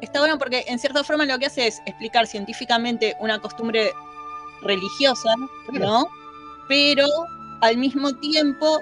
Está 0.00 0.20
bueno 0.20 0.38
porque 0.38 0.64
en 0.66 0.78
cierta 0.78 1.04
forma 1.04 1.26
lo 1.26 1.38
que 1.38 1.46
hace 1.46 1.66
es 1.66 1.80
explicar 1.86 2.26
científicamente 2.26 3.16
una 3.20 3.38
costumbre 3.38 3.92
religiosa, 4.62 5.34
¿no? 5.72 6.08
Pero 6.68 7.06
al 7.60 7.76
mismo 7.76 8.14
tiempo 8.14 8.80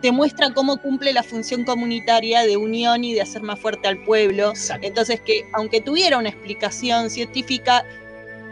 te 0.00 0.12
muestra 0.12 0.52
cómo 0.52 0.78
cumple 0.78 1.12
la 1.12 1.22
función 1.22 1.64
comunitaria 1.64 2.42
de 2.42 2.56
unión 2.56 3.04
y 3.04 3.12
de 3.14 3.20
hacer 3.20 3.42
más 3.42 3.60
fuerte 3.60 3.88
al 3.88 4.02
pueblo. 4.04 4.52
Entonces 4.80 5.20
que 5.20 5.44
aunque 5.54 5.80
tuviera 5.80 6.18
una 6.18 6.28
explicación 6.28 7.10
científica, 7.10 7.84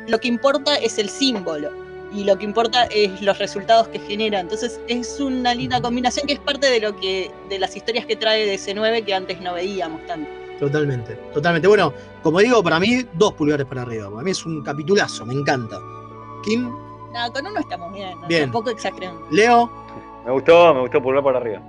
lo 0.07 0.18
que 0.18 0.28
importa 0.28 0.76
es 0.76 0.99
el 0.99 1.09
símbolo 1.09 1.70
y 2.12 2.24
lo 2.24 2.39
que 2.39 2.45
importa 2.45 2.84
es 2.84 3.20
los 3.22 3.39
resultados 3.39 3.89
que 3.89 3.99
genera. 3.99 4.41
Entonces 4.41 4.80
es 4.89 5.20
una 5.20 5.55
linda 5.55 5.80
combinación 5.80 6.26
que 6.26 6.34
es 6.34 6.41
parte 6.41 6.70
de 6.70 6.80
lo 6.80 6.99
que 6.99 7.30
de 7.49 7.59
las 7.59 7.76
historias 7.76 8.07
que 8.07 8.16
trae 8.16 8.47
DC9 8.47 9.05
que 9.05 9.14
antes 9.14 9.41
no 9.41 9.55
veíamos 9.55 10.05
tanto. 10.07 10.47
Totalmente, 10.59 11.14
totalmente. 11.32 11.68
Bueno, 11.68 11.92
como 12.22 12.40
digo, 12.40 12.62
para 12.62 12.80
mí, 12.80 13.04
dos 13.14 13.32
pulgares 13.34 13.66
para 13.66 13.82
arriba. 13.82 14.11
Para 14.11 14.22
mí 14.22 14.30
es 14.32 14.44
un 14.44 14.62
capitulazo, 14.62 15.24
me 15.24 15.34
encanta. 15.34 15.78
Kim, 16.44 16.70
Nada, 17.12 17.32
con 17.32 17.46
uno 17.46 17.59
estamos 17.61 17.92
bien, 17.92 18.20
¿no? 18.20 18.26
Bien. 18.26 18.42
tampoco 18.42 18.70
exageremos. 18.70 19.22
Leo 19.30 19.70
Me 20.26 20.32
gustó, 20.32 20.74
me 20.74 20.80
gustó 20.82 21.02
pulgar 21.02 21.22
para 21.24 21.38
arriba. 21.38 21.62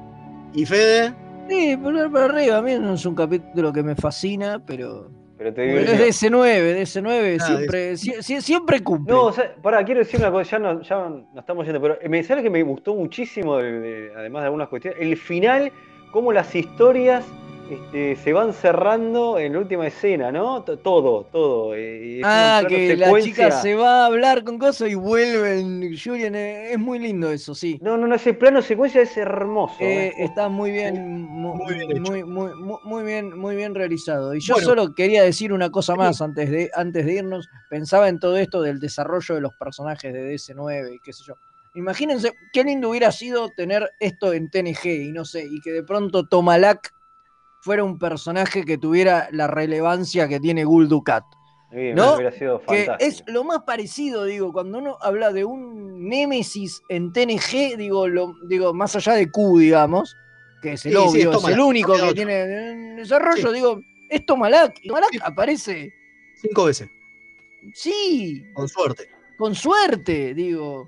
y 0.53 0.65
Fede. 0.65 1.13
Sí, 1.47 1.77
pulgar 1.77 2.11
para 2.11 2.25
arriba. 2.25 2.57
A 2.57 2.61
mí 2.61 2.73
no 2.79 2.93
es 2.93 3.05
un 3.05 3.15
capítulo 3.15 3.71
que 3.73 3.81
me 3.83 3.95
fascina, 3.95 4.59
pero. 4.65 5.09
Pero 5.37 5.53
te 5.53 5.61
pero 5.73 5.91
digo. 5.93 6.03
es 6.03 6.21
DC9, 6.21 6.73
DC9 6.81 7.37
Ah, 7.39 7.45
siempre, 7.45 7.93
sie- 7.93 8.21
sie- 8.21 8.41
siempre 8.41 8.83
cumple. 8.83 9.13
No, 9.13 9.23
o 9.27 9.31
sea, 9.31 9.55
pará, 9.61 9.83
quiero 9.85 9.99
decir 10.01 10.19
una 10.19 10.31
cosa, 10.31 10.43
ya 10.51 10.59
no, 10.59 10.81
ya 10.81 10.95
no 11.07 11.39
estamos 11.39 11.65
yendo, 11.65 11.79
pero 11.81 11.97
me 12.09 12.21
sale 12.23 12.43
que 12.43 12.49
me 12.49 12.61
gustó 12.63 12.93
muchísimo, 12.93 13.55
de- 13.57 13.79
de- 13.79 14.11
además 14.17 14.41
de 14.41 14.45
algunas 14.47 14.67
cuestiones, 14.67 14.99
el 15.01 15.15
final, 15.15 15.71
cómo 16.11 16.33
las 16.33 16.53
historias 16.53 17.23
este, 17.69 18.15
se 18.15 18.33
van 18.33 18.53
cerrando 18.53 19.37
en 19.37 19.53
la 19.53 19.59
última 19.59 19.87
escena, 19.87 20.31
¿no? 20.31 20.63
T- 20.63 20.77
Todo, 20.77 21.25
todo. 21.31 21.73
eh, 21.75 22.21
Ah, 22.23 22.61
que 22.67 22.95
la 22.97 23.05
secuencia. 23.07 23.31
chica 23.31 23.51
se 23.61 23.75
va 23.75 24.03
a 24.03 24.05
hablar 24.07 24.43
con 24.43 24.57
cosas 24.57 24.89
y 24.89 24.95
vuelven. 24.95 25.95
Julian, 25.97 26.35
eh, 26.35 26.71
es 26.73 26.79
muy 26.79 26.99
lindo 26.99 27.31
eso, 27.31 27.53
sí. 27.53 27.77
No, 27.81 27.97
no, 27.97 28.07
no, 28.07 28.15
ese 28.15 28.33
plano 28.33 28.61
secuencia 28.61 29.01
es 29.01 29.15
hermoso. 29.17 29.75
Eh, 29.79 30.07
¿eh? 30.07 30.13
está 30.17 30.49
muy 30.49 30.71
bien, 30.71 31.23
mu- 31.23 31.55
muy 31.55 31.73
bien 31.75 31.91
hecho. 31.91 32.01
muy, 32.01 32.23
muy, 32.23 32.53
muy, 32.55 32.77
muy 32.83 33.03
bien, 33.03 33.37
muy 33.37 33.55
bien 33.55 33.75
realizado. 33.75 34.33
Y 34.33 34.39
yo 34.39 34.55
Bueno. 34.55 34.67
solo 34.67 34.95
quería 34.95 35.23
decir 35.23 35.53
una 35.53 35.69
cosa 35.69 35.95
más 35.95 36.21
antes 36.21 36.49
de, 36.49 36.71
antes 36.73 37.05
de 37.05 37.13
irnos. 37.13 37.49
Pensaba 37.69 38.09
en 38.09 38.19
todo 38.19 38.37
esto 38.37 38.61
del 38.61 38.79
desarrollo 38.79 39.35
de 39.35 39.41
los 39.41 39.53
personajes 39.53 40.11
de 40.13 40.23
DS9 40.33 40.95
y 40.95 40.99
qué 40.99 41.13
sé 41.13 41.23
yo. 41.25 41.35
Imagínense 41.75 42.33
qué 42.51 42.63
lindo 42.63 42.89
hubiera 42.89 43.11
sido 43.11 43.49
tener 43.51 43.91
esto 43.99 44.33
en 44.33 44.49
TNG 44.49 44.85
y 44.87 45.11
no 45.11 45.23
sé, 45.23 45.45
y 45.45 45.61
que 45.61 45.71
de 45.71 45.83
pronto 45.83 46.25
Tomalak 46.27 46.91
fuera 47.61 47.83
un 47.83 47.97
personaje 47.99 48.63
que 48.65 48.77
tuviera 48.77 49.27
la 49.31 49.47
relevancia 49.47 50.27
que 50.27 50.39
tiene 50.39 50.63
Gul 50.65 50.87
Dukat. 50.87 51.23
Bien, 51.71 51.95
¿no? 51.95 52.15
hubiera 52.15 52.31
sido 52.31 52.59
Que 52.61 52.85
fantástico. 52.85 52.97
es 53.09 53.23
lo 53.27 53.43
más 53.43 53.59
parecido, 53.63 54.23
digo, 54.25 54.51
cuando 54.51 54.79
uno 54.79 54.97
habla 55.01 55.31
de 55.31 55.45
un 55.45 56.07
Némesis 56.09 56.81
en 56.89 57.13
TNG, 57.13 57.77
digo, 57.77 58.07
lo, 58.07 58.33
digo, 58.47 58.73
más 58.73 58.95
allá 58.95 59.13
de 59.13 59.29
Q, 59.29 59.59
digamos, 59.59 60.15
que 60.63 60.73
es 60.73 60.85
el 60.87 60.93
Sí, 60.93 60.97
sí, 61.11 61.21
es 61.21 61.27
obvio, 61.27 61.37
es, 61.37 61.53
el 61.53 61.59
único 61.59 61.93
que 61.93 62.13
tiene 62.15 62.41
en 62.71 62.95
desarrollo, 62.95 63.49
Sí. 63.49 63.53
digo, 63.53 63.79
es 64.09 64.25
Tomalak. 64.25 64.79
Y 64.81 64.87
Tomalak 64.87 65.11
aparece, 65.21 65.93
Cinco 66.41 66.65
veces, 66.65 66.89
sí, 67.75 68.43
con 68.53 68.67
suerte. 68.67 69.07
con 69.37 69.53
suerte, 69.55 70.33
digo. 70.33 70.87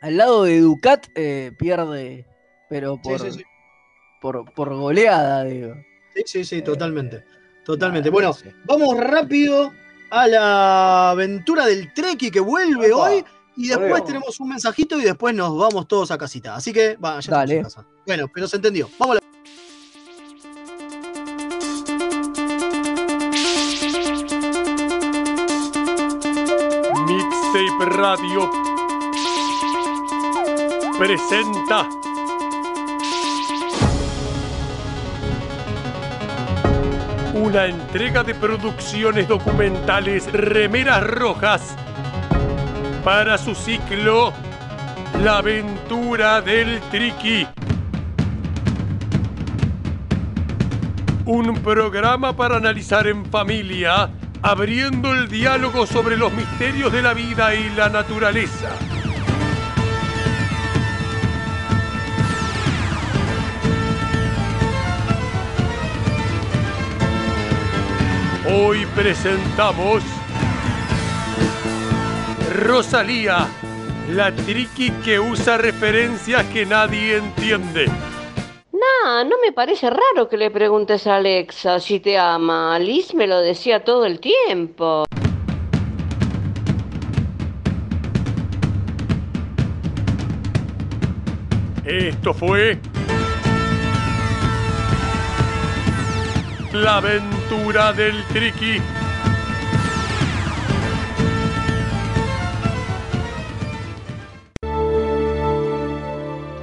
Al 0.00 0.16
lado 0.16 0.44
de 0.44 0.60
Ducat 0.60 1.06
eh, 1.14 1.52
pierde, 1.58 2.26
pero 2.70 2.94
Sí, 2.96 3.00
por, 3.04 3.20
sí, 3.20 3.30
sí. 3.32 3.44
por, 4.22 4.52
por 4.54 4.74
goleada, 4.74 5.44
digo. 5.44 5.74
Sí, 6.26 6.44
sí, 6.44 6.44
sí, 6.44 6.62
totalmente. 6.62 7.24
Totalmente. 7.64 8.10
nada, 8.10 8.32
Bueno, 8.32 8.54
vamos 8.64 8.96
rápido 8.98 9.72
a 10.10 10.26
la 10.26 11.10
aventura 11.10 11.66
del 11.66 11.92
Treki 11.94 12.30
que 12.30 12.40
vuelve 12.40 12.92
Opa, 12.92 13.10
hoy. 13.10 13.24
Y 13.56 13.68
después 13.68 13.88
volvemos. 13.90 14.06
tenemos 14.06 14.40
un 14.40 14.48
mensajito 14.48 14.98
y 14.98 15.04
después 15.04 15.34
nos 15.34 15.56
vamos 15.56 15.86
todos 15.86 16.10
a 16.10 16.18
casita. 16.18 16.54
Así 16.54 16.72
que, 16.72 16.96
va, 16.96 17.20
ya 17.20 17.32
Dale. 17.32 17.62
casa. 17.62 17.84
Bueno, 18.06 18.26
pero 18.32 18.48
se 18.48 18.56
entendió. 18.56 18.88
Vamos 18.98 19.16
a 19.18 19.20
la... 19.20 19.20
Mixtape 27.06 27.84
Radio 27.96 28.50
presenta 30.98 31.88
una 37.40 37.64
entrega 37.64 38.22
de 38.22 38.34
producciones 38.34 39.26
documentales 39.26 40.30
Remeras 40.30 41.02
Rojas 41.02 41.74
para 43.02 43.38
su 43.38 43.54
ciclo 43.54 44.34
La 45.22 45.38
aventura 45.38 46.42
del 46.42 46.80
Triqui. 46.90 47.46
Un 51.24 51.54
programa 51.62 52.36
para 52.36 52.56
analizar 52.56 53.06
en 53.06 53.24
familia, 53.24 54.10
abriendo 54.42 55.12
el 55.14 55.28
diálogo 55.28 55.86
sobre 55.86 56.18
los 56.18 56.32
misterios 56.34 56.92
de 56.92 57.00
la 57.00 57.14
vida 57.14 57.54
y 57.54 57.70
la 57.70 57.88
naturaleza. 57.88 58.68
Hoy 68.52 68.84
presentamos 68.96 70.02
Rosalía, 72.52 73.46
la 74.10 74.34
triqui 74.34 74.90
que 75.04 75.20
usa 75.20 75.56
referencias 75.56 76.44
que 76.46 76.66
nadie 76.66 77.18
entiende. 77.18 77.86
Nah, 78.72 79.22
no 79.22 79.36
me 79.40 79.52
parece 79.52 79.88
raro 79.88 80.28
que 80.28 80.36
le 80.36 80.50
preguntes 80.50 81.06
a 81.06 81.16
Alexa 81.16 81.78
si 81.78 82.00
te 82.00 82.18
ama. 82.18 82.76
Liz 82.80 83.14
me 83.14 83.28
lo 83.28 83.38
decía 83.38 83.84
todo 83.84 84.04
el 84.04 84.18
tiempo. 84.18 85.04
Esto 91.84 92.34
fue 92.34 92.80
La 96.72 97.00
del 97.50 98.22
Triqui. 98.32 98.80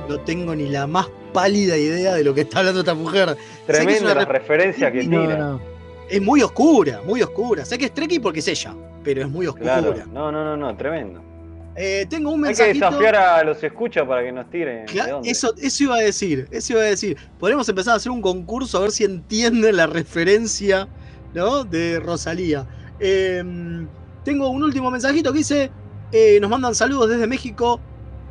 No 0.07 0.19
tengo 0.21 0.55
ni 0.55 0.67
la 0.69 0.87
más 0.87 1.07
pálida 1.33 1.77
idea 1.77 2.13
de 2.15 2.23
lo 2.23 2.33
que 2.33 2.41
está 2.41 2.59
hablando 2.59 2.79
esta 2.79 2.93
mujer. 2.93 3.35
Tremenda 3.65 4.01
una 4.11 4.15
la 4.15 4.25
re- 4.25 4.39
referencia 4.39 4.91
que 4.91 5.03
No, 5.03 5.21
tira. 5.21 5.37
no. 5.37 5.61
Es 6.09 6.21
muy 6.21 6.41
oscura, 6.41 7.01
muy 7.05 7.21
oscura. 7.21 7.65
Sé 7.65 7.77
que 7.77 7.85
es 7.85 7.93
Trekkie 7.93 8.21
porque 8.21 8.39
es 8.39 8.47
ella, 8.47 8.73
pero 9.03 9.21
es 9.21 9.29
muy 9.29 9.45
oscura. 9.47 9.79
Claro. 9.79 9.93
No, 10.13 10.31
no, 10.31 10.43
no, 10.45 10.55
no, 10.55 10.77
tremendo. 10.77 11.21
Eh, 11.79 12.07
tengo 12.09 12.31
un 12.31 12.43
Hay 12.43 12.55
que 12.55 12.63
mensajito. 12.63 12.85
desafiar 12.87 13.15
a 13.15 13.43
los 13.43 13.63
escuchas 13.63 14.07
para 14.07 14.23
que 14.23 14.31
nos 14.31 14.49
tiren. 14.49 14.85
Eso, 15.23 15.53
eso 15.61 15.83
iba 15.83 15.95
a 15.95 15.99
decir, 15.99 16.47
eso 16.49 16.73
iba 16.73 16.81
a 16.81 16.85
decir. 16.85 17.15
Podríamos 17.39 17.69
empezar 17.69 17.93
a 17.93 17.97
hacer 17.97 18.11
un 18.11 18.21
concurso 18.21 18.79
a 18.79 18.81
ver 18.81 18.91
si 18.91 19.03
entienden 19.03 19.77
la 19.77 19.85
referencia 19.85 20.87
¿no? 21.35 21.63
de 21.63 21.99
Rosalía. 21.99 22.65
Eh, 22.99 23.43
tengo 24.25 24.49
un 24.49 24.63
último 24.63 24.89
mensajito 24.89 25.31
que 25.31 25.37
dice: 25.37 25.69
eh, 26.11 26.39
Nos 26.41 26.49
mandan 26.49 26.73
saludos 26.73 27.09
desde 27.09 27.27
México. 27.27 27.79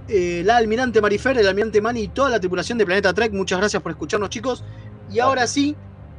eh, 0.08 0.42
la 0.44 0.56
almirante 0.56 1.00
Marifer, 1.00 1.38
el 1.38 1.46
almirante 1.46 1.80
Mani 1.80 2.00
y 2.00 2.08
toda 2.08 2.30
la 2.30 2.40
tripulación 2.40 2.78
de 2.78 2.84
Planeta 2.84 3.14
Trek. 3.14 3.32
Muchas 3.32 3.58
gracias 3.60 3.80
por 3.80 3.92
escucharnos, 3.92 4.28
chicos. 4.30 4.64
Y 5.12 5.20
ahora 5.20 5.46
sí, 5.46 5.76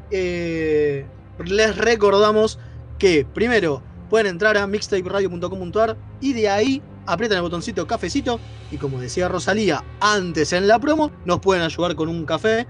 les 0.09 1.77
recordamos 1.77 2.57
que 2.97 3.25
primero 3.33 3.83
pueden 4.09 4.27
entrar 4.27 4.57
a 4.57 4.65
mixtaperadio.com.ar 4.65 5.97
y 6.21 6.33
de 6.33 6.49
ahí 6.49 6.81
aprietan 7.07 7.37
el 7.37 7.41
botoncito 7.41 7.87
cafecito 7.87 8.39
y 8.71 8.77
como 8.77 8.99
decía 8.99 9.27
Rosalía 9.27 9.83
antes 9.99 10.53
en 10.53 10.67
la 10.67 10.77
promo, 10.77 11.11
nos 11.25 11.39
pueden 11.39 11.63
ayudar 11.63 11.95
con 11.95 12.09
un 12.09 12.25
café 12.25 12.67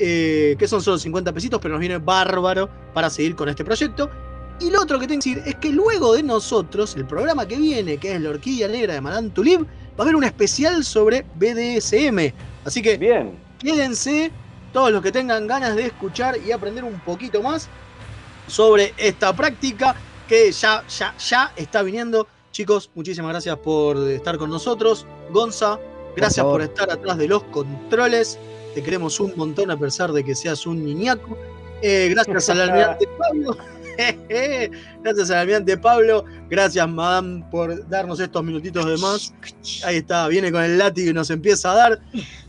eh, 0.00 0.54
que 0.58 0.68
son 0.68 0.80
solo 0.80 0.98
50 0.98 1.32
pesitos, 1.32 1.60
pero 1.60 1.74
nos 1.74 1.80
viene 1.80 1.98
bárbaro 1.98 2.68
para 2.94 3.10
seguir 3.10 3.34
con 3.34 3.48
este 3.48 3.64
proyecto. 3.64 4.08
Y 4.60 4.70
lo 4.70 4.82
otro 4.82 4.98
que 4.98 5.06
tengo 5.06 5.20
que 5.22 5.30
decir 5.30 5.42
es 5.46 5.54
que 5.56 5.70
luego 5.70 6.14
de 6.14 6.22
nosotros, 6.22 6.96
el 6.96 7.06
programa 7.06 7.46
que 7.46 7.56
viene, 7.56 7.98
que 7.98 8.14
es 8.14 8.20
la 8.20 8.30
Orquídea 8.30 8.68
Negra 8.68 8.94
de 8.94 9.00
Madame 9.00 9.30
Tulip, 9.30 9.60
va 9.62 9.66
a 9.98 10.02
haber 10.02 10.16
un 10.16 10.24
especial 10.24 10.84
sobre 10.84 11.24
BDSM. 11.36 12.32
Así 12.64 12.82
que 12.82 12.96
Bien. 12.96 13.38
quédense 13.58 14.30
todos 14.72 14.92
los 14.92 15.02
que 15.02 15.12
tengan 15.12 15.46
ganas 15.46 15.74
de 15.76 15.86
escuchar 15.86 16.36
y 16.44 16.52
aprender 16.52 16.84
un 16.84 16.98
poquito 17.00 17.42
más 17.42 17.68
sobre 18.46 18.94
esta 18.96 19.34
práctica 19.34 19.94
que 20.28 20.52
ya, 20.52 20.84
ya, 20.88 21.14
ya 21.18 21.52
está 21.56 21.82
viniendo. 21.82 22.28
Chicos, 22.52 22.90
muchísimas 22.94 23.30
gracias 23.30 23.56
por 23.58 23.96
estar 24.08 24.38
con 24.38 24.50
nosotros. 24.50 25.06
Gonza, 25.30 25.78
gracias 26.16 26.44
por, 26.44 26.62
estar 26.62 26.90
atrás 26.90 27.18
de 27.18 27.28
los 27.28 27.42
controles. 27.44 28.38
Te 28.74 28.82
queremos 28.82 29.20
un 29.20 29.32
montón 29.36 29.70
a 29.70 29.78
pesar 29.78 30.12
de 30.12 30.24
que 30.24 30.34
seas 30.34 30.66
un 30.66 30.84
niñaco. 30.84 31.36
Eh, 31.82 32.08
gracias 32.10 32.50
al 32.50 32.62
almirante 32.62 33.06
Pablo. 33.18 33.56
gracias 35.02 35.30
al 35.30 35.38
almirante 35.38 35.76
Pablo. 35.76 36.24
Gracias, 36.48 36.88
Madame, 36.88 37.44
por 37.50 37.88
darnos 37.88 38.20
estos 38.20 38.42
minutitos 38.42 38.86
de 38.86 38.96
más. 38.98 39.34
Ahí 39.84 39.98
está, 39.98 40.26
viene 40.28 40.50
con 40.50 40.62
el 40.62 40.78
látigo 40.78 41.10
y 41.10 41.14
nos 41.14 41.30
empieza 41.30 41.72
a 41.72 41.74
dar. 41.74 42.00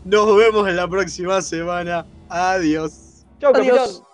Nos 0.04 0.36
vemos 0.36 0.68
en 0.68 0.76
la 0.76 0.88
próxima 0.88 1.42
semana. 1.42 2.06
Adiós. 2.28 3.24
Chau, 3.40 3.52
Adiós. 3.54 3.76
capitán. 3.76 4.09